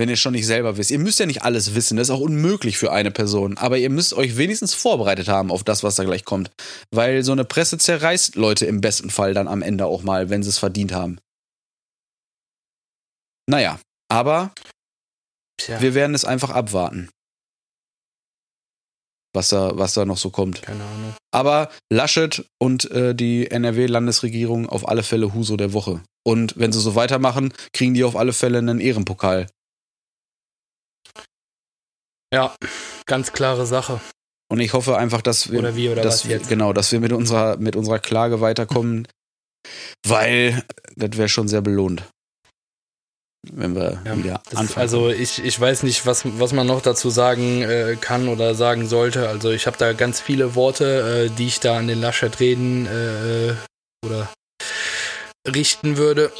wenn 0.00 0.08
ihr 0.08 0.16
schon 0.16 0.32
nicht 0.32 0.46
selber 0.46 0.78
wisst. 0.78 0.90
Ihr 0.90 0.98
müsst 0.98 1.20
ja 1.20 1.26
nicht 1.26 1.42
alles 1.42 1.74
wissen, 1.74 1.98
das 1.98 2.08
ist 2.08 2.14
auch 2.14 2.20
unmöglich 2.20 2.78
für 2.78 2.90
eine 2.90 3.10
Person, 3.10 3.58
aber 3.58 3.76
ihr 3.76 3.90
müsst 3.90 4.14
euch 4.14 4.38
wenigstens 4.38 4.72
vorbereitet 4.72 5.28
haben 5.28 5.50
auf 5.50 5.62
das, 5.62 5.84
was 5.84 5.96
da 5.96 6.04
gleich 6.04 6.24
kommt. 6.24 6.50
Weil 6.90 7.22
so 7.22 7.32
eine 7.32 7.44
Presse 7.44 7.76
zerreißt 7.76 8.34
Leute 8.34 8.64
im 8.64 8.80
besten 8.80 9.10
Fall 9.10 9.34
dann 9.34 9.46
am 9.46 9.60
Ende 9.60 9.84
auch 9.84 10.02
mal, 10.02 10.30
wenn 10.30 10.42
sie 10.42 10.48
es 10.48 10.56
verdient 10.56 10.92
haben. 10.92 11.18
Naja, 13.46 13.78
aber 14.10 14.54
Tja. 15.58 15.82
wir 15.82 15.92
werden 15.94 16.14
es 16.14 16.24
einfach 16.24 16.48
abwarten. 16.48 17.10
Was 19.34 19.50
da, 19.50 19.76
was 19.76 19.92
da 19.92 20.06
noch 20.06 20.16
so 20.16 20.30
kommt. 20.30 20.62
Keine 20.62 20.82
Ahnung. 20.82 21.14
Aber 21.30 21.68
Laschet 21.92 22.46
und 22.58 22.90
äh, 22.90 23.14
die 23.14 23.50
NRW-Landesregierung 23.50 24.66
auf 24.66 24.88
alle 24.88 25.02
Fälle 25.02 25.34
Huso 25.34 25.58
der 25.58 25.74
Woche. 25.74 26.00
Und 26.26 26.58
wenn 26.58 26.72
sie 26.72 26.80
so 26.80 26.94
weitermachen, 26.94 27.52
kriegen 27.74 27.92
die 27.92 28.02
auf 28.02 28.16
alle 28.16 28.32
Fälle 28.32 28.58
einen 28.58 28.80
Ehrenpokal 28.80 29.46
ja, 32.32 32.54
ganz 33.06 33.32
klare 33.32 33.66
Sache. 33.66 34.00
Und 34.50 34.60
ich 34.60 34.72
hoffe 34.72 34.96
einfach, 34.96 35.22
dass 35.22 35.50
wir, 35.52 35.60
oder 35.60 35.76
wie, 35.76 35.88
oder 35.88 36.02
dass 36.02 36.24
was 36.24 36.30
jetzt? 36.30 36.48
genau, 36.48 36.72
dass 36.72 36.90
wir 36.90 37.00
mit 37.00 37.12
unserer, 37.12 37.56
mit 37.56 37.76
unserer 37.76 38.00
Klage 38.00 38.40
weiterkommen, 38.40 39.06
weil 40.06 40.64
das 40.96 41.16
wäre 41.16 41.28
schon 41.28 41.48
sehr 41.48 41.60
belohnt. 41.60 42.02
Wenn 43.50 43.74
wir 43.74 44.02
ja, 44.04 44.18
wieder 44.18 44.42
anfangen. 44.54 44.82
Also 44.82 45.08
ich, 45.08 45.42
ich 45.42 45.58
weiß 45.58 45.84
nicht, 45.84 46.04
was, 46.04 46.24
was 46.38 46.52
man 46.52 46.66
noch 46.66 46.82
dazu 46.82 47.08
sagen 47.08 47.62
äh, 47.62 47.96
kann 47.98 48.28
oder 48.28 48.54
sagen 48.54 48.86
sollte. 48.86 49.28
Also 49.28 49.50
ich 49.50 49.66
habe 49.66 49.78
da 49.78 49.94
ganz 49.94 50.20
viele 50.20 50.54
Worte, 50.54 51.30
äh, 51.30 51.36
die 51.36 51.46
ich 51.46 51.60
da 51.60 51.78
an 51.78 51.86
den 51.86 52.02
Laschet 52.02 52.38
reden 52.38 52.86
äh, 52.86 53.54
oder 54.04 54.28
richten 55.48 55.96
würde. 55.96 56.32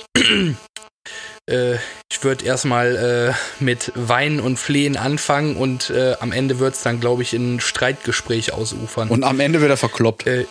Äh, 1.51 1.79
ich 2.11 2.23
würde 2.23 2.45
erstmal 2.45 2.97
äh, 2.97 3.63
mit 3.63 3.93
Weinen 3.95 4.41
und 4.41 4.59
Flehen 4.59 4.97
anfangen 4.97 5.57
und 5.57 5.91
äh, 5.91 6.17
am 6.21 6.33
Ende 6.33 6.59
wird 6.59 6.75
es 6.75 6.83
dann, 6.83 7.01
glaube 7.01 7.23
ich, 7.23 7.35
in 7.35 7.57
ein 7.57 7.61
Streitgespräch 7.61 8.53
ausufern. 8.53 9.09
Und 9.09 9.25
am 9.25 9.41
Ende 9.41 9.61
wird 9.61 9.71
er 9.71 9.77
verkloppt. 9.77 10.27
Äh, 10.27 10.47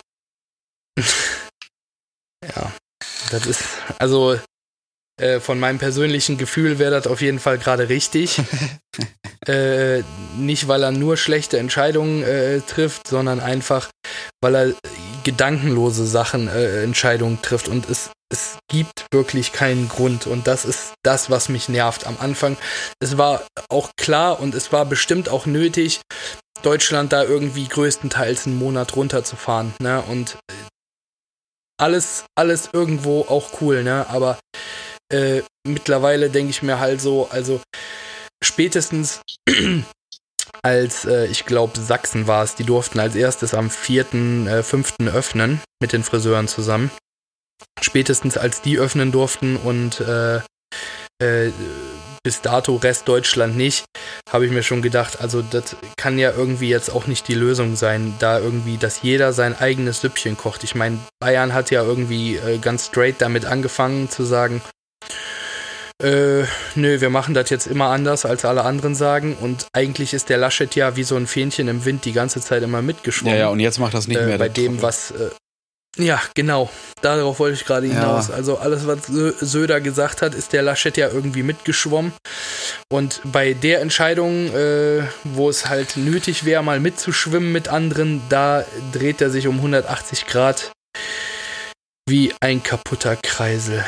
ja, 2.44 2.72
das 3.30 3.46
ist, 3.46 3.64
also 3.98 4.38
äh, 5.20 5.40
von 5.40 5.60
meinem 5.60 5.78
persönlichen 5.78 6.38
Gefühl 6.38 6.78
wäre 6.78 6.90
das 6.90 7.06
auf 7.06 7.20
jeden 7.20 7.38
Fall 7.38 7.58
gerade 7.58 7.88
richtig. 7.88 8.40
äh, 9.46 10.02
nicht, 10.36 10.66
weil 10.66 10.82
er 10.82 10.92
nur 10.92 11.16
schlechte 11.16 11.58
Entscheidungen 11.58 12.22
äh, 12.22 12.60
trifft, 12.60 13.06
sondern 13.06 13.40
einfach, 13.40 13.90
weil 14.40 14.54
er 14.54 14.74
gedankenlose 15.24 16.06
Sachen, 16.06 16.48
äh, 16.48 16.82
Entscheidungen 16.82 17.40
trifft. 17.42 17.68
Und 17.68 17.88
es 17.88 18.10
es 18.32 18.58
gibt 18.68 19.06
wirklich 19.12 19.52
keinen 19.52 19.88
Grund 19.88 20.26
und 20.26 20.46
das 20.46 20.64
ist 20.64 20.94
das, 21.02 21.30
was 21.30 21.48
mich 21.48 21.68
nervt. 21.68 22.06
Am 22.06 22.16
Anfang, 22.20 22.56
es 23.00 23.18
war 23.18 23.42
auch 23.68 23.90
klar 23.96 24.40
und 24.40 24.54
es 24.54 24.72
war 24.72 24.86
bestimmt 24.86 25.28
auch 25.28 25.46
nötig, 25.46 26.00
Deutschland 26.62 27.12
da 27.12 27.24
irgendwie 27.24 27.66
größtenteils 27.66 28.46
einen 28.46 28.58
Monat 28.58 28.94
runterzufahren, 28.94 29.74
ne? 29.80 30.02
Und 30.02 30.38
alles, 31.78 32.24
alles 32.36 32.68
irgendwo 32.72 33.22
auch 33.22 33.60
cool, 33.60 33.82
ne? 33.82 34.06
Aber 34.08 34.38
äh, 35.12 35.42
mittlerweile 35.66 36.30
denke 36.30 36.50
ich 36.50 36.62
mir 36.62 36.78
halt 36.78 37.00
so, 37.00 37.28
also 37.30 37.60
spätestens 38.44 39.22
als, 40.62 41.04
äh, 41.04 41.26
ich 41.26 41.46
glaube, 41.46 41.78
Sachsen 41.80 42.26
war 42.26 42.44
es, 42.44 42.54
die 42.54 42.64
durften 42.64 43.00
als 43.00 43.14
erstes 43.14 43.54
am 43.54 43.70
4., 43.70 44.14
äh, 44.46 45.08
öffnen 45.08 45.60
mit 45.80 45.92
den 45.92 46.02
Friseuren 46.02 46.48
zusammen 46.48 46.90
spätestens 47.80 48.36
als 48.36 48.62
die 48.62 48.78
öffnen 48.78 49.12
durften 49.12 49.56
und 49.56 50.00
äh, 50.00 50.36
äh, 51.22 51.52
bis 52.22 52.42
dato 52.42 52.76
Rest 52.76 53.08
Deutschland 53.08 53.56
nicht, 53.56 53.84
habe 54.30 54.44
ich 54.44 54.52
mir 54.52 54.62
schon 54.62 54.82
gedacht, 54.82 55.20
also 55.22 55.40
das 55.40 55.76
kann 55.96 56.18
ja 56.18 56.32
irgendwie 56.32 56.68
jetzt 56.68 56.90
auch 56.90 57.06
nicht 57.06 57.28
die 57.28 57.34
Lösung 57.34 57.76
sein, 57.76 58.14
da 58.18 58.38
irgendwie, 58.38 58.76
dass 58.76 59.00
jeder 59.00 59.32
sein 59.32 59.58
eigenes 59.58 60.02
Süppchen 60.02 60.36
kocht. 60.36 60.62
Ich 60.62 60.74
meine, 60.74 60.98
Bayern 61.18 61.54
hat 61.54 61.70
ja 61.70 61.82
irgendwie 61.82 62.36
äh, 62.36 62.58
ganz 62.58 62.86
straight 62.86 63.16
damit 63.20 63.46
angefangen 63.46 64.10
zu 64.10 64.24
sagen, 64.24 64.60
äh, 66.02 66.44
nö, 66.74 67.00
wir 67.00 67.10
machen 67.10 67.34
das 67.34 67.50
jetzt 67.50 67.66
immer 67.66 67.86
anders, 67.86 68.24
als 68.24 68.44
alle 68.44 68.64
anderen 68.64 68.94
sagen. 68.94 69.36
Und 69.40 69.66
eigentlich 69.72 70.14
ist 70.14 70.28
der 70.28 70.38
Laschet 70.38 70.74
ja 70.74 70.96
wie 70.96 71.04
so 71.04 71.16
ein 71.16 71.26
Fähnchen 71.26 71.68
im 71.68 71.84
Wind 71.84 72.04
die 72.04 72.12
ganze 72.12 72.40
Zeit 72.40 72.62
immer 72.62 72.82
mitgeschwommen. 72.82 73.34
Ja, 73.34 73.40
ja, 73.40 73.48
und 73.48 73.60
jetzt 73.60 73.78
macht 73.78 73.94
das 73.94 74.08
nicht 74.08 74.18
äh, 74.18 74.26
mehr. 74.26 74.38
Bei 74.38 74.48
dem, 74.48 74.82
was, 74.82 75.12
äh, 75.12 75.30
ja, 75.98 76.20
genau. 76.34 76.70
Darauf 77.02 77.40
wollte 77.40 77.54
ich 77.54 77.64
gerade 77.64 77.86
hinaus. 77.86 78.28
Ja. 78.28 78.34
Also 78.34 78.58
alles, 78.58 78.86
was 78.86 79.06
Söder 79.06 79.80
gesagt 79.80 80.22
hat, 80.22 80.34
ist 80.34 80.52
der 80.52 80.62
Laschet 80.62 80.96
ja 80.96 81.08
irgendwie 81.08 81.42
mitgeschwommen. 81.42 82.12
Und 82.90 83.20
bei 83.24 83.54
der 83.54 83.80
Entscheidung, 83.80 84.54
äh, 84.54 85.02
wo 85.24 85.50
es 85.50 85.68
halt 85.68 85.96
nötig 85.96 86.44
wäre, 86.44 86.62
mal 86.62 86.80
mitzuschwimmen 86.80 87.50
mit 87.52 87.68
anderen, 87.68 88.22
da 88.28 88.64
dreht 88.92 89.20
er 89.20 89.30
sich 89.30 89.46
um 89.48 89.56
180 89.56 90.26
Grad 90.26 90.70
wie 92.08 92.32
ein 92.40 92.62
kaputter 92.62 93.16
Kreisel. 93.16 93.84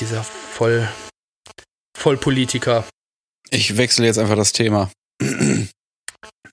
Dieser 0.00 0.24
Voll, 0.24 0.88
Vollpolitiker. 1.96 2.84
Ich 3.50 3.76
wechsle 3.76 4.06
jetzt 4.06 4.18
einfach 4.18 4.36
das 4.36 4.52
Thema 4.52 4.90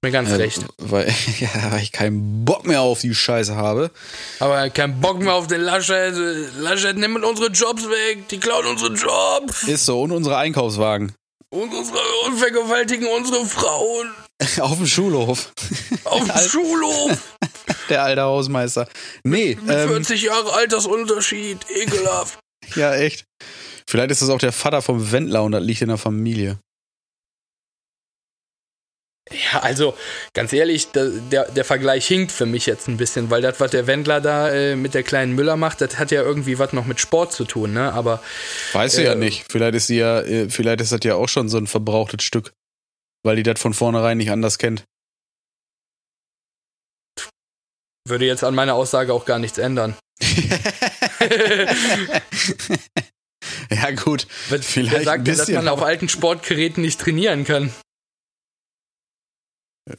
mir 0.03 0.11
ganz 0.11 0.29
äh, 0.31 0.35
recht. 0.35 0.65
Weil, 0.77 1.07
ja, 1.39 1.71
weil 1.71 1.83
ich 1.83 1.91
keinen 1.91 2.43
Bock 2.43 2.65
mehr 2.65 2.81
auf 2.81 3.01
die 3.01 3.13
Scheiße 3.13 3.55
habe. 3.55 3.91
Aber 4.39 4.69
keinen 4.69 4.99
Bock 4.99 5.19
mehr 5.19 5.33
auf 5.33 5.47
den 5.47 5.61
Laschet. 5.61 6.13
Laschet 6.57 6.97
nimmt 6.97 7.23
unsere 7.23 7.49
Jobs 7.49 7.83
weg. 7.83 8.27
Die 8.29 8.39
klauen 8.39 8.65
unsere 8.65 8.93
Jobs. 8.93 9.63
Ist 9.63 9.85
so. 9.85 10.01
Und 10.01 10.11
unsere 10.11 10.37
Einkaufswagen. 10.37 11.13
Und, 11.49 11.73
unsere, 11.73 11.99
und 12.25 12.37
vergewaltigen 12.37 13.07
unsere 13.07 13.45
Frauen. 13.45 14.11
auf 14.59 14.77
dem 14.77 14.87
Schulhof. 14.87 15.51
Auf 16.05 16.23
dem 16.25 16.49
Schulhof. 16.49 17.35
Der 17.89 18.03
alte 18.03 18.21
Hausmeister. 18.21 18.87
Nee. 19.23 19.57
Mit 19.61 19.75
ähm, 19.75 19.89
40 19.89 20.21
Jahre 20.23 20.53
Altersunterschied. 20.53 21.59
Ekelhaft. 21.69 22.39
ja, 22.75 22.95
echt. 22.95 23.25
Vielleicht 23.87 24.11
ist 24.11 24.21
das 24.21 24.29
auch 24.29 24.39
der 24.39 24.51
Vater 24.51 24.81
vom 24.81 25.11
Wendler 25.11 25.43
und 25.43 25.51
das 25.51 25.63
liegt 25.63 25.81
in 25.81 25.89
der 25.89 25.97
Familie. 25.97 26.59
Ja, 29.29 29.59
also 29.61 29.95
ganz 30.33 30.51
ehrlich, 30.51 30.91
der, 30.91 31.45
der, 31.49 31.63
Vergleich 31.63 32.05
hinkt 32.07 32.31
für 32.31 32.45
mich 32.45 32.65
jetzt 32.65 32.87
ein 32.87 32.97
bisschen, 32.97 33.29
weil 33.29 33.41
das, 33.41 33.59
was 33.59 33.71
der 33.71 33.87
Wendler 33.87 34.19
da 34.19 34.49
äh, 34.49 34.75
mit 34.75 34.93
der 34.93 35.03
kleinen 35.03 35.33
Müller 35.33 35.55
macht, 35.55 35.79
das 35.79 35.97
hat 35.99 36.11
ja 36.11 36.21
irgendwie 36.21 36.59
was 36.59 36.73
noch 36.73 36.85
mit 36.85 36.99
Sport 36.99 37.31
zu 37.31 37.45
tun, 37.45 37.71
ne? 37.73 37.93
Aber. 37.93 38.21
Weißt 38.73 38.97
du 38.97 39.03
ja 39.03 39.13
äh, 39.13 39.15
nicht. 39.15 39.45
Vielleicht 39.49 39.75
ist 39.75 39.87
sie 39.87 39.97
ja, 39.97 40.21
äh, 40.21 40.49
vielleicht 40.49 40.81
ist 40.81 40.91
das 40.91 40.99
ja 41.03 41.15
auch 41.15 41.29
schon 41.29 41.47
so 41.49 41.57
ein 41.57 41.67
verbrauchtes 41.67 42.23
Stück, 42.23 42.51
weil 43.23 43.37
die 43.37 43.43
das 43.43 43.61
von 43.61 43.73
vornherein 43.73 44.17
nicht 44.17 44.31
anders 44.31 44.57
kennt. 44.57 44.83
Würde 48.07 48.25
jetzt 48.25 48.43
an 48.43 48.55
meiner 48.55 48.73
Aussage 48.73 49.13
auch 49.13 49.25
gar 49.25 49.39
nichts 49.39 49.59
ändern. 49.59 49.95
ja, 53.71 53.91
gut. 53.91 54.27
Vielleicht 54.29 54.91
Wer 54.91 55.03
sagt 55.03 55.27
denn, 55.27 55.37
dass 55.37 55.49
man 55.49 55.67
auf 55.67 55.81
alten 55.81 56.09
Sportgeräten 56.09 56.81
nicht 56.81 56.99
trainieren 56.99 57.43
kann? 57.43 57.71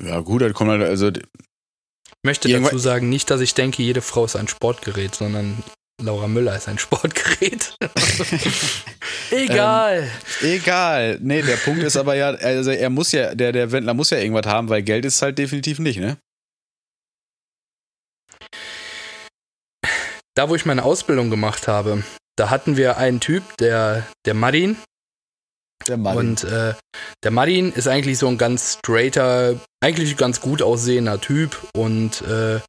Ja, 0.03 0.21
gut, 0.21 0.43
dann 0.43 0.55
kommt 0.55 0.71
halt, 0.71 0.83
also. 0.83 1.09
Ich 1.09 1.23
möchte 2.25 2.49
dazu 2.49 2.79
sagen, 2.79 3.09
nicht, 3.09 3.31
dass 3.31 3.41
ich 3.41 3.55
denke, 3.55 3.83
jede 3.83 4.01
Frau 4.01 4.25
ist 4.25 4.37
ein 4.37 4.49
Sportgerät, 4.49 5.15
sondern 5.15 5.63
Laura 6.01 6.29
Müller 6.29 6.57
ist 6.57 6.69
ein 6.69 6.79
Sportgerät. 6.79 7.77
egal. 9.31 10.09
Ähm, 10.41 10.49
egal. 10.53 11.19
Nee, 11.21 11.43
der 11.43 11.57
Punkt 11.57 11.83
ist 11.83 11.97
aber 11.97 12.15
ja, 12.15 12.31
also 12.31 12.71
er 12.71 12.91
muss 12.91 13.13
ja, 13.13 13.35
der, 13.35 13.53
der 13.53 13.73
Wendler 13.73 13.95
muss 13.95 14.11
ja 14.11 14.19
irgendwas 14.19 14.47
haben, 14.47 14.69
weil 14.69 14.83
Geld 14.83 15.05
ist 15.05 15.23
halt 15.23 15.39
definitiv 15.39 15.79
nicht, 15.79 15.99
ne? 15.99 16.17
Da, 20.35 20.49
wo 20.49 20.55
ich 20.55 20.65
meine 20.65 20.85
Ausbildung 20.85 21.31
gemacht 21.31 21.69
habe, 21.69 22.05
da 22.37 22.49
hatten 22.49 22.77
wir 22.77 22.97
einen 22.97 23.21
Typ, 23.21 23.43
der, 23.59 24.07
der 24.25 24.35
Marin, 24.35 24.77
der 25.89 25.97
Marin. 25.97 26.19
Und 26.19 26.45
äh, 26.45 26.75
der 27.23 27.31
Marin 27.31 27.73
ist 27.73 27.89
eigentlich 27.89 28.19
so 28.19 28.29
ein 28.29 28.39
ganz 28.39 28.79
straighter, 28.79 29.57
eigentlich 29.83 30.17
ganz 30.17 30.41
gut 30.41 30.63
aussehender 30.63 31.21
Typ. 31.21 31.57
Und 31.75 32.23
äh, 32.23 32.61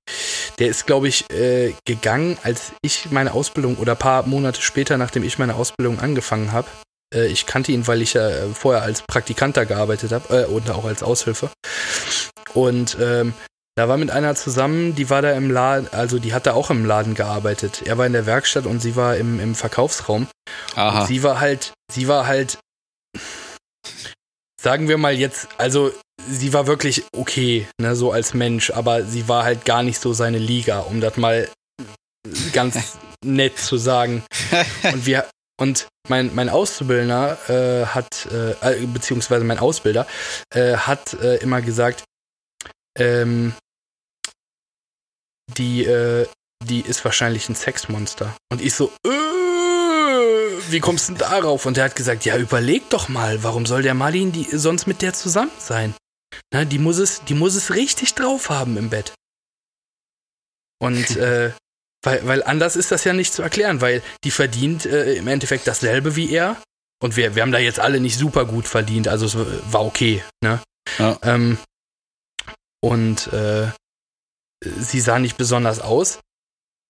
der 0.60 0.68
ist, 0.68 0.86
glaube 0.86 1.08
ich, 1.08 1.30
äh, 1.32 1.74
gegangen, 1.86 2.38
als 2.44 2.74
ich 2.82 3.12
meine 3.12 3.34
Ausbildung 3.34 3.78
oder 3.78 3.94
ein 3.94 4.00
paar 4.00 4.26
Monate 4.26 4.62
später, 4.62 4.98
nachdem 4.98 5.24
ich 5.24 5.40
meine 5.40 5.56
Ausbildung 5.56 6.00
angefangen 6.00 6.52
habe. 6.52 6.68
Äh, 7.14 7.28
ich 7.28 7.46
kannte 7.46 7.72
ihn, 7.72 7.88
weil 7.88 8.02
ich 8.02 8.14
ja 8.14 8.30
vorher 8.54 8.84
als 8.84 9.02
Praktikant 9.04 9.58
da 9.58 9.64
gearbeitet 9.64 10.12
habe 10.12 10.44
äh, 10.44 10.46
und 10.46 10.70
auch 10.70 10.86
als 10.86 11.04
Aushilfe. 11.04 11.50
Und 12.54 12.98
ähm, 13.00 13.34
Da 13.76 13.90
war 13.90 13.98
mit 13.98 14.12
einer 14.12 14.36
zusammen, 14.36 14.94
die 14.94 15.10
war 15.10 15.24
da 15.24 15.32
im 15.32 15.50
Laden, 15.50 15.88
also 15.92 16.20
die 16.20 16.34
hat 16.34 16.46
da 16.46 16.54
auch 16.54 16.70
im 16.70 16.86
Laden 16.86 17.16
gearbeitet. 17.16 17.82
Er 17.84 17.98
war 17.98 18.06
in 18.06 18.14
der 18.14 18.28
Werkstatt 18.28 18.68
und 18.68 18.80
sie 18.82 18.96
war 18.96 19.18
im, 19.18 19.40
im 19.40 19.56
Verkaufsraum. 19.56 20.28
Aha. 20.76 21.02
Und 21.02 21.08
sie 21.08 21.24
war 21.24 21.40
halt, 21.40 21.74
sie 21.92 22.08
war 22.08 22.28
halt, 22.28 22.60
sagen 24.62 24.88
wir 24.88 25.00
mal 25.00 25.14
jetzt, 25.14 25.48
also 25.58 25.92
sie 26.30 26.54
war 26.54 26.68
wirklich 26.68 27.04
okay, 27.18 27.68
ne, 27.82 27.96
so 27.96 28.12
als 28.12 28.36
Mensch, 28.36 28.70
aber 28.70 29.04
sie 29.06 29.28
war 29.28 29.44
halt 29.44 29.66
gar 29.66 29.82
nicht 29.82 30.00
so 30.00 30.14
seine 30.14 30.38
Liga, 30.38 30.82
um 30.82 31.02
das 31.02 31.18
mal 31.18 31.50
ganz 32.54 32.98
nett 33.26 33.58
zu 33.58 33.78
sagen. 33.78 34.24
Und 34.84 35.08
wir, 35.08 35.26
und 35.60 35.88
mein, 36.10 36.34
mein 36.36 36.50
Auszubildender 36.50 37.38
äh, 37.50 37.88
hat, 37.88 38.28
äh, 38.28 38.86
beziehungsweise 38.86 39.44
mein 39.46 39.58
Ausbilder, 39.58 40.06
äh, 40.54 40.76
hat 40.78 41.16
äh, 41.16 41.38
immer 41.38 41.62
gesagt, 41.62 42.04
ähm, 43.00 43.54
die, 45.48 45.84
äh, 45.84 46.28
die 46.64 46.82
ist 46.82 47.04
wahrscheinlich 47.06 47.50
ein 47.50 47.56
Sexmonster. 47.56 48.36
Und 48.52 48.62
ich 48.62 48.74
so, 48.74 48.92
äh, 49.06 49.10
wie 50.70 50.80
kommst 50.80 51.10
du 51.10 51.14
denn 51.14 51.20
darauf? 51.20 51.66
Und 51.66 51.78
er 51.78 51.86
hat 51.86 51.96
gesagt, 51.96 52.26
ja, 52.26 52.38
überleg 52.38 52.90
doch 52.90 53.10
mal, 53.10 53.44
warum 53.44 53.66
soll 53.66 53.82
der 53.82 53.94
Marlin 53.94 54.32
die 54.32 54.46
sonst 54.52 54.88
mit 54.88 55.02
der 55.02 55.14
zusammen 55.14 55.52
sein? 55.60 55.94
Na, 56.52 56.66
die 56.66 56.80
muss 56.80 56.98
es, 56.98 57.24
die 57.26 57.36
muss 57.36 57.56
es 57.56 57.74
richtig 57.74 58.16
drauf 58.16 58.50
haben 58.50 58.78
im 58.78 58.90
Bett. 58.90 59.14
Und 60.80 61.18
äh, 61.18 61.52
weil, 62.04 62.28
weil 62.28 62.44
anders 62.44 62.76
ist 62.76 62.92
das 62.92 63.04
ja 63.06 63.14
nicht 63.14 63.34
zu 63.34 63.42
erklären, 63.42 63.82
weil 63.82 64.04
die 64.24 64.32
verdient 64.32 64.86
äh, 64.86 65.14
im 65.16 65.28
Endeffekt 65.28 65.68
dasselbe 65.68 66.16
wie 66.16 66.32
er. 66.32 66.62
Und 67.02 67.18
wir, 67.18 67.36
wir 67.36 67.42
haben 67.42 67.52
da 67.52 67.60
jetzt 67.60 67.80
alle 67.80 68.00
nicht 68.00 68.18
super 68.18 68.46
gut 68.46 68.68
verdient, 68.68 69.08
also 69.08 69.26
es 69.26 69.36
war 69.36 69.86
okay, 69.86 70.24
ne? 70.42 70.62
Ja. 71.00 71.18
Ähm, 71.24 71.58
und 72.82 73.28
äh, 73.34 73.68
sie 74.80 75.00
sah 75.00 75.20
nicht 75.20 75.38
besonders 75.38 75.80
aus. 75.80 76.20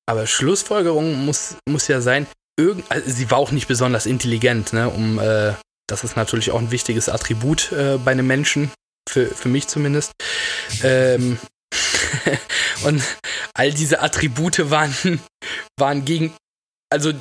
Aber 0.06 0.28
Schlussfolgerung 0.28 1.26
muss, 1.26 1.56
muss 1.68 1.88
ja 1.88 2.02
sein, 2.02 2.28
irgend, 2.60 2.90
also 2.92 3.10
sie 3.10 3.32
war 3.32 3.38
auch 3.38 3.52
nicht 3.52 3.68
besonders 3.68 4.06
intelligent, 4.06 4.74
ne? 4.74 4.90
Um, 4.90 5.20
äh, 5.20 5.54
das 5.88 6.04
ist 6.04 6.16
natürlich 6.16 6.52
auch 6.52 6.60
ein 6.60 6.72
wichtiges 6.72 7.10
Attribut 7.10 7.72
äh, 7.72 7.98
bei 8.04 8.12
einem 8.12 8.28
Menschen, 8.28 8.72
für, 9.10 9.28
für 9.28 9.50
mich 9.50 9.68
zumindest. 9.68 10.12
Ähm, 10.82 11.38
und 12.84 13.04
all 13.54 13.72
diese 13.72 14.02
Attribute 14.02 14.70
waren, 14.70 15.22
waren 15.78 16.06
gegen, 16.06 16.34
also 16.90 17.12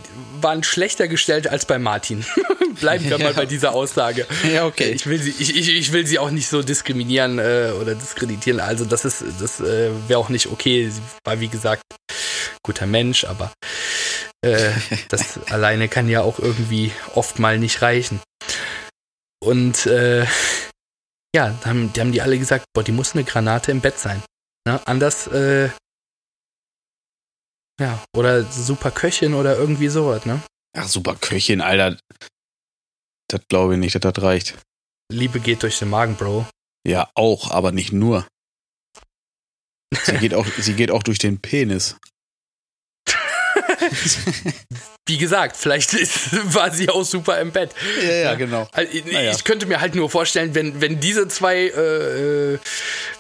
waren 0.43 0.63
schlechter 0.63 1.09
gestellt 1.09 1.49
als 1.49 1.67
bei 1.67 1.79
Martin. 1.79 2.25
Bleiben 2.81 3.05
wir 3.05 3.19
ja. 3.19 3.25
mal 3.25 3.35
bei 3.35 3.47
dieser 3.47 3.75
Aussage. 3.75 4.27
Ja, 4.53 4.67
okay. 4.67 4.93
Ich 4.93 5.07
will 5.07 5.21
sie, 5.21 5.35
ich, 5.39 5.57
ich, 5.57 5.69
ich 5.69 5.93
will 5.93 6.07
sie 6.07 6.19
auch 6.19 6.31
nicht 6.31 6.49
so 6.49 6.63
diskriminieren 6.63 7.39
äh, 7.39 7.73
oder 7.81 7.95
diskreditieren. 7.95 8.61
Also 8.61 8.85
das 8.85 9.05
ist, 9.05 9.23
das 9.41 9.61
äh, 9.61 9.91
wäre 10.09 10.19
auch 10.19 10.29
nicht 10.29 10.49
okay. 10.49 10.89
Sie 10.89 11.01
war 11.25 11.41
wie 11.41 11.49
gesagt 11.49 11.83
guter 12.63 12.87
Mensch, 12.87 13.25
aber 13.25 13.53
äh, 14.45 14.71
das 15.09 15.39
alleine 15.51 15.89
kann 15.89 16.09
ja 16.09 16.23
auch 16.23 16.39
irgendwie 16.39 16.93
oft 17.15 17.39
mal 17.39 17.59
nicht 17.59 17.83
reichen. 17.83 18.21
Und 19.43 19.87
äh, 19.87 20.25
ja, 21.35 21.55
haben, 21.65 21.93
die 21.93 22.01
haben 22.01 22.13
die 22.13 22.23
alle 22.23 22.39
gesagt, 22.39 22.67
boah, 22.75 22.85
die 22.85 22.93
muss 22.93 23.15
eine 23.15 23.25
Granate 23.25 23.71
im 23.71 23.81
Bett 23.81 23.99
sein. 23.99 24.23
Ne? 24.67 24.81
Anders, 24.87 25.27
äh, 25.29 25.71
ja, 27.83 28.03
oder 28.17 28.45
super 28.45 28.91
Köchin 28.93 29.35
oder 29.35 29.59
irgendwie 29.59 29.89
sowas, 29.89 30.25
ne? 30.25 30.41
Ach, 30.77 30.87
super 30.87 31.17
Köchin, 31.17 31.61
Alter. 31.61 31.99
Das 33.29 33.41
glaube 33.49 33.75
ich 33.75 33.81
nicht, 33.81 33.95
dass 33.95 34.01
das 34.01 34.23
reicht. 34.23 34.57
Liebe 35.11 35.41
geht 35.41 35.63
durch 35.65 35.79
den 35.79 35.91
Magen, 35.91 36.15
Bro. 36.15 36.47
Ja, 36.87 37.11
auch, 37.15 37.51
aber 37.51 37.73
nicht 37.73 37.93
nur. 37.93 38.27
Sie 40.05 40.17
geht 40.19 40.35
auch, 40.35 40.47
sie 40.59 40.75
geht 40.75 40.91
auch 40.93 41.03
durch 41.03 41.19
den 41.19 41.41
Penis. 41.41 41.97
Wie 45.09 45.19
gesagt, 45.19 45.57
vielleicht 45.57 45.93
ist, 45.99 46.55
war 46.55 46.71
sie 46.71 46.89
auch 46.89 47.05
super 47.05 47.41
im 47.41 47.51
Bett. 47.51 47.75
Ja, 48.03 48.13
ja, 48.13 48.35
genau. 48.35 48.69
Also, 48.73 48.93
ich, 48.93 49.05
naja. 49.05 49.33
ich 49.33 49.43
könnte 49.43 49.67
mir 49.67 49.81
halt 49.81 49.97
nur 49.97 50.09
vorstellen, 50.09 50.55
wenn, 50.55 50.81
wenn 50.81 51.01
diese 51.01 51.27
zwei, 51.27 51.67
äh, 51.67 52.59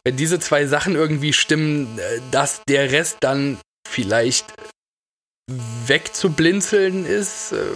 wenn 0.04 0.16
diese 0.16 0.38
zwei 0.38 0.66
Sachen 0.66 0.94
irgendwie 0.94 1.32
stimmen, 1.32 1.98
äh, 1.98 2.20
dass 2.30 2.62
der 2.68 2.92
Rest 2.92 3.18
dann 3.20 3.58
vielleicht 3.92 4.52
wegzublinzeln 5.86 7.04
ist. 7.04 7.52
Äh, 7.52 7.66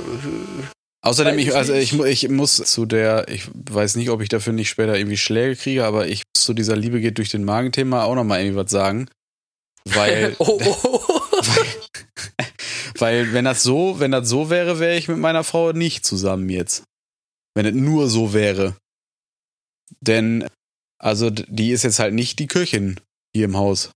Außerdem, 1.03 1.39
ich, 1.39 1.55
also 1.55 1.73
ich, 1.73 1.93
ich 1.93 2.29
muss 2.29 2.57
zu 2.57 2.85
der, 2.85 3.29
ich 3.29 3.49
weiß 3.55 3.95
nicht, 3.97 4.11
ob 4.11 4.23
ich 4.23 4.29
dafür 4.29 4.53
nicht 4.53 4.69
später 4.69 4.97
irgendwie 4.97 5.17
Schläge 5.17 5.55
kriege, 5.55 5.85
aber 5.85 6.09
ich 6.09 6.23
muss 6.35 6.45
zu 6.45 6.53
dieser 6.53 6.75
Liebe 6.75 7.01
geht 7.01 7.19
durch 7.19 7.29
den 7.29 7.45
Magen-Thema 7.45 8.05
auch 8.05 8.17
nochmal 8.17 8.41
irgendwie 8.41 8.57
was 8.57 8.71
sagen. 8.71 9.09
Weil, 9.85 10.35
oh, 10.39 10.61
oh, 10.65 10.79
oh. 10.85 11.21
weil, 11.31 12.47
weil 12.99 13.33
wenn 13.33 13.45
das 13.45 13.63
so, 13.63 14.01
wenn 14.01 14.11
das 14.11 14.29
so 14.29 14.51
wäre, 14.51 14.81
wäre 14.81 14.97
ich 14.97 15.07
mit 15.07 15.19
meiner 15.19 15.45
Frau 15.45 15.73
nicht 15.73 16.05
zusammen 16.05 16.49
jetzt. 16.49 16.83
Wenn 17.55 17.67
es 17.67 17.75
nur 17.75 18.09
so 18.09 18.33
wäre. 18.33 18.77
Denn, 20.01 20.49
also 20.99 21.31
die 21.31 21.71
ist 21.71 21.85
jetzt 21.85 22.01
halt 22.01 22.15
nicht 22.15 22.41
die 22.41 22.49
Köchin 22.49 22.99
hier 23.33 23.45
im 23.45 23.57
Haus. 23.57 23.91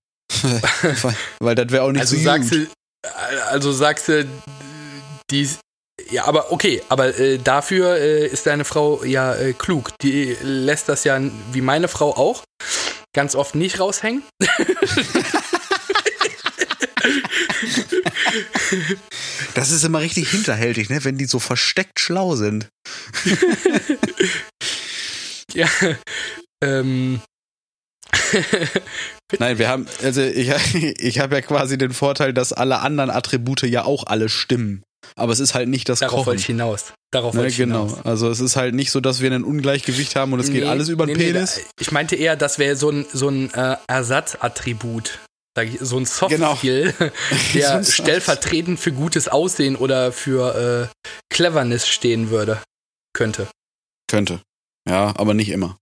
Weil, 1.01 1.15
weil 1.39 1.55
das 1.55 1.69
wäre 1.69 1.83
auch 1.83 1.91
nicht 1.91 2.01
also 2.01 2.15
so 2.15 2.21
sagst 2.21 2.51
gut. 2.51 2.69
Du, 3.03 3.09
also 3.47 3.71
sagst 3.71 4.07
du, 4.07 4.27
die 5.29 5.49
ja, 6.09 6.25
aber 6.25 6.51
okay, 6.51 6.81
aber 6.89 7.17
äh, 7.17 7.37
dafür 7.37 7.97
äh, 7.97 8.27
ist 8.27 8.45
deine 8.45 8.65
Frau 8.65 9.03
ja 9.03 9.35
äh, 9.35 9.53
klug. 9.53 9.91
Die 10.01 10.35
lässt 10.41 10.89
das 10.89 11.03
ja, 11.03 11.19
wie 11.51 11.61
meine 11.61 11.87
Frau 11.87 12.15
auch, 12.15 12.43
ganz 13.13 13.35
oft 13.35 13.55
nicht 13.55 13.79
raushängen. 13.79 14.23
Das 19.53 19.71
ist 19.71 19.83
immer 19.83 19.99
richtig 19.99 20.29
hinterhältig, 20.29 20.89
ne? 20.89 21.03
wenn 21.03 21.17
die 21.17 21.25
so 21.25 21.39
versteckt 21.39 21.99
schlau 21.99 22.35
sind. 22.35 22.69
ja. 25.53 25.67
Ähm. 26.63 27.21
Nein, 29.39 29.57
wir 29.57 29.69
haben, 29.69 29.87
also 30.03 30.21
ich, 30.21 30.49
ich 30.99 31.19
habe 31.19 31.35
ja 31.35 31.41
quasi 31.41 31.77
den 31.77 31.93
Vorteil, 31.93 32.33
dass 32.33 32.53
alle 32.53 32.79
anderen 32.79 33.09
Attribute 33.09 33.63
ja 33.63 33.85
auch 33.85 34.05
alle 34.07 34.29
stimmen. 34.29 34.83
Aber 35.15 35.33
es 35.33 35.39
ist 35.39 35.55
halt 35.55 35.67
nicht 35.67 35.89
das 35.89 35.99
Darauf 35.99 36.19
Kochen. 36.19 36.25
wollte 36.27 36.41
ich 36.41 36.45
hinaus. 36.45 36.93
Darauf 37.11 37.33
ne, 37.33 37.39
wollte 37.39 37.51
ich 37.51 37.57
genau. 37.57 37.87
hinaus. 37.87 38.05
Also 38.05 38.29
es 38.29 38.39
ist 38.39 38.55
halt 38.55 38.75
nicht 38.75 38.91
so, 38.91 38.99
dass 38.99 39.21
wir 39.21 39.31
ein 39.31 39.43
Ungleichgewicht 39.43 40.15
haben 40.15 40.33
und 40.33 40.39
es 40.39 40.51
geht 40.51 40.63
alles 40.63 40.89
über 40.89 41.05
den 41.05 41.17
nee, 41.17 41.31
Penis. 41.31 41.57
Nee, 41.57 41.63
ich 41.79 41.91
meinte 41.91 42.15
eher, 42.15 42.35
das 42.35 42.59
wäre 42.59 42.75
so 42.75 42.89
ein, 42.89 43.05
so 43.11 43.29
ein 43.29 43.53
äh, 43.53 43.77
Ersatzattribut. 43.87 45.19
So 45.81 45.97
ein 45.97 46.05
Soft-Skill, 46.05 46.93
Genau. 46.97 47.11
der 47.53 47.83
So 47.83 47.91
stellvertretend 47.91 48.79
für 48.79 48.93
gutes 48.93 49.27
Aussehen 49.27 49.75
oder 49.75 50.13
für 50.13 50.89
äh, 50.89 51.09
Cleverness 51.29 51.87
stehen 51.87 52.29
würde. 52.29 52.61
Könnte. 53.13 53.47
Könnte. 54.07 54.39
Ja, 54.87 55.13
aber 55.17 55.33
nicht 55.33 55.49
immer. 55.49 55.77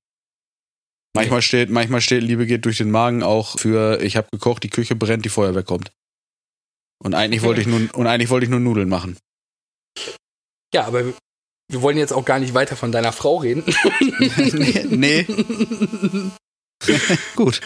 Manchmal 1.15 1.41
steht, 1.41 1.69
manchmal 1.69 2.01
steht 2.01 2.23
Liebe 2.23 2.45
geht 2.45 2.65
durch 2.65 2.77
den 2.77 2.91
Magen 2.91 3.23
auch 3.23 3.57
für 3.57 4.01
ich 4.01 4.15
habe 4.15 4.27
gekocht, 4.31 4.63
die 4.63 4.69
Küche 4.69 4.95
brennt, 4.95 5.25
die 5.25 5.29
Feuerwehr 5.29 5.63
kommt. 5.63 5.91
Und 7.01 7.15
eigentlich 7.15 7.41
wollte 7.41 7.61
ich 7.61 7.67
nur 7.67 7.89
und 7.93 8.07
eigentlich 8.07 8.29
wollte 8.29 8.45
ich 8.45 8.49
nur 8.49 8.59
Nudeln 8.59 8.89
machen. 8.89 9.17
Ja, 10.73 10.85
aber 10.85 11.13
wir 11.71 11.81
wollen 11.81 11.97
jetzt 11.97 12.13
auch 12.13 12.25
gar 12.25 12.39
nicht 12.39 12.53
weiter 12.53 12.75
von 12.75 12.91
deiner 12.91 13.11
Frau 13.11 13.37
reden. 13.37 13.63
nee. 14.89 15.25
nee. 15.25 16.31
Gut. 17.35 17.61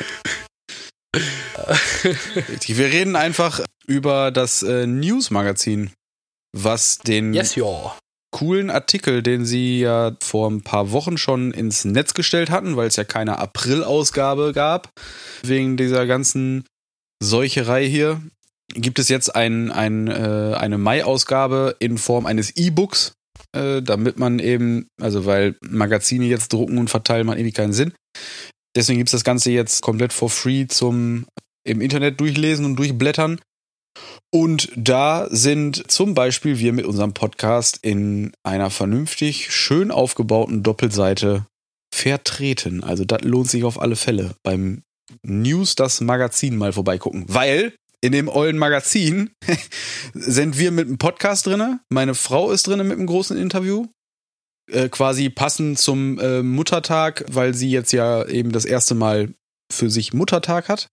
Wir 2.65 2.85
reden 2.85 3.15
einfach 3.15 3.61
über 3.87 4.31
das 4.31 4.63
äh, 4.63 4.87
News-Magazin, 4.87 5.91
was 6.51 6.99
den 6.99 7.33
yes, 7.33 7.55
ja. 7.55 7.97
Coolen 8.33 8.69
Artikel, 8.69 9.23
den 9.23 9.45
sie 9.45 9.79
ja 9.79 10.17
vor 10.21 10.51
ein 10.51 10.61
paar 10.61 10.91
Wochen 10.91 11.17
schon 11.17 11.51
ins 11.51 11.85
Netz 11.85 12.13
gestellt 12.13 12.49
hatten, 12.49 12.75
weil 12.75 12.87
es 12.87 12.97
ja 12.97 13.05
keine 13.05 13.39
April-Ausgabe 13.39 14.51
gab, 14.53 14.89
wegen 15.43 15.77
dieser 15.77 16.05
ganzen 16.05 16.65
Seucherei 17.23 17.87
hier, 17.87 18.21
gibt 18.73 18.99
es 18.99 19.07
jetzt 19.07 19.33
ein, 19.33 19.71
ein, 19.71 20.09
äh, 20.09 20.55
eine 20.57 20.77
Mai-Ausgabe 20.77 21.77
in 21.79 21.97
Form 21.97 22.25
eines 22.25 22.55
E-Books, 22.57 23.13
äh, 23.55 23.81
damit 23.81 24.17
man 24.17 24.39
eben, 24.39 24.87
also 24.99 25.25
weil 25.25 25.55
Magazine 25.61 26.25
jetzt 26.25 26.51
drucken 26.51 26.77
und 26.77 26.89
verteilen 26.89 27.25
macht 27.25 27.37
irgendwie 27.37 27.53
keinen 27.53 27.73
Sinn. 27.73 27.93
Deswegen 28.75 28.97
gibt 28.97 29.09
es 29.09 29.13
das 29.13 29.23
Ganze 29.23 29.51
jetzt 29.51 29.81
komplett 29.81 30.11
for 30.11 30.29
free 30.29 30.67
zum 30.67 31.25
im 31.65 31.79
Internet 31.79 32.19
durchlesen 32.19 32.65
und 32.65 32.75
durchblättern. 32.75 33.39
Und 34.31 34.71
da 34.75 35.27
sind 35.29 35.91
zum 35.91 36.13
Beispiel 36.13 36.59
wir 36.59 36.73
mit 36.73 36.85
unserem 36.85 37.13
Podcast 37.13 37.79
in 37.81 38.31
einer 38.43 38.69
vernünftig 38.69 39.53
schön 39.53 39.91
aufgebauten 39.91 40.63
Doppelseite 40.63 41.45
vertreten. 41.93 42.83
Also 42.83 43.05
das 43.05 43.21
lohnt 43.21 43.49
sich 43.49 43.63
auf 43.63 43.79
alle 43.79 43.95
Fälle 43.95 44.35
beim 44.43 44.81
News 45.21 45.75
das 45.75 46.01
Magazin 46.01 46.57
mal 46.57 46.73
vorbeigucken. 46.73 47.25
Weil 47.27 47.73
in 48.01 48.11
dem 48.11 48.27
ollen 48.27 48.57
Magazin 48.57 49.31
sind 50.13 50.57
wir 50.57 50.71
mit 50.71 50.87
einem 50.87 50.97
Podcast 50.97 51.45
drinne. 51.45 51.79
Meine 51.89 52.15
Frau 52.15 52.51
ist 52.51 52.67
drinne 52.67 52.83
mit 52.83 52.97
einem 52.97 53.07
großen 53.07 53.37
Interview. 53.37 53.87
Äh, 54.71 54.89
quasi 54.89 55.29
passend 55.29 55.77
zum 55.77 56.19
äh, 56.19 56.41
Muttertag, 56.41 57.25
weil 57.29 57.53
sie 57.53 57.69
jetzt 57.69 57.91
ja 57.91 58.25
eben 58.25 58.51
das 58.51 58.65
erste 58.65 58.95
Mal 58.95 59.33
für 59.71 59.89
sich 59.89 60.13
Muttertag 60.13 60.69
hat. 60.69 60.87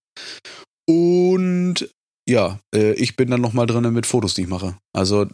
Und 0.87 1.89
ja, 2.31 2.61
äh, 2.75 2.93
ich 2.93 3.17
bin 3.17 3.31
dann 3.31 3.41
nochmal 3.41 3.67
drin 3.67 3.93
mit 3.93 4.07
Fotos, 4.07 4.35
die 4.35 4.43
ich 4.43 4.49
mache. 4.49 4.77
Also 4.93 5.27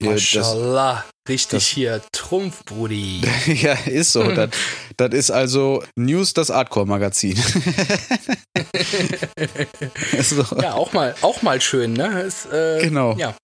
ja, 0.00 0.10
Mashallah, 0.12 1.04
richtig 1.28 1.58
das, 1.58 1.66
hier, 1.66 2.00
Trumpf, 2.12 2.64
Brudi. 2.64 3.20
ja, 3.46 3.72
ist 3.72 4.12
so. 4.12 4.30
das, 4.30 4.50
das 4.96 5.12
ist 5.12 5.30
also 5.32 5.82
News, 5.96 6.34
das 6.34 6.52
Artcore-Magazin. 6.52 7.34
so. 10.22 10.44
Ja, 10.60 10.74
auch 10.74 10.92
mal, 10.92 11.16
auch 11.22 11.42
mal 11.42 11.60
schön, 11.60 11.94
ne? 11.94 12.22
Ist, 12.22 12.46
äh, 12.46 12.80
genau. 12.80 13.16
Ja. 13.16 13.34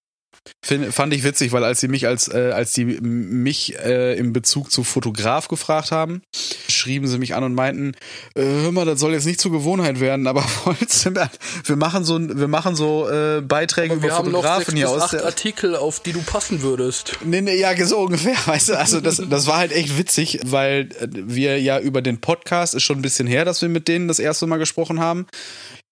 Find, 0.64 0.92
fand 0.94 1.12
ich 1.14 1.24
witzig, 1.24 1.52
weil 1.52 1.64
als 1.64 1.80
sie 1.80 1.88
mich 1.88 2.06
als 2.06 2.28
äh, 2.28 2.52
als 2.54 2.72
die 2.72 2.84
mich 2.84 3.78
äh, 3.78 4.16
im 4.18 4.32
Bezug 4.32 4.70
zu 4.70 4.84
Fotograf 4.84 5.48
gefragt 5.48 5.90
haben, 5.90 6.22
schrieben 6.68 7.06
sie 7.06 7.18
mich 7.18 7.34
an 7.34 7.44
und 7.44 7.54
meinten, 7.54 7.92
äh, 8.34 8.42
hör 8.42 8.72
mal, 8.72 8.84
das 8.84 9.00
soll 9.00 9.12
jetzt 9.12 9.26
nicht 9.26 9.40
zur 9.40 9.52
Gewohnheit 9.52 10.00
werden, 10.00 10.26
aber 10.26 10.42
wir 11.64 11.76
machen 11.76 12.04
so 12.04 12.18
wir 12.18 12.48
machen 12.48 12.76
so 12.76 13.08
äh, 13.08 13.40
Beiträge 13.40 13.94
über 13.94 14.08
Fotografen 14.08 14.76
hier 14.76 14.90
aus. 14.90 15.02
Acht 15.02 15.22
Artikel, 15.22 15.76
auf 15.76 16.00
die 16.00 16.12
du 16.12 16.20
passen 16.22 16.62
würdest. 16.62 17.18
Nee, 17.24 17.40
nee, 17.40 17.58
ja, 17.58 17.74
so 17.86 17.98
ungefähr, 18.00 18.36
weißt 18.46 18.70
du, 18.70 18.78
also 18.78 19.00
das 19.00 19.22
das 19.30 19.46
war 19.46 19.58
halt 19.58 19.72
echt 19.72 19.98
witzig, 19.98 20.40
weil 20.44 20.88
wir 21.10 21.60
ja 21.60 21.78
über 21.78 22.02
den 22.02 22.20
Podcast 22.20 22.74
ist 22.74 22.82
schon 22.82 22.98
ein 22.98 23.02
bisschen 23.02 23.26
her, 23.26 23.44
dass 23.44 23.62
wir 23.62 23.68
mit 23.68 23.88
denen 23.88 24.08
das 24.08 24.18
erste 24.18 24.46
Mal 24.46 24.58
gesprochen 24.58 25.00
haben. 25.00 25.26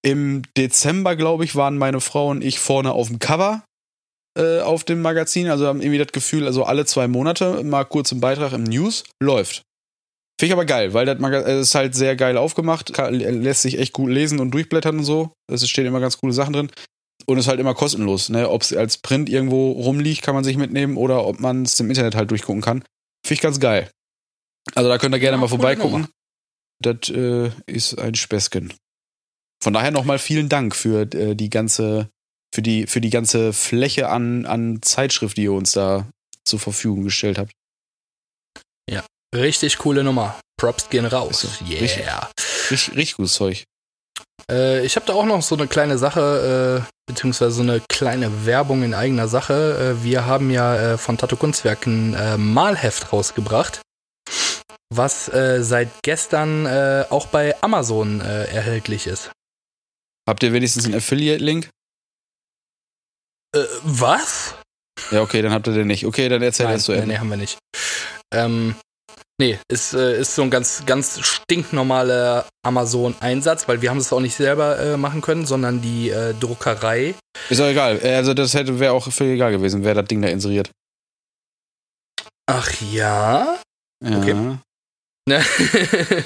Im 0.03 0.43
Dezember, 0.57 1.15
glaube 1.15 1.45
ich, 1.45 1.55
waren 1.55 1.79
meine 1.79 2.01
Frau 2.01 2.29
und 2.31 2.43
ich 2.43 2.59
vorne 2.59 2.93
auf 2.93 3.09
dem 3.09 3.19
Cover 3.19 3.63
äh, 4.37 4.61
auf 4.61 4.85
dem 4.85 5.03
Magazin. 5.03 5.49
Also 5.49 5.67
haben 5.67 5.81
irgendwie 5.81 5.99
das 5.99 6.13
Gefühl, 6.13 6.47
also 6.47 6.65
alle 6.65 6.87
zwei 6.87 7.09
Monate 7.09 7.63
mal 7.65 7.85
kurz 7.85 8.13
ein 8.13 8.21
Beitrag 8.21 8.53
im 8.53 8.65
News 8.65 9.05
läuft. 9.21 9.63
Finde 10.39 10.47
ich 10.47 10.53
aber 10.55 10.65
geil, 10.65 10.93
weil 10.93 11.07
das 11.07 11.21
Magazin 11.21 11.61
ist 11.61 11.75
halt 11.75 11.95
sehr 11.95 12.17
geil 12.17 12.37
aufgemacht, 12.37 12.93
kann, 12.95 13.15
lässt 13.15 13.63
sich 13.63 13.79
echt 13.79 13.93
gut 13.93 14.11
lesen 14.11 14.41
und 14.41 14.51
durchblättern 14.51 14.99
und 14.99 15.05
so. 15.05 15.33
Es 15.51 15.69
stehen 15.69 15.87
immer 15.87 16.01
ganz 16.01 16.19
coole 16.19 16.33
Sachen 16.33 16.53
drin. 16.53 16.71
Und 17.27 17.39
ist 17.39 17.47
halt 17.47 17.61
immer 17.61 17.75
kostenlos. 17.75 18.31
Ne? 18.31 18.51
Ob 18.51 18.63
es 18.63 18.73
als 18.73 18.99
Print 18.99 19.29
irgendwo 19.29 19.71
rumliegt, 19.71 20.23
kann 20.23 20.35
man 20.35 20.43
sich 20.43 20.57
mitnehmen 20.57 20.97
oder 20.97 21.25
ob 21.25 21.39
man 21.39 21.63
es 21.63 21.79
im 21.79 21.89
Internet 21.89 22.17
halt 22.17 22.33
durchgucken 22.33 22.63
kann. 22.63 22.83
Finde 23.25 23.35
ich 23.35 23.41
ganz 23.41 23.61
geil. 23.61 23.89
Also 24.75 24.89
da 24.89 24.99
könnt 24.99 25.15
ihr 25.15 25.21
gerne 25.21 25.37
ja, 25.37 25.41
mal 25.41 25.49
vorbeigucken. 25.49 26.09
Das 26.81 27.09
äh, 27.11 27.51
ist 27.67 27.97
ein 27.99 28.17
Späßchen. 28.17 28.73
Von 29.63 29.73
daher 29.73 29.93
nochmal 29.93 30.19
vielen 30.19 30.49
Dank 30.49 30.75
für 30.75 31.03
äh, 31.15 31.37
die 31.37 31.51
ganze 31.51 32.11
für 32.55 32.63
die, 32.63 32.87
für 32.87 33.01
die 33.01 33.11
ganze 33.11 33.53
Fläche 33.53 34.09
an, 34.09 34.47
an 34.47 34.83
Zeitschrift, 34.83 35.37
die 35.37 35.45
ihr 35.45 35.53
uns 35.53 35.73
da 35.73 36.07
zur 36.45 36.61
Verfügung 36.61 37.05
gestellt 37.05 37.39
habt. 37.39 37.53
Ja, 38.91 39.05
richtig 39.35 39.79
coole 39.79 40.05
Nummer. 40.05 40.39
Props 40.61 40.91
gehen 40.91 41.07
raus. 41.07 41.45
Also, 41.45 41.65
yeah. 41.65 41.81
Richtig, 41.81 42.07
richtig, 42.71 42.97
richtig 42.97 43.17
gutes 43.17 43.35
Zeug. 43.35 43.65
Äh, 44.51 44.85
ich 44.85 44.97
habe 44.97 45.07
da 45.07 45.15
auch 45.15 45.25
noch 45.25 45.43
so 45.43 45.57
eine 45.57 45.67
kleine 45.67 45.99
Sache, 45.99 46.85
äh, 46.87 46.93
beziehungsweise 47.07 47.53
so 47.53 47.63
eine 47.63 47.81
kleine 47.89 48.47
Werbung 48.47 48.83
in 48.83 48.95
eigener 48.95 49.29
Sache. 49.29 49.97
Äh, 49.99 50.05
wir 50.05 50.27
haben 50.27 50.51
ja 50.51 50.93
äh, 50.93 50.99
von 50.99 51.19
Tattoo 51.19 51.37
Kunstwerken 51.37 52.15
äh, 52.15 52.37
Malheft 52.37 53.13
rausgebracht, 53.13 53.81
was 54.93 55.29
äh, 55.33 55.63
seit 55.63 55.89
gestern 56.03 56.67
auch 57.11 57.27
bei 57.27 57.61
Amazon 57.63 58.21
erhältlich 58.21 59.07
ist. 59.07 59.31
Habt 60.29 60.43
ihr 60.43 60.53
wenigstens 60.53 60.85
einen 60.85 60.95
Affiliate-Link? 60.95 61.71
Äh, 63.55 63.65
was? 63.83 64.55
Ja, 65.11 65.21
okay, 65.23 65.43
dann 65.43 65.53
habt 65.53 65.67
ihr 65.67 65.75
den 65.75 65.87
nicht. 65.87 66.07
Okay, 66.07 66.29
dann 66.29 66.43
erzähl 66.43 66.67
Nein, 66.67 66.77
das 66.77 66.85
zu 66.85 66.93
Ende. 66.93 67.09
Nee, 67.09 67.19
haben 67.19 67.29
wir 67.29 67.37
nicht. 67.37 67.59
Ähm, 68.33 68.75
nee, 69.39 69.59
ist, 69.69 69.95
äh, 69.95 70.21
ist 70.21 70.35
so 70.35 70.43
ein 70.43 70.51
ganz, 70.51 70.85
ganz 70.87 71.21
stinknormaler 71.21 72.47
Amazon-Einsatz, 72.65 73.69
weil 73.69 73.83
wir 73.83 73.91
haben 73.91 73.99
es 73.99 74.13
auch 74.13 74.21
nicht 74.21 74.35
selber 74.35 74.79
äh, 74.79 74.97
machen 74.97 75.21
können, 75.21 75.45
sondern 75.45 75.83
die 75.83 76.11
äh, 76.11 76.35
Druckerei. 76.35 77.15
Ist 77.51 77.61
auch 77.61 77.67
egal. 77.67 78.01
Äh, 78.03 78.15
also 78.15 78.33
das 78.33 78.55
hätte 78.55 78.79
wäre 78.81 78.93
auch 78.93 79.11
völlig 79.13 79.35
egal 79.35 79.53
gewesen, 79.53 79.85
wer 79.85 79.95
das 79.95 80.07
Ding 80.07 80.23
da 80.23 80.29
inseriert. 80.29 80.71
Ach 82.47 82.71
ja? 82.81 83.59
Ja. 84.03 84.19
Okay. 84.19 84.35
Ne? 85.29 85.45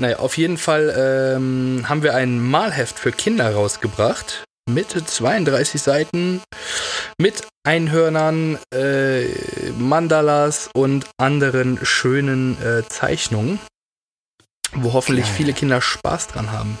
naja, 0.00 0.18
auf 0.18 0.36
jeden 0.36 0.58
Fall 0.58 0.94
ähm, 1.36 1.88
haben 1.88 2.02
wir 2.02 2.14
ein 2.14 2.40
Malheft 2.40 2.98
für 2.98 3.12
Kinder 3.12 3.54
rausgebracht 3.54 4.44
mit 4.68 4.90
32 4.90 5.82
Seiten, 5.82 6.40
mit 7.18 7.46
Einhörnern, 7.66 8.58
äh, 8.72 9.26
Mandalas 9.78 10.70
und 10.74 11.06
anderen 11.18 11.84
schönen 11.84 12.60
äh, 12.62 12.86
Zeichnungen, 12.88 13.58
wo 14.72 14.92
hoffentlich 14.92 15.26
viele 15.26 15.52
Kinder 15.52 15.80
Spaß 15.80 16.28
dran 16.28 16.52
haben. 16.52 16.78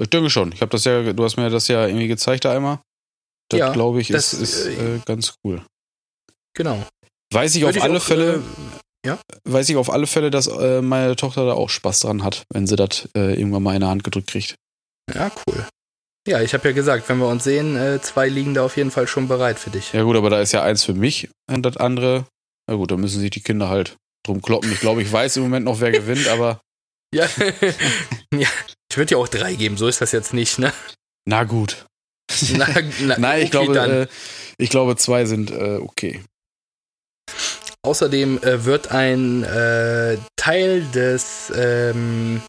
Ich 0.00 0.10
denke 0.10 0.30
schon. 0.30 0.52
Ich 0.52 0.60
habe 0.60 0.70
das 0.70 0.84
ja, 0.84 1.12
du 1.12 1.24
hast 1.24 1.36
mir 1.36 1.50
das 1.50 1.68
ja 1.68 1.86
irgendwie 1.86 2.08
gezeigt 2.08 2.44
da 2.44 2.54
einmal. 2.54 2.80
Das 3.50 3.58
ja, 3.58 3.72
glaube 3.72 4.00
ich 4.00 4.08
das, 4.08 4.32
ist, 4.32 4.54
ist 4.54 4.66
äh, 4.66 4.96
äh, 4.96 5.00
ganz 5.04 5.34
cool. 5.44 5.62
Genau. 6.54 6.84
Weiß 7.32 7.54
ich 7.54 7.62
Würde 7.62 7.78
auf 7.78 7.84
alle 7.84 7.98
auch, 7.98 8.02
Fälle, 8.02 8.42
äh, 9.04 9.08
ja? 9.08 9.18
weiß 9.44 9.68
ich 9.68 9.76
auf 9.76 9.90
alle 9.90 10.06
Fälle, 10.06 10.30
dass 10.30 10.46
äh, 10.46 10.82
meine 10.82 11.16
Tochter 11.16 11.46
da 11.46 11.54
auch 11.54 11.70
Spaß 11.70 12.00
dran 12.00 12.22
hat, 12.22 12.44
wenn 12.52 12.66
sie 12.66 12.76
das 12.76 13.08
irgendwann 13.14 13.62
mal 13.62 13.74
in 13.74 13.80
der 13.80 13.90
Hand 13.90 14.04
gedrückt 14.04 14.28
kriegt. 14.28 14.54
Ja, 15.14 15.30
cool. 15.46 15.66
Ja, 16.28 16.42
ich 16.42 16.52
habe 16.52 16.68
ja 16.68 16.74
gesagt, 16.74 17.08
wenn 17.08 17.16
wir 17.16 17.26
uns 17.26 17.44
sehen, 17.44 17.74
äh, 17.74 18.02
zwei 18.02 18.28
liegen 18.28 18.52
da 18.52 18.62
auf 18.62 18.76
jeden 18.76 18.90
Fall 18.90 19.08
schon 19.08 19.28
bereit 19.28 19.58
für 19.58 19.70
dich. 19.70 19.94
Ja 19.94 20.02
gut, 20.02 20.14
aber 20.14 20.28
da 20.28 20.42
ist 20.42 20.52
ja 20.52 20.62
eins 20.62 20.84
für 20.84 20.92
mich 20.92 21.30
und 21.50 21.62
das 21.62 21.78
andere, 21.78 22.26
na 22.68 22.76
gut, 22.76 22.90
da 22.90 22.98
müssen 22.98 23.18
sich 23.18 23.30
die 23.30 23.40
Kinder 23.40 23.70
halt 23.70 23.96
drum 24.26 24.42
kloppen. 24.42 24.70
Ich 24.70 24.80
glaube, 24.80 25.00
ich 25.00 25.10
weiß 25.10 25.38
im 25.38 25.44
Moment 25.44 25.64
noch, 25.64 25.80
wer 25.80 25.90
gewinnt, 25.90 26.28
aber... 26.32 26.60
ja, 27.14 27.26
ja 28.34 28.48
ich 28.90 28.96
würde 28.98 29.06
dir 29.06 29.18
auch 29.18 29.28
drei 29.28 29.54
geben, 29.54 29.78
so 29.78 29.88
ist 29.88 30.02
das 30.02 30.12
jetzt 30.12 30.34
nicht, 30.34 30.58
ne? 30.58 30.70
Na 31.24 31.44
gut. 31.44 31.86
Na, 32.52 32.68
na, 33.00 33.16
Nein, 33.18 33.46
ich, 33.46 33.56
okay, 33.56 33.72
glaube, 33.72 33.90
äh, 33.90 34.06
ich 34.58 34.68
glaube, 34.68 34.96
zwei 34.96 35.24
sind 35.24 35.50
äh, 35.50 35.78
okay. 35.80 36.22
Außerdem 37.80 38.42
äh, 38.42 38.66
wird 38.66 38.90
ein 38.90 39.44
äh, 39.44 40.18
Teil 40.36 40.82
des 40.92 41.50
ähm, 41.56 42.42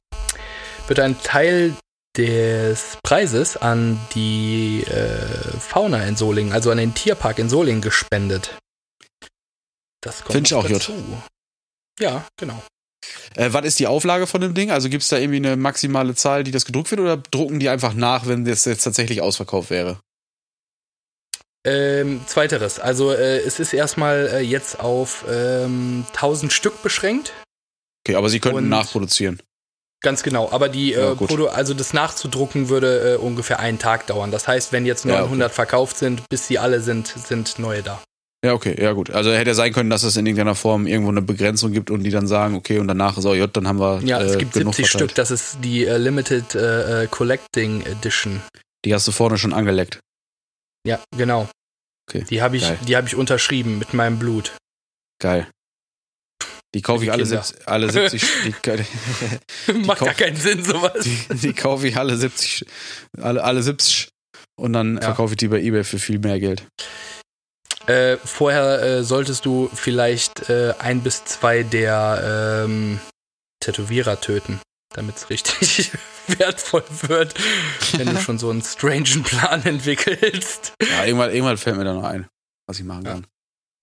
wird 0.89 0.99
ein 0.99 1.17
Teil 1.23 1.75
des 2.17 2.97
Preises 3.03 3.57
an 3.57 3.99
die 4.13 4.83
äh, 4.83 5.57
Fauna 5.59 6.03
in 6.05 6.15
Solingen, 6.15 6.53
also 6.53 6.71
an 6.71 6.77
den 6.77 6.93
Tierpark 6.93 7.39
in 7.39 7.49
Solingen 7.49 7.81
gespendet. 7.81 8.57
Das 10.01 10.21
kommt 10.21 10.33
Finde 10.33 10.47
ich 10.47 10.53
auch 10.53 10.67
dazu. 10.67 10.93
gut. 10.93 11.17
Ja, 11.99 12.25
genau. 12.37 12.61
Äh, 13.35 13.53
was 13.53 13.65
ist 13.65 13.79
die 13.79 13.87
Auflage 13.87 14.27
von 14.27 14.41
dem 14.41 14.53
Ding? 14.53 14.71
Also 14.71 14.89
gibt 14.89 15.03
es 15.03 15.09
da 15.09 15.17
irgendwie 15.17 15.37
eine 15.37 15.55
maximale 15.55 16.15
Zahl, 16.15 16.43
die 16.43 16.51
das 16.51 16.65
gedruckt 16.65 16.91
wird, 16.91 17.01
oder 17.01 17.17
drucken 17.17 17.59
die 17.59 17.69
einfach 17.69 17.93
nach, 17.93 18.27
wenn 18.27 18.45
das 18.45 18.65
jetzt 18.65 18.83
tatsächlich 18.83 19.21
ausverkauft 19.21 19.69
wäre? 19.69 19.99
Ähm, 21.65 22.21
zweiteres. 22.25 22.79
Also 22.79 23.11
äh, 23.11 23.39
es 23.39 23.59
ist 23.59 23.73
erstmal 23.73 24.27
äh, 24.27 24.39
jetzt 24.39 24.79
auf 24.79 25.25
ähm, 25.29 26.05
1000 26.13 26.53
Stück 26.53 26.81
beschränkt. 26.81 27.33
Okay, 28.05 28.15
aber 28.15 28.29
sie 28.29 28.39
könnten 28.39 28.69
nachproduzieren. 28.69 29.41
Ganz 30.01 30.23
genau, 30.23 30.49
aber 30.51 30.69
die 30.69 30.91
ja, 30.91 31.11
äh, 31.11 31.47
also 31.49 31.73
das 31.73 31.91
nachzudrucken 31.91 32.69
würde 32.69 33.15
äh, 33.15 33.17
ungefähr 33.17 33.59
einen 33.59 33.79
Tag 33.79 34.07
dauern. 34.07 34.31
Das 34.31 34.47
heißt, 34.47 34.71
wenn 34.71 34.85
jetzt 34.85 35.05
900 35.05 35.39
ja, 35.39 35.45
okay. 35.45 35.53
verkauft 35.53 35.97
sind, 35.97 36.23
bis 36.29 36.47
sie 36.47 36.57
alle 36.57 36.79
sind, 36.79 37.07
sind 37.07 37.59
neue 37.59 37.83
da. 37.83 38.01
Ja, 38.43 38.53
okay, 38.53 38.81
ja 38.81 38.93
gut. 38.93 39.09
Also 39.11 39.33
hätte 39.33 39.49
ja 39.49 39.53
sein 39.53 39.73
können, 39.73 39.89
dass 39.89 40.03
es 40.03 40.15
in 40.15 40.25
irgendeiner 40.25 40.55
Form 40.55 40.87
irgendwo 40.87 41.11
eine 41.11 41.21
Begrenzung 41.21 41.73
gibt 41.73 41.91
und 41.91 42.03
die 42.03 42.09
dann 42.09 42.27
sagen, 42.27 42.55
okay, 42.55 42.79
und 42.79 42.87
danach 42.87 43.17
ist 43.17 43.25
auch 43.25 43.35
J, 43.35 43.53
dann 43.53 43.67
haben 43.67 43.79
wir. 43.79 43.99
Ja, 44.03 44.21
es 44.21 44.35
äh, 44.35 44.37
gibt 44.37 44.53
70 44.53 44.75
verteilt. 44.75 44.89
Stück, 44.89 45.15
das 45.15 45.31
ist 45.31 45.57
die 45.61 45.85
äh, 45.85 45.97
Limited 45.97 46.55
äh, 46.55 47.03
äh, 47.03 47.07
Collecting 47.07 47.81
Edition. 47.85 48.41
Die 48.85 48.93
hast 48.93 49.05
du 49.05 49.11
vorne 49.11 49.37
schon 49.37 49.51
angeleckt. 49.51 49.99
Ja, 50.87 51.01
genau. 51.17 51.49
Okay. 52.09 52.23
Die 52.29 52.41
habe 52.41 52.55
ich, 52.55 52.71
die 52.87 52.93
ich 52.93 53.15
unterschrieben 53.15 53.77
mit 53.77 53.93
meinem 53.93 54.17
Blut. 54.17 54.53
Geil. 55.21 55.47
Die 56.75 56.81
kaufe 56.83 57.03
ich 57.03 57.11
alle, 57.11 57.25
70, 57.25 57.67
alle 57.67 57.91
70. 57.91 58.21
Die, 58.45 58.53
die 59.67 59.73
Macht 59.85 60.01
gar 60.01 60.13
keinen 60.13 60.35
Sinn, 60.35 60.63
sowas. 60.63 61.03
Die, 61.03 61.35
die 61.35 61.53
kaufe 61.53 61.87
ich 61.87 61.97
alle 61.97 62.15
70, 62.15 62.65
alle, 63.19 63.43
alle 63.43 63.63
70 63.63 64.09
und 64.59 64.73
dann 64.73 64.95
ja. 64.95 65.01
verkaufe 65.01 65.33
ich 65.33 65.37
die 65.37 65.47
bei 65.47 65.59
eBay 65.61 65.83
für 65.83 65.99
viel 65.99 66.19
mehr 66.19 66.39
Geld. 66.39 66.67
Äh, 67.87 68.17
vorher 68.17 68.81
äh, 68.83 69.03
solltest 69.03 69.45
du 69.45 69.69
vielleicht 69.73 70.49
äh, 70.49 70.75
ein 70.77 71.01
bis 71.01 71.25
zwei 71.25 71.63
der 71.63 72.65
ähm, 72.65 72.99
Tätowierer 73.61 74.21
töten, 74.21 74.61
damit 74.93 75.17
es 75.17 75.29
richtig 75.31 75.91
wertvoll 76.27 76.83
wird, 77.03 77.33
wenn 77.93 78.13
du 78.13 78.17
schon 78.21 78.37
so 78.37 78.51
einen 78.51 78.61
strangen 78.61 79.23
Plan 79.23 79.63
entwickelst. 79.63 80.73
Ja, 80.83 81.05
irgendwann, 81.05 81.31
irgendwann 81.31 81.57
fällt 81.57 81.77
mir 81.77 81.83
da 81.83 81.93
noch 81.93 82.03
ein, 82.03 82.27
was 82.67 82.77
ich 82.77 82.85
machen 82.85 83.03
kann. 83.03 83.27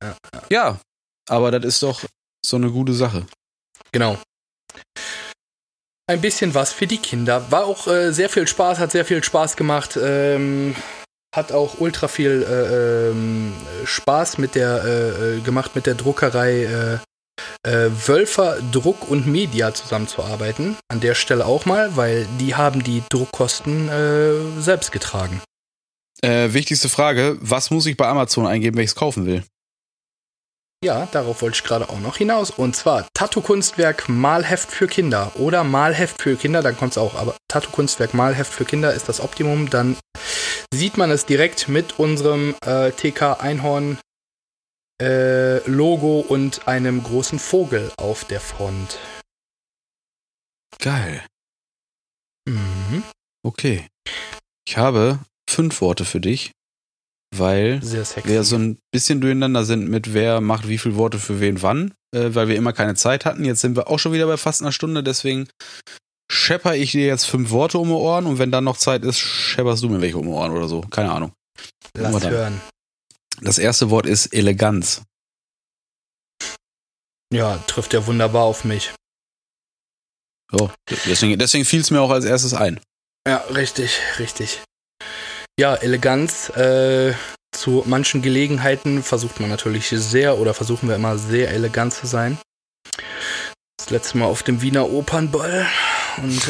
Ja, 0.02 0.16
ja. 0.34 0.42
ja 0.50 0.80
aber 1.28 1.50
das 1.50 1.64
ist 1.64 1.82
doch 1.82 2.04
so 2.48 2.56
eine 2.56 2.70
gute 2.70 2.92
Sache. 2.92 3.26
Genau. 3.92 4.18
Ein 6.08 6.20
bisschen 6.20 6.54
was 6.54 6.72
für 6.72 6.86
die 6.86 6.98
Kinder. 6.98 7.50
War 7.50 7.64
auch 7.64 7.88
äh, 7.88 8.12
sehr 8.12 8.28
viel 8.28 8.46
Spaß, 8.46 8.78
hat 8.78 8.92
sehr 8.92 9.04
viel 9.04 9.24
Spaß 9.24 9.56
gemacht. 9.56 9.98
Ähm, 10.00 10.76
hat 11.34 11.50
auch 11.52 11.80
ultra 11.80 12.08
viel 12.08 12.46
äh, 12.48 13.10
ähm, 13.10 13.52
Spaß 13.84 14.38
mit 14.38 14.54
der 14.54 14.84
äh, 14.84 15.36
äh 15.38 15.40
gemacht 15.40 15.74
mit 15.74 15.86
der 15.86 15.94
Druckerei. 15.94 16.62
Äh, 16.62 16.98
äh, 17.68 17.90
Wölfer 18.06 18.58
Druck 18.72 19.10
und 19.10 19.26
Media 19.26 19.74
zusammenzuarbeiten. 19.74 20.76
An 20.88 21.00
der 21.00 21.14
Stelle 21.14 21.44
auch 21.44 21.66
mal, 21.66 21.96
weil 21.96 22.26
die 22.38 22.54
haben 22.54 22.82
die 22.84 23.02
Druckkosten 23.10 23.90
selbst 24.58 24.92
getragen. 24.92 25.42
Äh, 26.22 26.54
wichtigste 26.54 26.88
Frage, 26.88 27.36
was 27.40 27.70
muss 27.70 27.84
ich 27.86 27.96
bei 27.96 28.06
Amazon 28.06 28.46
eingeben, 28.46 28.76
wenn 28.76 28.84
ich 28.84 28.90
es 28.90 28.94
kaufen 28.94 29.26
will? 29.26 29.42
Ja, 30.86 31.06
darauf 31.06 31.42
wollte 31.42 31.56
ich 31.56 31.64
gerade 31.64 31.88
auch 31.88 31.98
noch 31.98 32.16
hinaus. 32.16 32.50
Und 32.50 32.76
zwar 32.76 33.08
Tattoo-Kunstwerk 33.12 34.08
Malheft 34.08 34.70
für 34.70 34.86
Kinder 34.86 35.32
oder 35.34 35.64
Malheft 35.64 36.22
für 36.22 36.36
Kinder, 36.36 36.62
dann 36.62 36.76
kommt 36.76 36.92
es 36.92 36.98
auch. 36.98 37.16
Aber 37.16 37.36
Tattoo-Kunstwerk 37.48 38.14
Malheft 38.14 38.52
für 38.52 38.64
Kinder 38.64 38.94
ist 38.94 39.08
das 39.08 39.18
Optimum. 39.18 39.68
Dann 39.68 39.96
sieht 40.72 40.96
man 40.96 41.10
es 41.10 41.26
direkt 41.26 41.66
mit 41.66 41.98
unserem 41.98 42.54
äh, 42.64 42.92
TK 42.92 43.40
Einhorn 43.40 43.98
äh, 45.02 45.58
Logo 45.68 46.20
und 46.20 46.68
einem 46.68 47.02
großen 47.02 47.40
Vogel 47.40 47.90
auf 47.96 48.24
der 48.24 48.40
Front. 48.40 49.00
Geil. 50.78 51.26
Mhm. 52.48 53.02
Okay. 53.44 53.88
Ich 54.68 54.76
habe 54.76 55.18
fünf 55.50 55.80
Worte 55.80 56.04
für 56.04 56.20
dich, 56.20 56.52
weil 57.38 57.80
wir 57.82 58.44
so 58.44 58.56
ein 58.56 58.78
bisschen 58.92 59.20
durcheinander 59.20 59.64
sind 59.64 59.88
mit 59.88 60.14
wer 60.14 60.40
macht 60.40 60.68
wie 60.68 60.78
viele 60.78 60.96
Worte 60.96 61.18
für 61.18 61.40
wen 61.40 61.62
wann, 61.62 61.94
äh, 62.14 62.34
weil 62.34 62.48
wir 62.48 62.56
immer 62.56 62.72
keine 62.72 62.94
Zeit 62.94 63.24
hatten. 63.24 63.44
Jetzt 63.44 63.60
sind 63.60 63.76
wir 63.76 63.88
auch 63.88 63.98
schon 63.98 64.12
wieder 64.12 64.26
bei 64.26 64.36
fast 64.36 64.62
einer 64.62 64.72
Stunde, 64.72 65.02
deswegen 65.02 65.48
schepper 66.30 66.74
ich 66.74 66.92
dir 66.92 67.06
jetzt 67.06 67.24
fünf 67.24 67.50
Worte 67.50 67.78
um 67.78 67.88
die 67.88 67.94
Ohren 67.94 68.26
und 68.26 68.38
wenn 68.38 68.50
dann 68.50 68.64
noch 68.64 68.76
Zeit 68.76 69.04
ist, 69.04 69.18
schepperst 69.18 69.82
du 69.82 69.88
mir 69.88 70.00
welche 70.00 70.18
um 70.18 70.26
die 70.26 70.32
Ohren 70.32 70.52
oder 70.52 70.68
so. 70.68 70.80
Keine 70.80 71.12
Ahnung. 71.12 71.32
Lass 71.94 72.24
hören. 72.24 72.60
Das 73.40 73.58
erste 73.58 73.90
Wort 73.90 74.06
ist 74.06 74.26
Eleganz. 74.26 75.02
Ja, 77.32 77.58
trifft 77.66 77.92
ja 77.92 78.06
wunderbar 78.06 78.44
auf 78.44 78.64
mich. 78.64 78.92
So, 80.50 80.70
deswegen, 81.06 81.38
deswegen 81.38 81.64
fiel 81.64 81.80
es 81.80 81.90
mir 81.90 82.00
auch 82.00 82.10
als 82.10 82.24
erstes 82.24 82.54
ein. 82.54 82.80
Ja, 83.26 83.38
richtig, 83.50 83.98
richtig. 84.18 84.60
Ja, 85.58 85.74
Eleganz. 85.74 86.50
Äh, 86.50 87.14
zu 87.52 87.82
manchen 87.86 88.20
Gelegenheiten 88.20 89.02
versucht 89.02 89.40
man 89.40 89.48
natürlich 89.48 89.88
sehr 89.88 90.36
oder 90.38 90.52
versuchen 90.52 90.88
wir 90.88 90.96
immer 90.96 91.16
sehr 91.16 91.50
elegant 91.50 91.94
zu 91.94 92.06
sein. 92.06 92.38
Das 93.78 93.88
letzte 93.88 94.18
Mal 94.18 94.26
auf 94.26 94.42
dem 94.42 94.60
Wiener 94.60 94.90
Opernball. 94.90 95.66
Und 96.18 96.42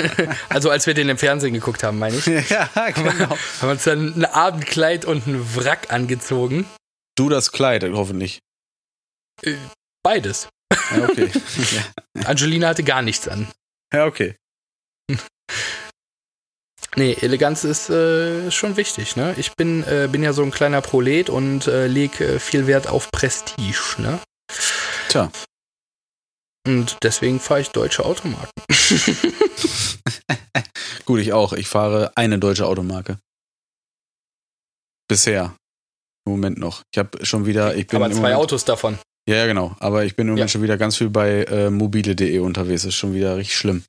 also 0.50 0.68
als 0.68 0.86
wir 0.86 0.92
den 0.92 1.08
im 1.08 1.16
Fernsehen 1.16 1.54
geguckt 1.54 1.82
haben, 1.82 1.98
meine 1.98 2.16
ich, 2.16 2.26
ja, 2.50 2.68
genau. 2.90 3.12
haben 3.30 3.38
wir 3.62 3.70
uns 3.70 3.84
dann 3.84 4.14
ein 4.14 4.24
Abendkleid 4.26 5.06
und 5.06 5.26
ein 5.26 5.56
Wrack 5.56 5.90
angezogen. 5.90 6.66
Du 7.16 7.30
das 7.30 7.52
Kleid, 7.52 7.82
hoffentlich. 7.84 8.40
Beides. 10.02 10.48
Ja, 10.94 11.08
okay. 11.08 11.30
Angelina 12.24 12.68
hatte 12.68 12.84
gar 12.84 13.00
nichts 13.00 13.26
an. 13.28 13.48
ja, 13.92 14.04
okay. 14.04 14.36
Nee, 16.96 17.12
Eleganz 17.20 17.64
ist 17.64 17.88
äh, 17.88 18.50
schon 18.50 18.76
wichtig, 18.76 19.14
ne? 19.16 19.34
Ich 19.38 19.54
bin, 19.54 19.84
äh, 19.84 20.08
bin 20.10 20.22
ja 20.22 20.32
so 20.32 20.42
ein 20.42 20.50
kleiner 20.50 20.80
Prolet 20.80 21.30
und 21.30 21.66
äh, 21.68 21.86
lege 21.86 22.24
äh, 22.24 22.38
viel 22.40 22.66
Wert 22.66 22.88
auf 22.88 23.10
Prestige, 23.12 23.94
ne? 23.98 24.18
Tja. 25.08 25.30
Und 26.66 26.98
deswegen 27.02 27.38
fahre 27.40 27.60
ich 27.60 27.70
deutsche 27.70 28.04
Automarken. 28.04 28.50
Gut, 31.06 31.20
ich 31.20 31.32
auch. 31.32 31.52
Ich 31.52 31.68
fahre 31.68 32.12
eine 32.16 32.38
deutsche 32.38 32.66
Automarke. 32.66 33.18
Bisher. 35.08 35.54
Im 36.26 36.32
Moment 36.32 36.58
noch. 36.58 36.82
Ich 36.92 36.98
habe 36.98 37.24
schon 37.24 37.46
wieder. 37.46 37.74
Ich 37.76 37.86
bin 37.86 37.96
Aber 38.02 38.10
zwei 38.12 38.20
Moment, 38.20 38.36
Autos 38.36 38.64
davon. 38.64 38.98
Ja, 39.28 39.36
ja, 39.36 39.46
genau. 39.46 39.74
Aber 39.78 40.04
ich 40.04 40.16
bin 40.16 40.26
im 40.26 40.32
Moment 40.34 40.48
Ja. 40.50 40.52
schon 40.52 40.62
wieder 40.62 40.76
ganz 40.76 40.96
viel 40.96 41.08
bei 41.08 41.44
äh, 41.44 41.70
mobile.de 41.70 42.38
unterwegs. 42.40 42.84
Ist 42.84 42.94
schon 42.96 43.14
wieder 43.14 43.36
richtig 43.36 43.56
schlimm. 43.56 43.84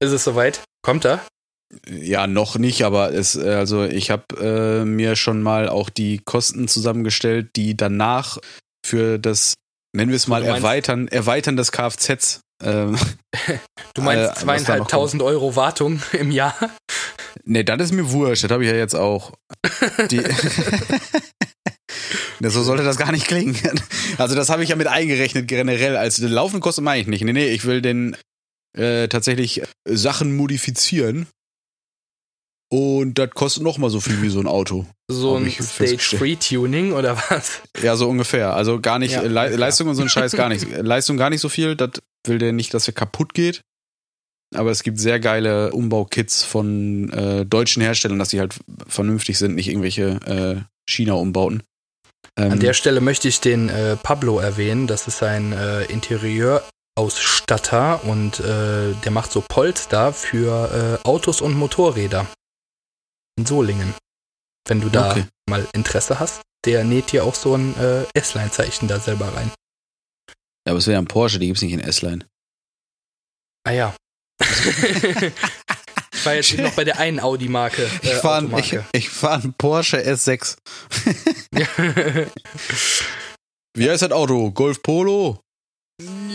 Ist 0.00 0.12
es 0.12 0.24
soweit? 0.24 0.60
Kommt 0.82 1.04
er? 1.04 1.24
Ja, 1.88 2.26
noch 2.26 2.58
nicht, 2.58 2.84
aber 2.84 3.12
es, 3.14 3.34
äh, 3.36 3.48
also 3.50 3.84
ich 3.84 4.10
habe 4.10 4.24
äh, 4.40 4.84
mir 4.84 5.16
schon 5.16 5.42
mal 5.42 5.68
auch 5.68 5.88
die 5.90 6.18
Kosten 6.18 6.68
zusammengestellt, 6.68 7.56
die 7.56 7.76
danach 7.76 8.38
für 8.84 9.18
das, 9.18 9.54
nennen 9.96 10.10
wir 10.10 10.16
es 10.16 10.26
mal, 10.26 10.42
erweitern, 10.44 11.08
erweitern 11.08 11.56
des 11.56 11.72
Kfz. 11.72 12.40
Ähm, 12.62 12.96
Du 13.94 14.02
meinst 14.02 14.30
Äh, 14.30 14.40
zweieinhalbtausend 14.40 15.22
Euro 15.22 15.56
Wartung 15.56 16.00
im 16.12 16.30
Jahr? 16.30 16.54
nee, 17.44 17.62
das 17.64 17.80
ist 17.80 17.92
mir 17.92 18.10
wurscht, 18.10 18.44
das 18.44 18.50
habe 18.50 18.64
ich 18.64 18.70
ja 18.70 18.76
jetzt 18.76 18.94
auch. 18.94 19.32
Die 20.10 20.22
so 22.40 22.62
sollte 22.62 22.84
das 22.84 22.96
gar 22.96 23.12
nicht 23.12 23.26
klingen. 23.26 23.56
Also 24.18 24.34
das 24.34 24.48
habe 24.48 24.62
ich 24.62 24.70
ja 24.70 24.76
mit 24.76 24.86
eingerechnet 24.86 25.48
generell. 25.48 25.96
Als 25.96 26.16
den 26.16 26.30
laufenden 26.30 26.60
Kosten 26.60 26.84
meine 26.84 27.00
ich 27.00 27.06
nicht. 27.06 27.24
Nee, 27.24 27.32
nee, 27.32 27.48
ich 27.48 27.64
will 27.64 27.82
den 27.82 28.16
äh, 28.76 29.08
tatsächlich 29.08 29.62
Sachen 29.86 30.34
modifizieren. 30.36 31.26
Und 32.72 33.18
das 33.18 33.28
kostet 33.32 33.62
noch 33.64 33.76
mal 33.76 33.90
so 33.90 34.00
viel 34.00 34.22
wie 34.22 34.30
so 34.30 34.40
ein 34.40 34.46
Auto. 34.46 34.86
So 35.06 35.36
ein. 35.36 35.50
Stage-Free-Tuning 35.50 36.94
oder 36.94 37.18
was? 37.28 37.60
Ja, 37.82 37.96
so 37.96 38.08
ungefähr. 38.08 38.54
Also 38.54 38.80
gar 38.80 38.98
nicht, 38.98 39.12
Ja, 39.12 39.20
äh, 39.20 39.26
Le 39.26 39.48
klar. 39.48 39.50
Leistung 39.50 39.88
und 39.88 39.94
so 39.94 40.00
ein 40.00 40.08
Scheiß 40.08 40.32
gar 40.32 40.48
nicht. 40.48 40.66
Leistung 40.82 41.18
gar 41.18 41.28
nicht 41.28 41.42
so 41.42 41.50
viel. 41.50 41.76
Das 41.76 41.90
will 42.26 42.38
der 42.38 42.54
nicht, 42.54 42.72
dass 42.72 42.88
er 42.88 42.94
kaputt 42.94 43.34
geht. 43.34 43.60
Aber 44.54 44.70
es 44.70 44.82
gibt 44.84 44.98
sehr 44.98 45.20
geile 45.20 45.72
Umbaukits 45.72 46.44
von 46.44 47.12
äh, 47.12 47.44
deutschen 47.44 47.82
Herstellern, 47.82 48.18
dass 48.18 48.30
die 48.30 48.40
halt 48.40 48.54
vernünftig 48.88 49.36
sind, 49.36 49.54
nicht 49.54 49.68
irgendwelche 49.68 50.18
äh, 50.24 50.62
China-Umbauten. 50.90 51.62
Ähm, 52.38 52.52
An 52.52 52.60
der 52.60 52.72
Stelle 52.72 53.02
möchte 53.02 53.28
ich 53.28 53.42
den 53.42 53.68
äh, 53.68 53.96
Pablo 53.96 54.38
erwähnen. 54.38 54.86
Das 54.86 55.08
ist 55.08 55.22
ein 55.22 55.52
äh, 55.52 55.84
Interieurausstatter 55.84 58.02
und 58.04 58.40
äh, 58.40 58.94
der 59.04 59.12
macht 59.12 59.30
so 59.30 59.44
Polster 59.46 60.14
für 60.14 61.00
Autos 61.04 61.42
und 61.42 61.52
Motorräder. 61.52 62.26
In 63.38 63.46
Solingen. 63.46 63.94
Wenn 64.68 64.80
du 64.80 64.88
da 64.88 65.10
Okay. 65.12 65.24
mal 65.48 65.66
Interesse 65.72 66.20
hast, 66.20 66.42
der 66.64 66.84
näht 66.84 67.12
dir 67.12 67.24
auch 67.24 67.34
so 67.34 67.56
ein 67.56 67.74
äh, 67.80 68.04
S-Line-Zeichen 68.14 68.86
da 68.88 69.00
selber 69.00 69.34
rein. 69.34 69.50
ja, 70.66 70.70
aber 70.72 70.78
es 70.78 70.86
wäre 70.86 70.98
ein 70.98 71.06
Porsche, 71.08 71.38
die 71.38 71.46
gibt's 71.48 71.62
nicht 71.62 71.72
in 71.72 71.80
S-Line. 71.80 72.26
Ah 73.64 73.72
ja. 73.72 73.94
ich 74.40 76.24
war 76.24 76.34
jetzt 76.34 76.56
noch 76.58 76.72
bei 76.74 76.84
der 76.84 76.98
einen 76.98 77.20
Audi-Marke. 77.20 77.84
Äh, 77.84 77.88
Ich 78.02 78.14
fahre 78.14 78.84
ich 78.92 79.08
fahr 79.08 79.34
einen 79.42 79.54
Porsche 79.54 79.98
S6. 79.98 80.56
Wie 83.74 83.88
heißt 83.90 84.02
das 84.02 84.12
Auto? 84.12 84.50
Golf 84.52 84.82
Polo? 84.82 85.40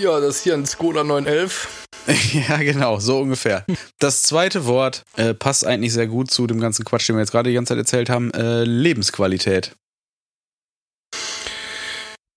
Ja, 0.02 0.20
das 0.20 0.38
ist 0.38 0.44
hier 0.44 0.54
ein 0.54 0.66
Skoda 0.66 1.04
911. 1.04 1.88
ja, 2.34 2.58
genau, 2.58 3.00
so 3.00 3.20
ungefähr. 3.20 3.66
Das 4.00 4.24
zweite 4.24 4.66
Wort 4.66 5.04
äh, 5.16 5.34
passt 5.34 5.66
eigentlich 5.66 5.94
sehr 5.94 6.08
gut 6.08 6.32
zu 6.32 6.48
dem 6.48 6.60
ganzen 6.60 6.86
Quatsch, 6.86 7.08
den 7.10 7.16
wir 7.16 7.22
jetzt 7.22 7.32
gerade 7.32 7.50
die 7.50 7.56
ganze 7.56 7.72
Zeit 7.72 7.80
erzählt 7.80 8.10
haben. 8.10 8.32
Äh, 8.32 8.64
Lebensqualität. 8.64 9.76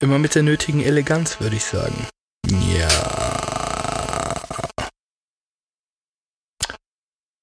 Immer 0.03 0.19
mit 0.19 0.35
der 0.35 0.43
nötigen 0.43 0.81
Eleganz, 0.81 1.41
würde 1.41 1.57
ich 1.57 1.65
sagen. 1.65 2.07
Ja. 2.49 2.89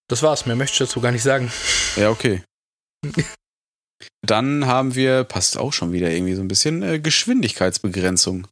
Das 0.09 0.23
war's, 0.23 0.45
mehr 0.45 0.55
möchte 0.55 0.73
ich 0.73 0.89
dazu 0.89 1.01
gar 1.01 1.11
nicht 1.11 1.23
sagen. 1.23 1.51
Ja, 1.95 2.09
okay. 2.09 2.43
Dann 4.21 4.65
haben 4.65 4.95
wir, 4.95 5.23
passt 5.23 5.57
auch 5.57 5.73
schon 5.73 5.91
wieder 5.91 6.09
irgendwie 6.09 6.33
so 6.33 6.41
ein 6.41 6.47
bisschen, 6.47 6.81
äh, 6.81 6.99
Geschwindigkeitsbegrenzung. 6.99 8.47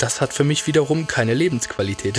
Das 0.00 0.22
hat 0.22 0.32
für 0.32 0.44
mich 0.44 0.66
wiederum 0.66 1.06
keine 1.06 1.34
Lebensqualität. 1.34 2.18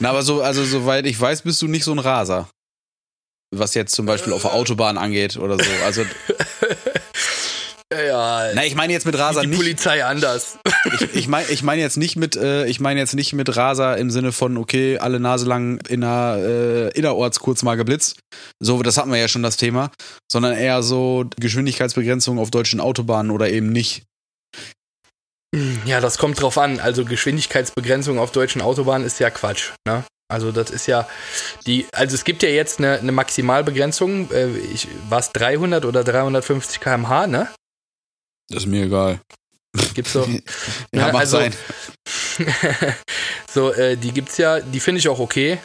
Na, 0.00 0.10
aber 0.10 0.22
so, 0.22 0.42
also 0.42 0.62
soweit 0.64 1.06
ich 1.06 1.18
weiß, 1.18 1.42
bist 1.42 1.62
du 1.62 1.66
nicht 1.66 1.84
so 1.84 1.92
ein 1.92 1.98
Raser. 1.98 2.50
Was 3.54 3.72
jetzt 3.72 3.94
zum 3.94 4.04
Beispiel 4.04 4.34
auf 4.34 4.42
der 4.42 4.52
Autobahn 4.52 4.98
angeht 4.98 5.38
oder 5.38 5.56
so. 5.56 5.70
Also, 5.86 6.02
ja, 7.90 8.52
na, 8.54 8.66
ich 8.66 8.74
meine 8.74 8.92
jetzt 8.92 9.06
mit 9.06 9.16
Raser 9.16 9.40
die 9.40 9.46
nicht. 9.46 9.58
Polizei 9.58 10.04
anders. 10.04 10.58
Ich, 10.84 11.14
ich 11.14 11.28
meine 11.28 11.48
ich 11.48 11.62
mein 11.62 11.78
jetzt 11.78 11.96
nicht 11.96 12.16
mit, 12.16 12.34
äh, 12.34 12.66
ich 12.66 12.80
meine 12.80 12.98
jetzt 12.98 13.14
nicht 13.14 13.32
mit 13.34 13.56
Raser 13.56 13.96
im 13.98 14.10
Sinne 14.10 14.32
von, 14.32 14.56
okay, 14.56 14.98
alle 14.98 15.20
Nase 15.20 15.46
lang 15.46 15.78
in 15.88 16.02
einer 16.02 16.36
äh, 16.38 16.88
innerorts 16.88 17.38
kurz 17.38 17.62
mal 17.62 17.76
geblitzt. 17.76 18.18
So, 18.58 18.82
das 18.82 18.96
hatten 18.96 19.12
wir 19.12 19.18
ja 19.18 19.28
schon 19.28 19.44
das 19.44 19.56
Thema. 19.56 19.92
Sondern 20.30 20.54
eher 20.54 20.82
so 20.82 21.24
Geschwindigkeitsbegrenzung 21.36 22.40
auf 22.40 22.50
deutschen 22.50 22.80
Autobahnen 22.80 23.30
oder 23.30 23.48
eben 23.48 23.70
nicht. 23.70 24.02
Ja, 25.84 26.00
das 26.00 26.18
kommt 26.18 26.40
drauf 26.40 26.58
an. 26.58 26.80
Also 26.80 27.04
Geschwindigkeitsbegrenzung 27.04 28.18
auf 28.18 28.32
deutschen 28.32 28.62
Autobahnen 28.62 29.06
ist 29.06 29.18
ja 29.18 29.30
Quatsch. 29.30 29.72
Ne? 29.86 30.04
Also 30.28 30.52
das 30.52 30.70
ist 30.70 30.86
ja 30.86 31.08
die, 31.66 31.86
also 31.92 32.14
es 32.14 32.24
gibt 32.24 32.42
ja 32.42 32.48
jetzt 32.48 32.78
eine, 32.78 32.98
eine 32.98 33.12
Maximalbegrenzung. 33.12 34.30
Äh, 34.30 34.48
war 35.08 35.18
es 35.18 35.30
300 35.32 35.84
oder 35.84 36.04
350 36.04 36.80
km/h, 36.80 37.26
ne? 37.26 37.48
Das 38.48 38.62
ist 38.62 38.68
mir 38.68 38.84
egal. 38.84 39.20
Gibt's 39.94 40.12
so. 40.12 40.26
Ja, 40.94 41.10
mach 41.12 41.20
also- 41.20 41.38
sein. 41.38 41.54
so, 43.52 43.72
äh, 43.72 43.96
die 43.96 44.12
gibt's 44.12 44.38
ja, 44.38 44.60
die 44.60 44.80
finde 44.80 45.00
ich 45.00 45.08
auch 45.08 45.18
okay. 45.18 45.58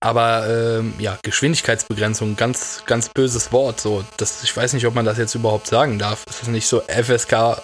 Aber 0.00 0.46
ähm, 0.48 0.94
ja, 0.98 1.18
Geschwindigkeitsbegrenzung, 1.22 2.36
ganz, 2.36 2.82
ganz 2.86 3.08
böses 3.08 3.52
Wort. 3.52 3.80
So, 3.80 4.04
das, 4.18 4.42
ich 4.42 4.54
weiß 4.54 4.74
nicht, 4.74 4.86
ob 4.86 4.94
man 4.94 5.04
das 5.06 5.16
jetzt 5.16 5.34
überhaupt 5.34 5.66
sagen 5.66 5.98
darf. 5.98 6.24
Ist 6.28 6.42
das 6.42 6.48
nicht 6.48 6.66
so 6.66 6.82
FSK 6.82 7.62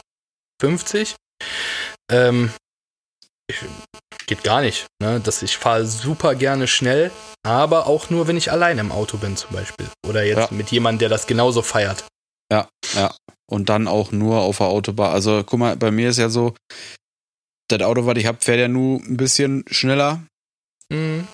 50? 0.60 1.16
Ähm, 2.10 2.50
geht 4.26 4.44
gar 4.44 4.60
nicht. 4.60 4.86
Ne? 5.02 5.20
Das, 5.22 5.42
ich 5.42 5.56
fahre 5.56 5.86
super 5.86 6.34
gerne 6.34 6.66
schnell, 6.66 7.10
aber 7.42 7.86
auch 7.86 8.10
nur, 8.10 8.26
wenn 8.28 8.36
ich 8.36 8.52
alleine 8.52 8.80
im 8.80 8.92
Auto 8.92 9.16
bin, 9.18 9.36
zum 9.36 9.52
Beispiel. 9.52 9.88
Oder 10.06 10.24
jetzt 10.24 10.50
Ja. 10.50 10.56
mit 10.56 10.70
jemandem, 10.70 11.00
der 11.00 11.08
das 11.08 11.26
genauso 11.26 11.62
feiert. 11.62 12.04
Ja, 12.52 12.68
ja. 12.94 13.14
Und 13.50 13.68
dann 13.68 13.88
auch 13.88 14.12
nur 14.12 14.40
auf 14.40 14.58
der 14.58 14.66
Autobahn. 14.66 15.12
Also 15.12 15.42
guck 15.44 15.58
mal, 15.58 15.76
bei 15.76 15.90
mir 15.90 16.10
ist 16.10 16.18
ja 16.18 16.28
so, 16.28 16.54
das 17.68 17.82
Auto, 17.82 18.06
was 18.06 18.16
ich 18.16 18.26
hab, 18.26 18.42
fährt 18.42 18.58
ja 18.60 18.68
nur 18.68 19.00
ein 19.00 19.16
bisschen 19.16 19.64
schneller. 19.70 20.22
Mhm. 20.92 21.26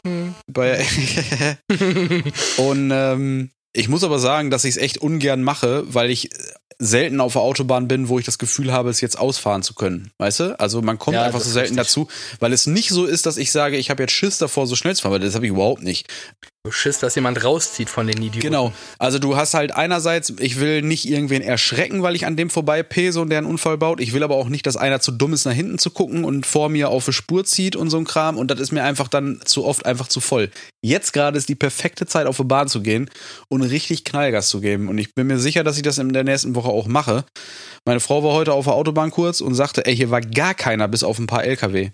Bei 0.51 0.85
und 2.59 2.91
ähm, 2.91 3.51
ich 3.75 3.89
muss 3.89 4.05
aber 4.05 4.19
sagen, 4.19 4.51
dass 4.51 4.65
ich 4.65 4.77
es 4.77 4.83
echt 4.83 4.99
ungern 4.99 5.43
mache, 5.43 5.85
weil 5.93 6.11
ich 6.11 6.31
selten 6.79 7.20
auf 7.20 7.33
der 7.33 7.43
Autobahn 7.43 7.89
bin, 7.89 8.09
wo 8.09 8.18
ich 8.18 8.27
das 8.27 8.39
Gefühl 8.39 8.72
habe, 8.72 8.91
es 8.91 9.01
jetzt 9.01 9.18
ausfahren 9.18 9.62
zu 9.62 9.74
können. 9.74 10.11
Weißt 10.18 10.41
du? 10.41 10.61
Also 10.61 10.83
man 10.83 10.99
kommt 10.99 11.14
Ja, 11.14 11.22
einfach 11.24 11.41
so 11.41 11.51
selten 11.51 11.79
richtig. 11.79 11.95
dazu, 12.05 12.09
weil 12.41 12.53
es 12.53 12.66
nicht 12.66 12.91
so 12.91 13.07
ist, 13.07 13.27
dass 13.27 13.37
ich 13.39 13.51
sage, 13.51 13.77
ich 13.77 13.89
habe 13.91 14.03
jetzt 14.03 14.12
Schiss 14.12 14.39
davor, 14.39 14.66
so 14.66 14.77
schnell 14.77 14.95
zu 14.95 15.03
fahren, 15.03 15.12
weil 15.12 15.20
das 15.20 15.35
habe 15.35 15.47
ich 15.47 15.53
überhaupt 15.53 15.83
nicht. 15.83 16.07
Schiss, 16.71 16.99
dass 16.99 17.14
jemand 17.14 17.43
rauszieht 17.43 17.91
von 17.91 18.07
den 18.07 18.19
Idioten. 18.19 18.41
Genau. 18.41 18.73
Also 18.99 19.19
du 19.19 19.37
hast 19.37 19.55
halt 19.55 19.73
einerseits, 19.73 20.33
ich 20.39 20.61
will 20.61 20.83
nicht 20.83 21.07
irgendwen 21.09 21.43
erschrecken, 21.43 22.03
weil 22.03 22.17
ich 22.17 22.27
an 22.27 22.37
dem 22.37 22.51
vorbei 22.51 22.83
pese 22.83 23.21
und 23.21 23.31
der 23.31 23.39
einen 23.39 23.47
Unfall 23.47 23.79
baut. 23.79 24.01
Ich 24.01 24.12
will 24.12 24.23
aber 24.23 24.37
auch 24.37 24.49
nicht, 24.49 24.67
dass 24.67 24.77
einer 24.77 25.01
zu 25.01 25.12
dumm 25.12 25.33
ist, 25.33 25.45
nach 25.45 25.53
hinten 25.53 25.79
zu 25.79 25.91
gucken 25.91 26.25
und 26.25 26.47
vor 26.47 26.69
mir 26.69 26.91
auf 26.91 27.07
eine 27.07 27.12
Spur 27.12 27.45
zieht 27.45 27.77
und 27.77 27.91
so 27.91 27.99
ein 27.99 28.05
Kram. 28.05 28.39
Und 28.39 28.51
das 28.51 28.61
ist 28.61 28.73
mir 28.73 28.85
einfach 28.85 29.09
dann 29.09 29.41
zu 29.45 29.64
oft 29.64 29.87
einfach 29.87 30.09
zu 30.09 30.21
voll. 30.21 30.51
Jetzt 30.85 31.12
gerade 31.12 31.39
ist 31.39 31.49
die 31.49 31.55
perfekte 31.55 32.07
Zeit, 32.07 32.27
auf 32.27 32.37
die 32.37 32.45
Bahn 32.45 32.69
zu 32.69 32.81
gehen 32.81 33.11
und 33.49 33.62
richtig 33.62 34.05
Knallgas 34.05 34.49
zu 34.49 34.61
geben. 34.61 34.89
Und 34.89 34.99
ich 34.99 35.14
bin 35.14 35.27
mir 35.27 35.39
sicher, 35.39 35.64
dass 35.64 35.77
ich 35.77 35.83
das 35.83 35.99
in 35.99 36.12
der 36.12 36.25
nächsten 36.25 36.55
Woche 36.55 36.69
auch 36.69 36.87
mache. 36.87 37.25
Meine 37.85 38.01
Frau 38.01 38.23
war 38.23 38.33
heute 38.33 38.53
auf 38.53 38.64
der 38.64 38.75
Autobahn 38.75 39.11
kurz 39.11 39.41
und 39.41 39.55
sagte, 39.55 39.87
ey, 39.87 39.97
hier 39.97 40.11
war 40.11 40.21
gar 40.21 40.55
keiner, 40.55 40.89
bis 40.89 41.03
auf 41.03 41.19
ein 41.19 41.27
paar 41.27 41.45
LKW. 41.45 41.91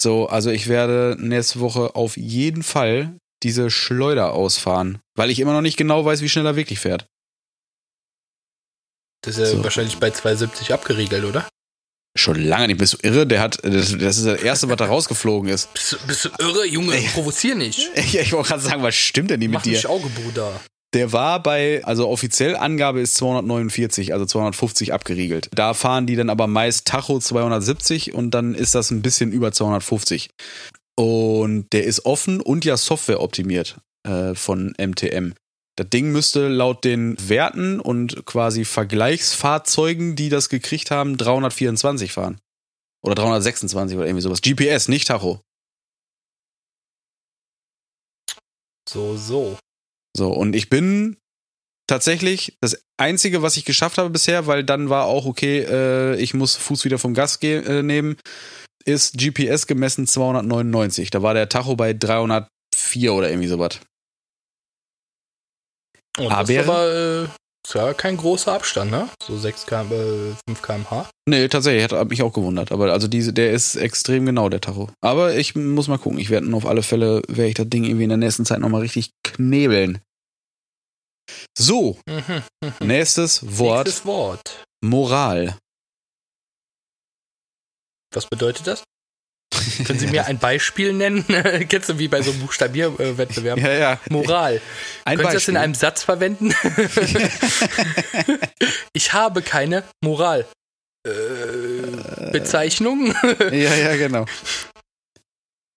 So, 0.00 0.26
also 0.26 0.50
ich 0.50 0.68
werde 0.68 1.16
nächste 1.20 1.60
Woche 1.60 1.94
auf 1.94 2.16
jeden 2.16 2.62
Fall 2.62 3.16
diese 3.42 3.70
Schleuder 3.70 4.32
ausfahren, 4.32 4.98
weil 5.16 5.30
ich 5.30 5.40
immer 5.40 5.52
noch 5.52 5.60
nicht 5.62 5.76
genau 5.76 6.04
weiß, 6.04 6.20
wie 6.22 6.28
schnell 6.28 6.46
er 6.46 6.56
wirklich 6.56 6.78
fährt. 6.80 7.06
Das 9.24 9.38
ist 9.38 9.50
ja 9.50 9.56
So. 9.56 9.64
wahrscheinlich 9.64 9.98
bei 9.98 10.10
270 10.10 10.72
abgeriegelt, 10.72 11.24
oder? 11.24 11.46
Schon 12.18 12.42
lange 12.42 12.66
nicht. 12.68 12.78
Bist 12.78 12.94
du 12.94 12.98
irre? 13.06 13.26
Der 13.26 13.40
hat, 13.40 13.58
das, 13.64 13.96
das 13.96 14.18
ist 14.18 14.26
das 14.26 14.42
erste, 14.42 14.68
was 14.68 14.76
da 14.76 14.86
rausgeflogen 14.86 15.48
ist. 15.48 15.72
Bist, 15.72 15.92
du- 15.92 16.06
bist 16.06 16.24
du 16.24 16.28
irre, 16.40 16.66
Junge? 16.66 16.94
Ey. 16.96 17.06
Provozier 17.14 17.54
nicht. 17.54 17.88
Ich, 17.94 18.18
ich 18.18 18.32
wollte 18.32 18.48
gerade 18.50 18.62
sagen, 18.62 18.82
was 18.82 18.94
stimmt 18.94 19.30
denn 19.30 19.38
nicht 19.40 19.50
Mach 19.52 19.64
mit 19.64 19.82
dir? 19.82 19.88
Auge, 19.88 20.08
Bruder. 20.08 20.60
Der 20.94 21.10
war 21.12 21.42
bei, 21.42 21.82
also 21.84 22.06
offiziell 22.10 22.54
Angabe 22.54 23.00
ist 23.00 23.14
249, 23.14 24.12
also 24.12 24.26
250 24.26 24.92
abgeriegelt. 24.92 25.48
Da 25.54 25.72
fahren 25.72 26.06
die 26.06 26.16
dann 26.16 26.28
aber 26.28 26.46
meist 26.46 26.86
Tacho 26.86 27.18
270 27.18 28.12
und 28.12 28.32
dann 28.32 28.54
ist 28.54 28.74
das 28.74 28.90
ein 28.90 29.00
bisschen 29.00 29.32
über 29.32 29.52
250. 29.52 30.28
Und 30.96 31.72
der 31.72 31.84
ist 31.84 32.04
offen 32.04 32.40
und 32.40 32.64
ja 32.64 32.76
Software 32.76 33.20
optimiert 33.20 33.78
äh, 34.06 34.34
von 34.34 34.74
MTM. 34.78 35.34
Das 35.76 35.88
Ding 35.88 36.12
müsste 36.12 36.48
laut 36.48 36.84
den 36.84 37.16
Werten 37.28 37.80
und 37.80 38.26
quasi 38.26 38.64
Vergleichsfahrzeugen, 38.64 40.16
die 40.16 40.28
das 40.28 40.50
gekriegt 40.50 40.90
haben, 40.90 41.16
324 41.16 42.12
fahren. 42.12 42.38
Oder 43.02 43.14
326 43.14 43.96
oder 43.96 44.06
irgendwie 44.06 44.22
sowas. 44.22 44.42
GPS, 44.42 44.88
nicht 44.88 45.08
Tacho. 45.08 45.40
So, 48.88 49.16
so. 49.16 49.58
So, 50.14 50.30
und 50.30 50.54
ich 50.54 50.68
bin 50.68 51.16
tatsächlich 51.86 52.56
das 52.60 52.84
Einzige, 52.98 53.42
was 53.42 53.56
ich 53.56 53.64
geschafft 53.64 53.98
habe 53.98 54.10
bisher, 54.10 54.46
weil 54.46 54.64
dann 54.64 54.90
war 54.90 55.06
auch 55.06 55.24
okay, 55.24 55.60
äh, 55.60 56.16
ich 56.16 56.34
muss 56.34 56.54
Fuß 56.54 56.84
wieder 56.84 56.98
vom 56.98 57.14
Gas 57.14 57.38
äh, 57.42 57.82
nehmen, 57.82 58.16
ist 58.84 59.16
GPS 59.18 59.66
gemessen 59.66 60.06
299. 60.06 61.10
Da 61.10 61.22
war 61.22 61.34
der 61.34 61.48
Tacho 61.48 61.76
bei 61.76 61.92
304 61.92 62.48
oder 63.14 63.28
irgendwie 63.30 63.48
sowas. 63.48 63.80
Und 66.18 66.26
Aber- 66.30 66.40
das 66.42 66.50
ist 66.50 66.68
aber 66.68 66.92
äh, 67.24 67.28
ja 67.74 67.94
kein 67.94 68.16
großer 68.18 68.52
Abstand, 68.52 68.90
ne? 68.90 69.08
So 69.24 69.38
6 69.38 69.64
km, 69.66 69.92
äh, 69.92 70.34
5 70.48 70.62
km/h. 70.62 71.08
Nee, 71.28 71.48
tatsächlich, 71.48 71.84
hat, 71.84 71.92
hat 71.92 72.08
mich 72.10 72.22
auch 72.22 72.32
gewundert. 72.32 72.70
Aber 72.72 72.92
also 72.92 73.08
diese, 73.08 73.32
der 73.32 73.52
ist 73.52 73.76
extrem 73.76 74.26
genau, 74.26 74.48
der 74.48 74.60
Tacho. 74.60 74.90
Aber 75.00 75.36
ich 75.36 75.54
muss 75.54 75.88
mal 75.88 75.98
gucken. 75.98 76.18
Ich 76.18 76.28
werde 76.30 76.52
auf 76.54 76.66
alle 76.66 76.82
Fälle, 76.82 77.22
werde 77.28 77.48
ich 77.48 77.54
das 77.54 77.68
Ding 77.70 77.84
irgendwie 77.84 78.02
in 78.04 78.08
der 78.10 78.18
nächsten 78.18 78.44
Zeit 78.44 78.58
nochmal 78.60 78.82
richtig 78.82 79.10
knebeln. 79.24 80.00
So, 81.56 81.98
Mhm. 82.06 82.42
nächstes 82.80 83.58
Wort, 83.58 83.86
Nächstes 83.86 84.04
Wort. 84.04 84.64
Moral. 84.84 85.56
Was 88.12 88.26
bedeutet 88.26 88.66
das? 88.66 88.84
Können 89.86 89.98
Sie 89.98 90.06
mir 90.06 90.26
ein 90.26 90.38
Beispiel 90.38 90.92
nennen? 90.92 91.24
Kennst 91.68 91.88
du 91.88 91.98
wie 91.98 92.08
bei 92.08 92.22
so 92.22 92.30
einem 92.30 92.40
Buchstabierwettbewerb? 92.40 93.58
Ja, 93.58 93.72
ja. 93.72 94.00
Moral. 94.08 94.60
Ein 95.04 95.18
Können 95.18 95.30
Sie 95.30 95.36
das 95.36 95.48
in 95.48 95.56
einem 95.56 95.74
Satz 95.74 96.02
verwenden? 96.02 96.54
ich 98.92 99.12
habe 99.12 99.42
keine 99.42 99.84
Moral. 100.02 100.46
Äh, 101.06 102.30
Bezeichnung? 102.30 103.14
Ja, 103.50 103.74
ja, 103.74 103.96
genau. 103.96 104.24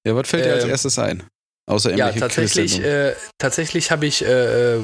Ja, 0.06 0.16
was 0.16 0.30
fällt 0.30 0.46
dir 0.46 0.54
als 0.54 0.64
Ähm, 0.64 0.70
erstes 0.70 1.00
ein? 1.00 1.28
Außer 1.68 1.96
ja, 1.96 2.12
tatsächlich, 2.12 2.80
äh, 2.80 3.16
tatsächlich 3.40 3.90
habe 3.90 4.06
ich 4.06 4.24
äh, 4.24 4.76
äh, 4.76 4.82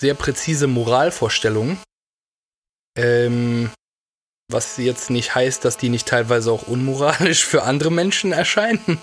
sehr 0.00 0.14
präzise 0.14 0.66
Moralvorstellungen. 0.66 1.78
Ähm, 2.96 3.70
was 4.50 4.76
jetzt 4.76 5.10
nicht 5.10 5.34
heißt, 5.34 5.64
dass 5.64 5.76
die 5.76 5.88
nicht 5.88 6.06
teilweise 6.06 6.52
auch 6.52 6.66
unmoralisch 6.68 7.44
für 7.44 7.62
andere 7.62 7.90
Menschen 7.90 8.32
erscheinen. 8.32 8.98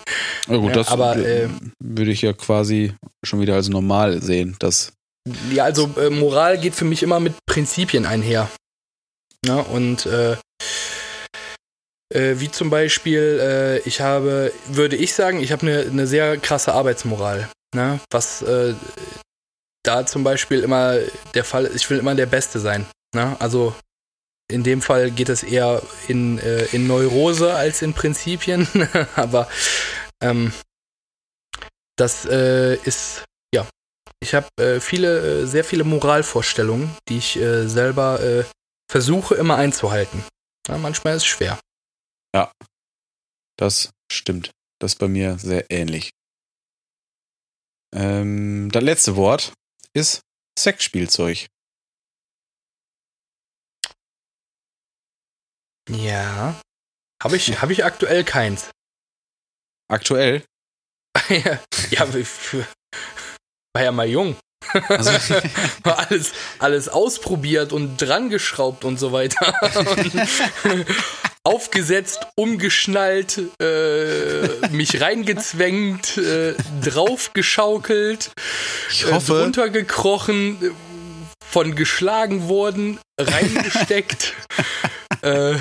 Na 0.48 0.58
gut, 0.58 0.76
das 0.76 0.88
aber, 0.88 1.18
äh, 1.18 1.50
würde 1.80 2.12
ich 2.12 2.22
ja 2.22 2.34
quasi 2.34 2.94
schon 3.24 3.42
wieder 3.42 3.56
als 3.56 3.70
normal 3.70 4.22
sehen. 4.22 4.56
Das, 4.60 4.94
Ja, 5.52 5.66
also 5.66 5.90
äh, 5.98 6.10
Moral 6.10 6.58
geht 6.60 6.76
für 6.76 6.86
mich 6.86 7.04
immer 7.04 7.20
mit 7.20 7.34
Prinzipien 7.46 8.06
einher. 8.06 8.50
Ja, 9.46 9.56
und 9.56 10.06
äh, 10.06 10.38
äh, 12.14 12.40
wie 12.40 12.52
zum 12.52 12.70
Beispiel, 12.70 13.40
äh, 13.42 13.80
ich 13.88 14.02
habe, 14.02 14.52
würde 14.68 14.96
ich 14.96 15.14
sagen, 15.14 15.42
ich 15.42 15.52
habe 15.52 15.66
eine 15.66 15.80
eine 15.90 16.08
sehr 16.08 16.38
krasse 16.38 16.74
Arbeitsmoral. 16.74 17.50
Ne? 17.76 18.00
Was 18.12 18.42
äh, 18.42 18.74
da 19.84 20.06
zum 20.06 20.24
Beispiel 20.24 20.62
immer 20.62 20.98
der 21.34 21.44
Fall 21.44 21.66
ist, 21.66 21.76
ich 21.76 21.90
will 21.90 22.00
immer 22.00 22.14
der 22.14 22.26
Beste 22.26 22.60
sein. 22.60 22.86
Ne? 23.16 23.36
Also 23.40 23.74
in 24.52 24.64
dem 24.64 24.82
Fall 24.82 25.12
geht 25.12 25.30
es 25.30 25.44
eher 25.44 25.82
in, 26.08 26.40
äh, 26.40 26.66
in 26.72 26.88
Neurose 26.88 27.56
als 27.56 27.82
in 27.82 27.94
Prinzipien, 27.94 28.68
aber 29.16 29.50
ähm, 30.22 30.54
das 31.98 32.26
äh, 32.26 32.76
ist 32.84 33.24
ja 33.54 33.68
ich 34.24 34.36
habe 34.36 34.48
äh, 34.60 34.80
viele, 34.80 35.42
äh, 35.42 35.46
sehr 35.48 35.64
viele 35.64 35.84
Moralvorstellungen, 35.84 36.96
die 37.10 37.18
ich 37.18 37.38
äh, 37.38 37.68
selber 37.68 38.22
äh, 38.22 38.44
versuche 38.90 39.36
immer 39.36 39.56
einzuhalten. 39.56 40.24
Ja, 40.68 40.78
manchmal 40.78 41.16
ist 41.16 41.24
es 41.24 41.28
schwer. 41.28 41.60
das 43.58 43.92
stimmt. 44.12 44.52
Das 44.80 44.94
ist 44.94 45.00
bei 45.00 45.08
mir 45.08 45.38
sehr 45.40 45.70
ähnlich. 45.70 46.12
Ähm, 47.94 48.70
das 48.72 48.84
letzte 48.84 49.16
Wort 49.16 49.54
ist 49.94 50.22
Sexspielzeug. 50.58 51.48
Ja. 55.92 56.60
Habe 57.22 57.36
ich, 57.36 57.62
hab 57.62 57.70
ich 57.70 57.86
aktuell 57.86 58.24
keins. 58.24 58.70
Aktuell. 59.88 60.44
ja, 61.90 62.08
war 63.74 63.84
ja 63.84 63.92
mal 63.92 64.08
jung. 64.08 64.36
Also, 64.88 65.12
War 65.84 66.00
alles, 66.00 66.32
alles 66.60 66.90
ausprobiert 66.90 67.74
und 67.74 67.98
dran 67.98 68.30
geschraubt 68.30 68.86
und 68.86 68.98
so 68.98 69.12
weiter. 69.12 69.54
Und 69.76 70.86
aufgesetzt, 71.44 72.28
umgeschnallt, 72.36 73.42
äh, 73.62 74.68
mich 74.70 75.02
reingezwängt, 75.02 76.18
äh, 76.18 76.56
draufgeschaukelt, 76.82 78.32
ich 78.92 79.06
äh, 79.06 79.12
hoffe, 79.12 79.34
drunter 79.34 79.70
gekrochen, 79.70 80.58
äh, 80.64 80.70
von 81.44 81.76
geschlagen 81.76 82.48
worden, 82.48 83.00
reingesteckt, 83.20 84.34
äh, 85.22 85.58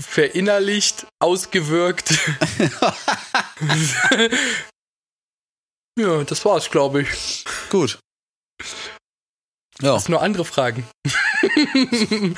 verinnerlicht, 0.00 1.06
ausgewirkt. 1.20 2.10
ja, 5.98 6.24
das 6.24 6.44
war's, 6.44 6.70
glaube 6.70 7.02
ich. 7.02 7.44
gut. 7.70 7.98
Ja. 9.80 9.94
Hast 9.94 10.08
du 10.08 10.12
noch 10.12 10.22
andere 10.22 10.44
Fragen? 10.44 10.86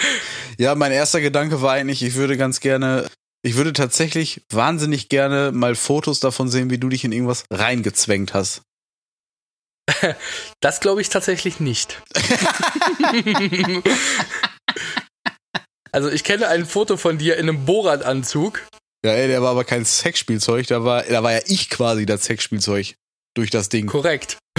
ja, 0.58 0.74
mein 0.74 0.92
erster 0.92 1.20
Gedanke 1.20 1.60
war 1.62 1.72
eigentlich, 1.72 2.02
ich 2.02 2.14
würde 2.14 2.36
ganz 2.36 2.60
gerne 2.60 3.08
Ich 3.42 3.56
würde 3.56 3.74
tatsächlich 3.74 4.42
wahnsinnig 4.50 5.10
gerne 5.10 5.52
mal 5.52 5.74
Fotos 5.74 6.20
davon 6.20 6.48
sehen, 6.48 6.70
wie 6.70 6.78
du 6.78 6.88
dich 6.88 7.04
in 7.04 7.12
irgendwas 7.12 7.44
reingezwängt 7.50 8.34
hast. 8.34 8.62
Das 10.60 10.80
glaube 10.80 11.02
ich 11.02 11.10
tatsächlich 11.10 11.60
nicht. 11.60 12.00
Also 15.94 16.10
ich 16.10 16.24
kenne 16.24 16.48
ein 16.48 16.66
Foto 16.66 16.96
von 16.96 17.18
dir 17.18 17.36
in 17.36 17.48
einem 17.48 17.64
Borat-Anzug. 17.64 18.60
Ja, 19.04 19.12
ey, 19.12 19.28
der 19.28 19.42
war 19.42 19.50
aber 19.52 19.62
kein 19.62 19.84
Sexspielzeug, 19.84 20.66
da 20.66 20.82
war, 20.84 21.04
da 21.04 21.22
war 21.22 21.32
ja 21.32 21.40
ich 21.46 21.70
quasi 21.70 22.04
das 22.04 22.24
Sexspielzeug 22.24 22.96
durch 23.36 23.50
das 23.50 23.68
Ding. 23.68 23.86
Korrekt. 23.86 24.38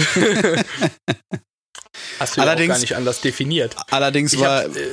Hast 2.18 2.36
du 2.36 2.40
Allerdings- 2.40 2.68
ja 2.68 2.74
gar 2.74 2.80
nicht 2.80 2.96
anders 2.96 3.20
definiert. 3.20 3.76
Allerdings 3.90 4.32
Ich 4.32 4.40
war 4.40 4.62
hab, 4.64 4.74
äh, 4.74 4.88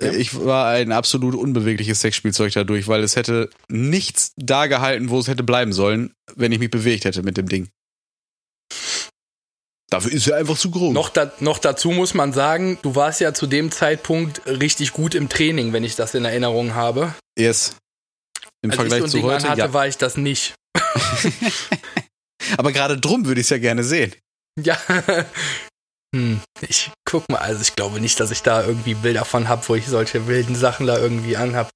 äh, 0.00 0.16
ich 0.16 0.38
war 0.44 0.68
ein 0.68 0.92
absolut 0.92 1.34
unbewegliches 1.34 2.00
Sexspielzeug 2.02 2.52
dadurch, 2.52 2.88
weil 2.88 3.02
es 3.02 3.16
hätte 3.16 3.48
nichts 3.68 4.32
da 4.36 4.66
gehalten, 4.66 5.08
wo 5.08 5.18
es 5.18 5.28
hätte 5.28 5.44
bleiben 5.44 5.72
sollen, 5.72 6.12
wenn 6.34 6.52
ich 6.52 6.58
mich 6.58 6.70
bewegt 6.70 7.06
hätte 7.06 7.22
mit 7.22 7.38
dem 7.38 7.48
Ding. 7.48 7.68
Dafür 9.90 10.12
ist 10.12 10.26
er 10.26 10.36
einfach 10.36 10.58
zu 10.58 10.70
groß. 10.70 10.92
noch, 10.92 11.10
da, 11.10 11.30
noch 11.38 11.58
dazu 11.58 11.90
muss 11.90 12.12
man 12.12 12.32
sagen, 12.32 12.78
du 12.82 12.96
warst 12.96 13.20
ja 13.20 13.32
zu 13.32 13.46
dem 13.46 13.70
Zeitpunkt 13.70 14.44
richtig 14.46 14.92
gut 14.92 15.14
im 15.14 15.28
Training, 15.28 15.72
wenn 15.72 15.84
ich 15.84 15.94
das 15.94 16.14
in 16.14 16.24
Erinnerung 16.24 16.74
habe. 16.74 17.14
Yes. 17.38 17.76
Im 18.62 18.70
Als 18.70 18.76
Vergleich 18.76 19.04
ich 19.04 19.10
so 19.10 19.18
zu 19.18 19.24
heute, 19.24 19.44
anhatte, 19.44 19.60
ja. 19.60 19.72
war 19.72 19.86
ich 19.86 19.96
das 19.96 20.16
nicht. 20.16 20.54
Aber 22.56 22.72
gerade 22.72 22.98
drum 22.98 23.26
würde 23.26 23.40
ich 23.40 23.46
es 23.46 23.50
ja 23.50 23.58
gerne 23.58 23.84
sehen. 23.84 24.14
Ja. 24.60 24.78
Hm, 26.14 26.40
ich 26.66 26.92
guck 27.04 27.28
mal, 27.28 27.38
also 27.38 27.60
ich 27.60 27.74
glaube 27.74 28.00
nicht, 28.00 28.20
dass 28.20 28.30
ich 28.30 28.40
da 28.40 28.64
irgendwie 28.64 28.94
Bilder 28.94 29.24
von 29.24 29.48
hab, 29.48 29.68
wo 29.68 29.74
ich 29.74 29.86
solche 29.86 30.28
wilden 30.28 30.54
Sachen 30.54 30.86
da 30.86 30.96
irgendwie 30.98 31.36
anhab. 31.36 31.68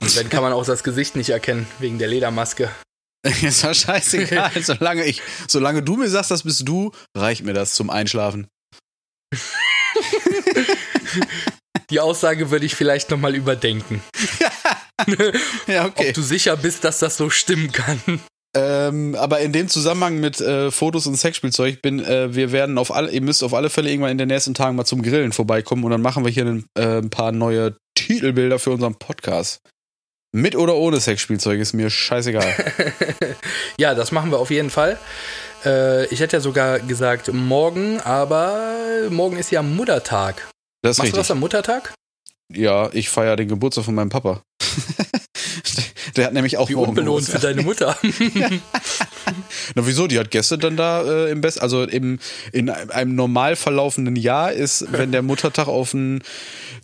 Und 0.00 0.14
dann 0.16 0.28
kann 0.28 0.42
man 0.42 0.52
auch 0.52 0.66
das 0.66 0.82
Gesicht 0.82 1.14
nicht 1.14 1.30
erkennen, 1.30 1.66
wegen 1.78 1.98
der 1.98 2.08
Ledermaske. 2.08 2.68
ist 3.42 3.64
doch 3.64 3.74
scheißegal. 3.74 4.52
solange, 4.62 5.04
ich, 5.04 5.22
solange 5.48 5.82
du 5.82 5.96
mir 5.96 6.08
sagst, 6.08 6.30
das 6.30 6.42
bist 6.42 6.68
du, 6.68 6.92
reicht 7.16 7.44
mir 7.44 7.54
das 7.54 7.74
zum 7.74 7.90
Einschlafen. 7.90 8.46
Die 11.90 12.00
Aussage 12.00 12.50
würde 12.50 12.66
ich 12.66 12.74
vielleicht 12.74 13.10
nochmal 13.10 13.34
überdenken. 13.34 14.02
Ja, 15.66 15.86
okay. 15.86 16.08
Ob 16.08 16.14
du 16.14 16.22
sicher 16.22 16.56
bist, 16.56 16.84
dass 16.84 16.98
das 16.98 17.16
so 17.16 17.28
stimmen 17.30 17.72
kann. 17.72 18.00
Ähm, 18.56 19.16
aber 19.16 19.40
in 19.40 19.52
dem 19.52 19.68
Zusammenhang 19.68 20.20
mit 20.20 20.40
äh, 20.40 20.70
Fotos 20.70 21.06
und 21.08 21.16
Sexspielzeug 21.16 21.82
bin, 21.82 22.02
äh, 22.04 22.34
wir 22.34 22.52
werden 22.52 22.78
auf 22.78 22.94
alle, 22.94 23.10
ihr 23.10 23.20
müsst 23.20 23.42
auf 23.42 23.52
alle 23.52 23.68
Fälle 23.68 23.90
irgendwann 23.90 24.12
in 24.12 24.18
den 24.18 24.28
nächsten 24.28 24.54
Tagen 24.54 24.76
mal 24.76 24.84
zum 24.84 25.02
Grillen 25.02 25.32
vorbeikommen 25.32 25.82
und 25.82 25.90
dann 25.90 26.02
machen 26.02 26.24
wir 26.24 26.30
hier 26.30 26.46
ein, 26.46 26.64
äh, 26.78 26.98
ein 26.98 27.10
paar 27.10 27.32
neue 27.32 27.76
Titelbilder 27.96 28.60
für 28.60 28.70
unseren 28.70 28.94
Podcast. 28.94 29.60
Mit 30.36 30.56
oder 30.56 30.74
ohne 30.74 30.98
Sexspielzeug 30.98 31.60
ist 31.60 31.74
mir 31.74 31.90
scheißegal. 31.90 32.52
ja, 33.78 33.94
das 33.94 34.10
machen 34.10 34.32
wir 34.32 34.40
auf 34.40 34.50
jeden 34.50 34.68
Fall. 34.68 34.98
Äh, 35.64 36.06
ich 36.06 36.18
hätte 36.18 36.38
ja 36.38 36.40
sogar 36.40 36.80
gesagt 36.80 37.32
morgen, 37.32 38.00
aber 38.00 38.74
morgen 39.10 39.36
ist 39.36 39.52
ja 39.52 39.62
Muttertag. 39.62 40.48
Das 40.82 40.96
ist 40.96 40.98
Machst 40.98 41.12
du 41.12 41.16
das 41.18 41.26
richtig. 41.26 41.30
am 41.30 41.38
Muttertag? 41.38 41.94
Ja, 42.52 42.90
ich 42.92 43.10
feiere 43.10 43.36
den 43.36 43.46
Geburtstag 43.46 43.84
von 43.84 43.94
meinem 43.94 44.08
Papa. 44.08 44.42
Der 46.16 46.26
hat 46.26 46.32
nämlich 46.32 46.56
auch 46.56 46.68
Wie 46.68 46.74
morgen 46.74 46.90
unbelohnt 46.90 47.26
für 47.26 47.38
deine 47.38 47.62
Mutter. 47.62 47.96
Na 49.74 49.86
wieso? 49.86 50.06
Die 50.06 50.18
hat 50.18 50.30
gestern 50.30 50.60
dann 50.60 50.76
da 50.76 51.02
äh, 51.02 51.30
im 51.30 51.40
Best, 51.40 51.60
also 51.60 51.82
im, 51.82 52.18
in 52.52 52.70
einem 52.70 53.14
normal 53.14 53.56
verlaufenden 53.56 54.16
Jahr 54.16 54.52
ist, 54.52 54.86
wenn 54.92 55.12
der 55.12 55.22
Muttertag 55.22 55.66
auf 55.66 55.90
den 55.90 56.22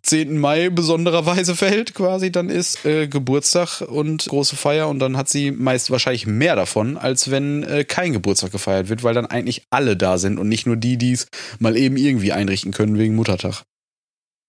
10. 0.03 0.39
Mai 0.39 0.71
besondererweise 0.71 1.55
fällt, 1.55 1.95
quasi, 1.95 2.33
dann 2.33 2.49
ist 2.49 2.85
äh, 2.85 3.07
Geburtstag 3.07 3.83
und 3.83 4.27
große 4.27 4.57
Feier 4.57 4.89
und 4.89 4.99
dann 4.99 5.17
hat 5.17 5.29
sie 5.29 5.51
meist 5.51 5.91
wahrscheinlich 5.91 6.27
mehr 6.27 6.57
davon, 6.57 6.97
als 6.97 7.31
wenn 7.31 7.63
äh, 7.63 7.85
kein 7.85 8.13
Geburtstag 8.13 8.53
gefeiert 8.53 8.89
wird, 8.89 9.03
weil 9.03 9.15
dann 9.15 9.27
eigentlich 9.27 9.63
alle 9.71 9.97
da 9.97 10.19
sind 10.19 10.39
und 10.39 10.49
nicht 10.49 10.67
nur 10.67 10.77
die, 10.77 10.97
die 10.97 11.13
es 11.13 11.29
mal 11.59 11.77
eben 11.77 11.97
irgendwie 11.97 12.33
einrichten 12.33 12.73
können 12.73 12.99
wegen 12.99 13.15
Muttertag. 13.15 13.63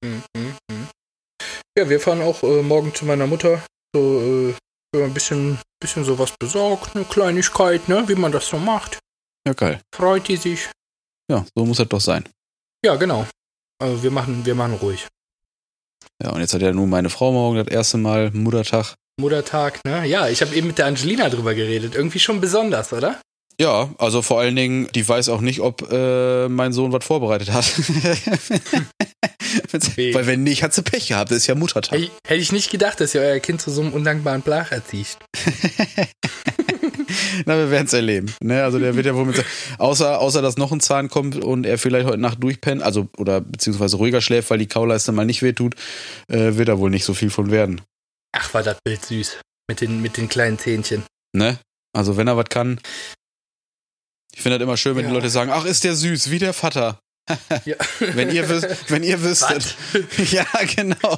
Mhm, 0.03 0.23
mhm. 0.35 0.87
ja, 1.77 1.89
wir 1.89 1.99
fahren 1.99 2.21
auch 2.21 2.43
äh, 2.43 2.61
morgen 2.61 2.95
zu 2.95 3.05
meiner 3.05 3.27
Mutter. 3.27 3.61
So, 3.93 4.49
äh, 4.49 4.53
ein 4.99 5.13
bisschen, 5.13 5.57
bisschen 5.79 6.03
sowas 6.03 6.33
besorgt, 6.37 6.95
eine 6.95 7.05
Kleinigkeit, 7.05 7.87
ne, 7.87 8.03
wie 8.07 8.15
man 8.15 8.31
das 8.31 8.47
so 8.47 8.57
macht. 8.57 8.99
Ja, 9.47 9.53
geil. 9.53 9.79
Freut 9.95 10.27
die 10.27 10.35
sich. 10.35 10.69
Ja, 11.29 11.45
so 11.55 11.65
muss 11.65 11.77
das 11.77 11.87
doch 11.87 12.01
sein. 12.01 12.27
Ja, 12.83 12.95
genau. 12.95 13.25
Also 13.79 14.03
wir 14.03 14.11
machen, 14.11 14.45
wir 14.45 14.53
machen 14.53 14.73
ruhig. 14.75 15.07
Ja, 16.21 16.31
und 16.31 16.41
jetzt 16.41 16.53
hat 16.53 16.61
ja 16.61 16.73
nun 16.73 16.89
meine 16.89 17.09
Frau 17.09 17.31
morgen 17.31 17.57
das 17.57 17.67
erste 17.67 17.97
Mal 17.97 18.31
Muttertag. 18.31 18.95
Muttertag, 19.19 19.79
ne? 19.85 20.05
Ja, 20.05 20.27
ich 20.27 20.41
habe 20.41 20.53
eben 20.55 20.67
mit 20.67 20.77
der 20.77 20.87
Angelina 20.87 21.29
drüber 21.29 21.53
geredet. 21.53 21.95
Irgendwie 21.95 22.19
schon 22.19 22.41
besonders, 22.41 22.91
oder? 22.91 23.19
Ja, 23.59 23.89
also 23.97 24.21
vor 24.21 24.39
allen 24.39 24.55
Dingen, 24.55 24.87
die 24.95 25.07
weiß 25.07 25.29
auch 25.29 25.41
nicht, 25.41 25.59
ob 25.59 25.91
äh, 25.91 26.47
mein 26.47 26.73
Sohn 26.73 26.91
was 26.91 27.05
vorbereitet 27.05 27.51
hat. 27.51 27.65
Weil 30.13 30.27
wenn 30.27 30.43
nicht, 30.43 30.63
hat 30.63 30.73
sie 30.73 30.81
Pech 30.81 31.07
gehabt. 31.09 31.31
Das 31.31 31.37
ist 31.37 31.47
ja 31.47 31.55
Muttertag. 31.55 31.93
Hätte 31.99 32.03
ich- 32.05 32.11
hätte 32.27 32.41
ich 32.41 32.51
nicht 32.51 32.71
gedacht, 32.71 32.99
dass 32.99 33.13
ihr 33.15 33.21
euer 33.21 33.39
Kind 33.39 33.61
zu 33.61 33.69
so 33.71 33.81
einem 33.81 33.93
undankbaren 33.93 34.41
Plach 34.41 34.71
erzieht. 34.71 35.17
Na, 37.45 37.57
wir 37.57 37.71
werden 37.71 37.87
es 37.87 37.93
erleben. 37.93 38.33
Ne? 38.41 38.63
Also 38.63 38.79
der 38.79 38.95
wird 38.95 39.05
ja 39.05 39.15
wohl 39.15 39.25
mit 39.25 39.43
außer, 39.77 40.19
außer 40.19 40.41
dass 40.41 40.57
noch 40.57 40.71
ein 40.71 40.79
Zahn 40.79 41.09
kommt 41.09 41.43
und 41.43 41.65
er 41.65 41.77
vielleicht 41.77 42.07
heute 42.07 42.17
Nacht 42.19 42.41
durchpennt, 42.41 42.81
also 42.83 43.07
oder 43.17 43.41
beziehungsweise 43.41 43.97
ruhiger 43.97 44.21
schläft, 44.21 44.49
weil 44.49 44.59
die 44.59 44.67
Kauleiste 44.67 45.11
mal 45.11 45.25
nicht 45.25 45.41
wehtut, 45.41 45.75
äh, 46.29 46.55
wird 46.55 46.69
da 46.69 46.79
wohl 46.79 46.89
nicht 46.89 47.05
so 47.05 47.13
viel 47.13 47.29
von 47.29 47.51
werden. 47.51 47.81
Ach, 48.33 48.53
war 48.53 48.63
das 48.63 48.77
Bild 48.83 49.03
süß. 49.05 49.37
Mit 49.69 49.81
den, 49.81 50.01
mit 50.01 50.17
den 50.17 50.29
kleinen 50.29 50.57
Zähnchen. 50.57 51.03
Ne? 51.35 51.57
Also 51.93 52.17
wenn 52.17 52.27
er 52.27 52.37
was 52.37 52.45
kann. 52.49 52.79
Ich 54.35 54.41
finde 54.41 54.57
das 54.57 54.63
immer 54.63 54.77
schön, 54.77 54.95
wenn 54.95 55.03
Ja. 55.03 55.09
die 55.09 55.15
Leute 55.15 55.29
sagen, 55.29 55.51
ach, 55.51 55.65
ist 55.65 55.83
der 55.83 55.95
süß, 55.95 56.31
wie 56.31 56.39
der 56.39 56.53
Vater. 56.53 56.99
Ja. 57.65 57.75
Wenn 57.99 58.31
ihr 58.31 58.47
wisst, 58.49 58.89
wenn 58.89 59.03
ihr 59.03 59.21
wüsstet. 59.21 59.75
Ja, 60.31 60.45
genau. 60.75 61.17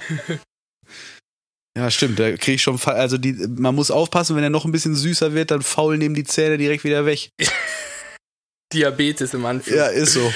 Ja, 1.76 1.90
stimmt, 1.90 2.20
da 2.20 2.32
kriege 2.38 2.54
ich 2.54 2.62
schon, 2.62 2.80
also 2.84 3.18
die, 3.18 3.34
man 3.34 3.74
muss 3.74 3.90
aufpassen, 3.90 4.36
wenn 4.36 4.44
er 4.44 4.52
noch 4.52 4.66
ein 4.66 4.72
bisschen 4.72 4.94
süßer 4.96 5.34
wird, 5.34 5.50
dann 5.50 5.64
faulen 5.64 6.00
dem 6.00 6.14
die 6.14 6.24
Zähne 6.24 6.58
direkt 6.58 6.84
wieder 6.84 7.06
weg. 7.08 7.30
Diabetes 8.74 9.34
im 9.34 9.46
Anfang. 9.46 9.74
Ja, 9.76 9.88
ist 9.88 10.14
so. 10.14 10.34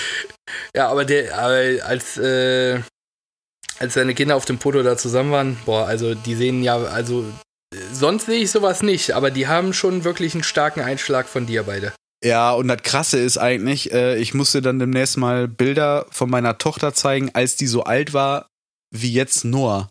Ja, 0.75 0.89
aber 0.89 1.05
der, 1.05 1.38
aber 1.38 1.86
als, 1.86 2.17
äh, 2.17 2.80
als 3.80 3.93
seine 3.95 4.15
Kinder 4.15 4.36
auf 4.36 4.45
dem 4.45 4.59
Foto 4.59 4.82
da 4.84 4.97
zusammen 4.97 5.32
waren, 5.32 5.57
boah, 5.65 5.86
also 5.88 6.15
die 6.15 6.36
sehen 6.36 6.63
ja, 6.63 6.78
also 6.78 7.25
sonst 7.91 8.28
sehe 8.28 8.41
ich 8.41 8.51
sowas 8.51 8.82
nicht, 8.84 9.11
aber 9.11 9.30
die 9.32 9.47
haben 9.47 9.73
schon 9.73 10.03
wirklich 10.03 10.34
einen 10.34 10.43
starken 10.43 10.82
Einschlag 10.82 11.28
von 11.28 11.45
dir 11.45 11.63
beide. 11.63 11.93
Ja, 12.24 12.51
und 12.51 12.68
das 12.68 12.82
Krasse 12.82 13.20
ist 13.20 13.38
eigentlich, 13.38 13.91
äh, 13.93 14.18
ich 14.18 14.34
musste 14.34 14.61
dann 14.61 14.80
demnächst 14.80 15.18
mal 15.18 15.47
Bilder 15.47 16.07
von 16.09 16.30
meiner 16.30 16.57
Tochter 16.57 16.93
zeigen, 16.93 17.30
als 17.34 17.55
die 17.55 17.68
so 17.68 17.84
alt 17.84 18.13
war 18.13 18.49
wie 18.91 19.11
jetzt 19.13 19.43
Noah. 19.45 19.89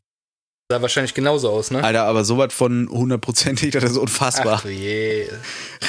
Sah 0.72 0.82
wahrscheinlich 0.82 1.14
genauso 1.14 1.50
aus, 1.50 1.70
ne? 1.70 1.84
Alter, 1.84 2.04
aber 2.04 2.24
sowas 2.24 2.52
von 2.52 2.88
hundertprozentig, 2.88 3.70
das 3.72 3.84
ist 3.84 3.96
Ach 3.96 4.02
unfassbar. 4.02 4.60
du 4.62 4.70
je. 4.70 5.28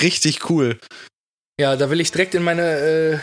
Richtig 0.02 0.50
cool. 0.50 0.80
Ja, 1.60 1.76
da 1.76 1.90
will 1.90 2.00
ich 2.02 2.12
direkt 2.12 2.36
in 2.36 2.44
meine, 2.44 2.62
äh, 2.62 3.20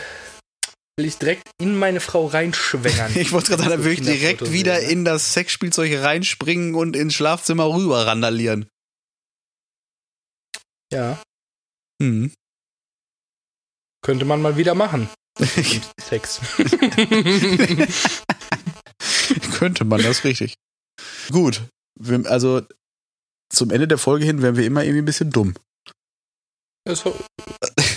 will 0.97 1.05
ich 1.05 1.17
direkt 1.17 1.43
in 1.61 1.77
meine 1.77 2.01
Frau 2.01 2.25
reinschwängern. 2.25 3.13
Ich 3.15 3.31
wollte 3.31 3.51
gerade 3.51 3.63
sagen, 3.63 3.77
da 3.77 3.79
würde 3.79 3.93
ich 3.93 4.01
direkt 4.01 4.41
sehen, 4.41 4.51
wieder 4.51 4.73
ne? 4.73 4.89
in 4.91 5.05
das 5.05 5.33
Sexspielzeug 5.33 6.01
reinspringen 6.01 6.75
und 6.75 6.97
ins 6.97 7.13
Schlafzimmer 7.13 7.73
rüber 7.73 8.05
randalieren. 8.05 8.67
Ja, 10.91 11.21
Hm. 12.01 12.33
Könnte 14.05 14.23
man 14.23 14.39
mal 14.39 14.55
wieder 14.55 14.75
machen. 14.75 15.09
Sex. 15.99 16.39
Könnte 19.57 19.83
man, 19.83 19.99
das 20.03 20.19
ist 20.19 20.23
richtig. 20.23 20.53
Gut. 21.31 21.63
Wir, 21.99 22.23
also 22.29 22.61
zum 23.49 23.71
Ende 23.71 23.87
der 23.87 23.97
Folge 23.97 24.23
hin 24.25 24.43
werden 24.43 24.57
wir 24.57 24.65
immer 24.65 24.83
irgendwie 24.83 25.01
ein 25.01 25.05
bisschen 25.05 25.31
dumm. 25.31 25.55
Also, 26.87 27.19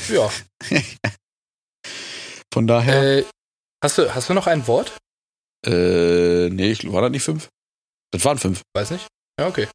ja. 0.09 0.31
Von 2.55 2.67
daher. 2.67 3.19
Äh, 3.19 3.27
hast, 3.85 3.99
du, 3.99 4.15
hast 4.15 4.31
du 4.31 4.35
noch 4.35 4.47
ein 4.47 4.67
Wort? 4.67 4.97
Äh, 5.67 6.49
nee, 6.49 6.71
ich, 6.71 6.91
war 6.91 7.03
das 7.03 7.11
nicht 7.11 7.25
fünf? 7.25 7.51
Das 8.13 8.25
waren 8.25 8.39
fünf. 8.39 8.63
Weiß 8.75 8.93
nicht. 8.93 9.07
Ja, 9.39 9.47
okay. 9.47 9.69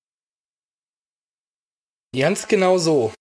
Ganz 2.15 2.47
genau 2.47 2.77
so. 2.77 3.13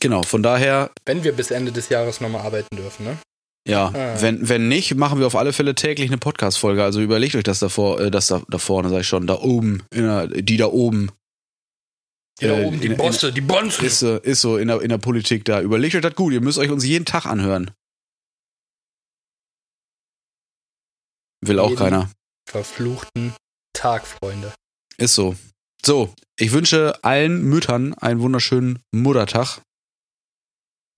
Genau, 0.00 0.22
von 0.22 0.42
daher. 0.42 0.90
Wenn 1.06 1.24
wir 1.24 1.32
bis 1.32 1.50
Ende 1.50 1.72
des 1.72 1.88
Jahres 1.88 2.20
nochmal 2.20 2.42
arbeiten 2.42 2.76
dürfen, 2.76 3.04
ne? 3.06 3.18
Ja, 3.66 3.86
ah. 3.94 4.20
wenn, 4.20 4.46
wenn 4.48 4.68
nicht, 4.68 4.94
machen 4.94 5.18
wir 5.18 5.26
auf 5.26 5.36
alle 5.36 5.54
Fälle 5.54 5.74
täglich 5.74 6.10
eine 6.10 6.18
Podcast-Folge. 6.18 6.84
Also 6.84 7.00
überlegt 7.00 7.34
euch 7.34 7.44
das 7.44 7.60
davor, 7.60 7.98
äh, 7.98 8.10
das 8.10 8.26
da, 8.26 8.42
da 8.48 8.58
vorne, 8.58 8.90
sag 8.90 9.00
ich 9.00 9.08
schon, 9.08 9.26
da 9.26 9.40
oben, 9.40 9.82
der, 9.92 10.26
die 10.28 10.56
da 10.58 10.66
oben. 10.66 11.10
Die 12.40 12.46
da 12.46 12.58
äh, 12.58 12.64
oben, 12.66 12.80
die 12.80 12.88
in, 12.88 12.96
Bosse, 12.96 13.28
in, 13.28 13.34
die 13.34 13.40
Bonzen. 13.40 13.84
Ist, 13.86 14.02
ist 14.02 14.40
so 14.42 14.58
in 14.58 14.68
der, 14.68 14.82
in 14.82 14.90
der 14.90 14.98
Politik 14.98 15.44
da. 15.46 15.62
Überlegt 15.62 15.94
euch 15.94 16.02
das 16.02 16.14
gut, 16.14 16.34
ihr 16.34 16.42
müsst 16.42 16.58
euch 16.58 16.70
uns 16.70 16.84
jeden 16.84 17.06
Tag 17.06 17.24
anhören. 17.24 17.70
Will 21.40 21.58
auch 21.58 21.74
keiner. 21.74 22.10
Verfluchten 22.48 23.34
Tag, 23.74 24.06
Freunde. 24.06 24.52
Ist 24.96 25.14
so. 25.14 25.36
So, 25.84 26.14
ich 26.38 26.52
wünsche 26.52 26.98
allen 27.02 27.42
Müttern 27.42 27.94
einen 27.94 28.20
wunderschönen 28.20 28.78
Muttertag. 28.92 29.60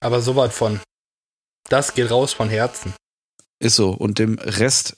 Aber 0.01 0.21
so 0.21 0.37
weit 0.37 0.53
von. 0.53 0.81
Das 1.69 1.95
geht 1.95 2.11
raus 2.11 2.33
von 2.33 2.49
Herzen. 2.49 2.95
Ist 3.59 3.77
so. 3.77 3.91
Und 3.91 4.19
dem 4.19 4.39
Rest 4.39 4.97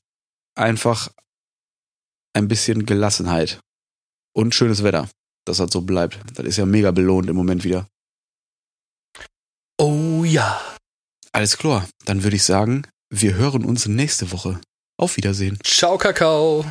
einfach 0.55 1.11
ein 2.35 2.49
bisschen 2.49 2.87
Gelassenheit. 2.87 3.61
Und 4.35 4.55
schönes 4.55 4.83
Wetter, 4.83 5.09
dass 5.45 5.59
das 5.59 5.71
so 5.73 5.81
bleibt. 5.81 6.19
Das 6.35 6.47
ist 6.47 6.57
ja 6.57 6.67
mega 6.67 6.91
belohnt 6.91 7.29
im 7.29 7.37
Moment 7.37 7.65
wieder. 7.65 7.89
Oh 9.81 10.25
ja. 10.25 10.61
Alles 11.33 11.57
klar. 11.57 11.89
Dann 12.05 12.23
würde 12.23 12.37
ich 12.37 12.45
sagen, 12.45 12.87
wir 13.11 13.35
hören 13.35 13.65
uns 13.65 13.87
nächste 13.87 14.31
Woche. 14.33 14.61
Auf 14.97 15.17
Wiedersehen. 15.17 15.59
Ciao, 15.63 15.97
Kakao. 15.97 16.65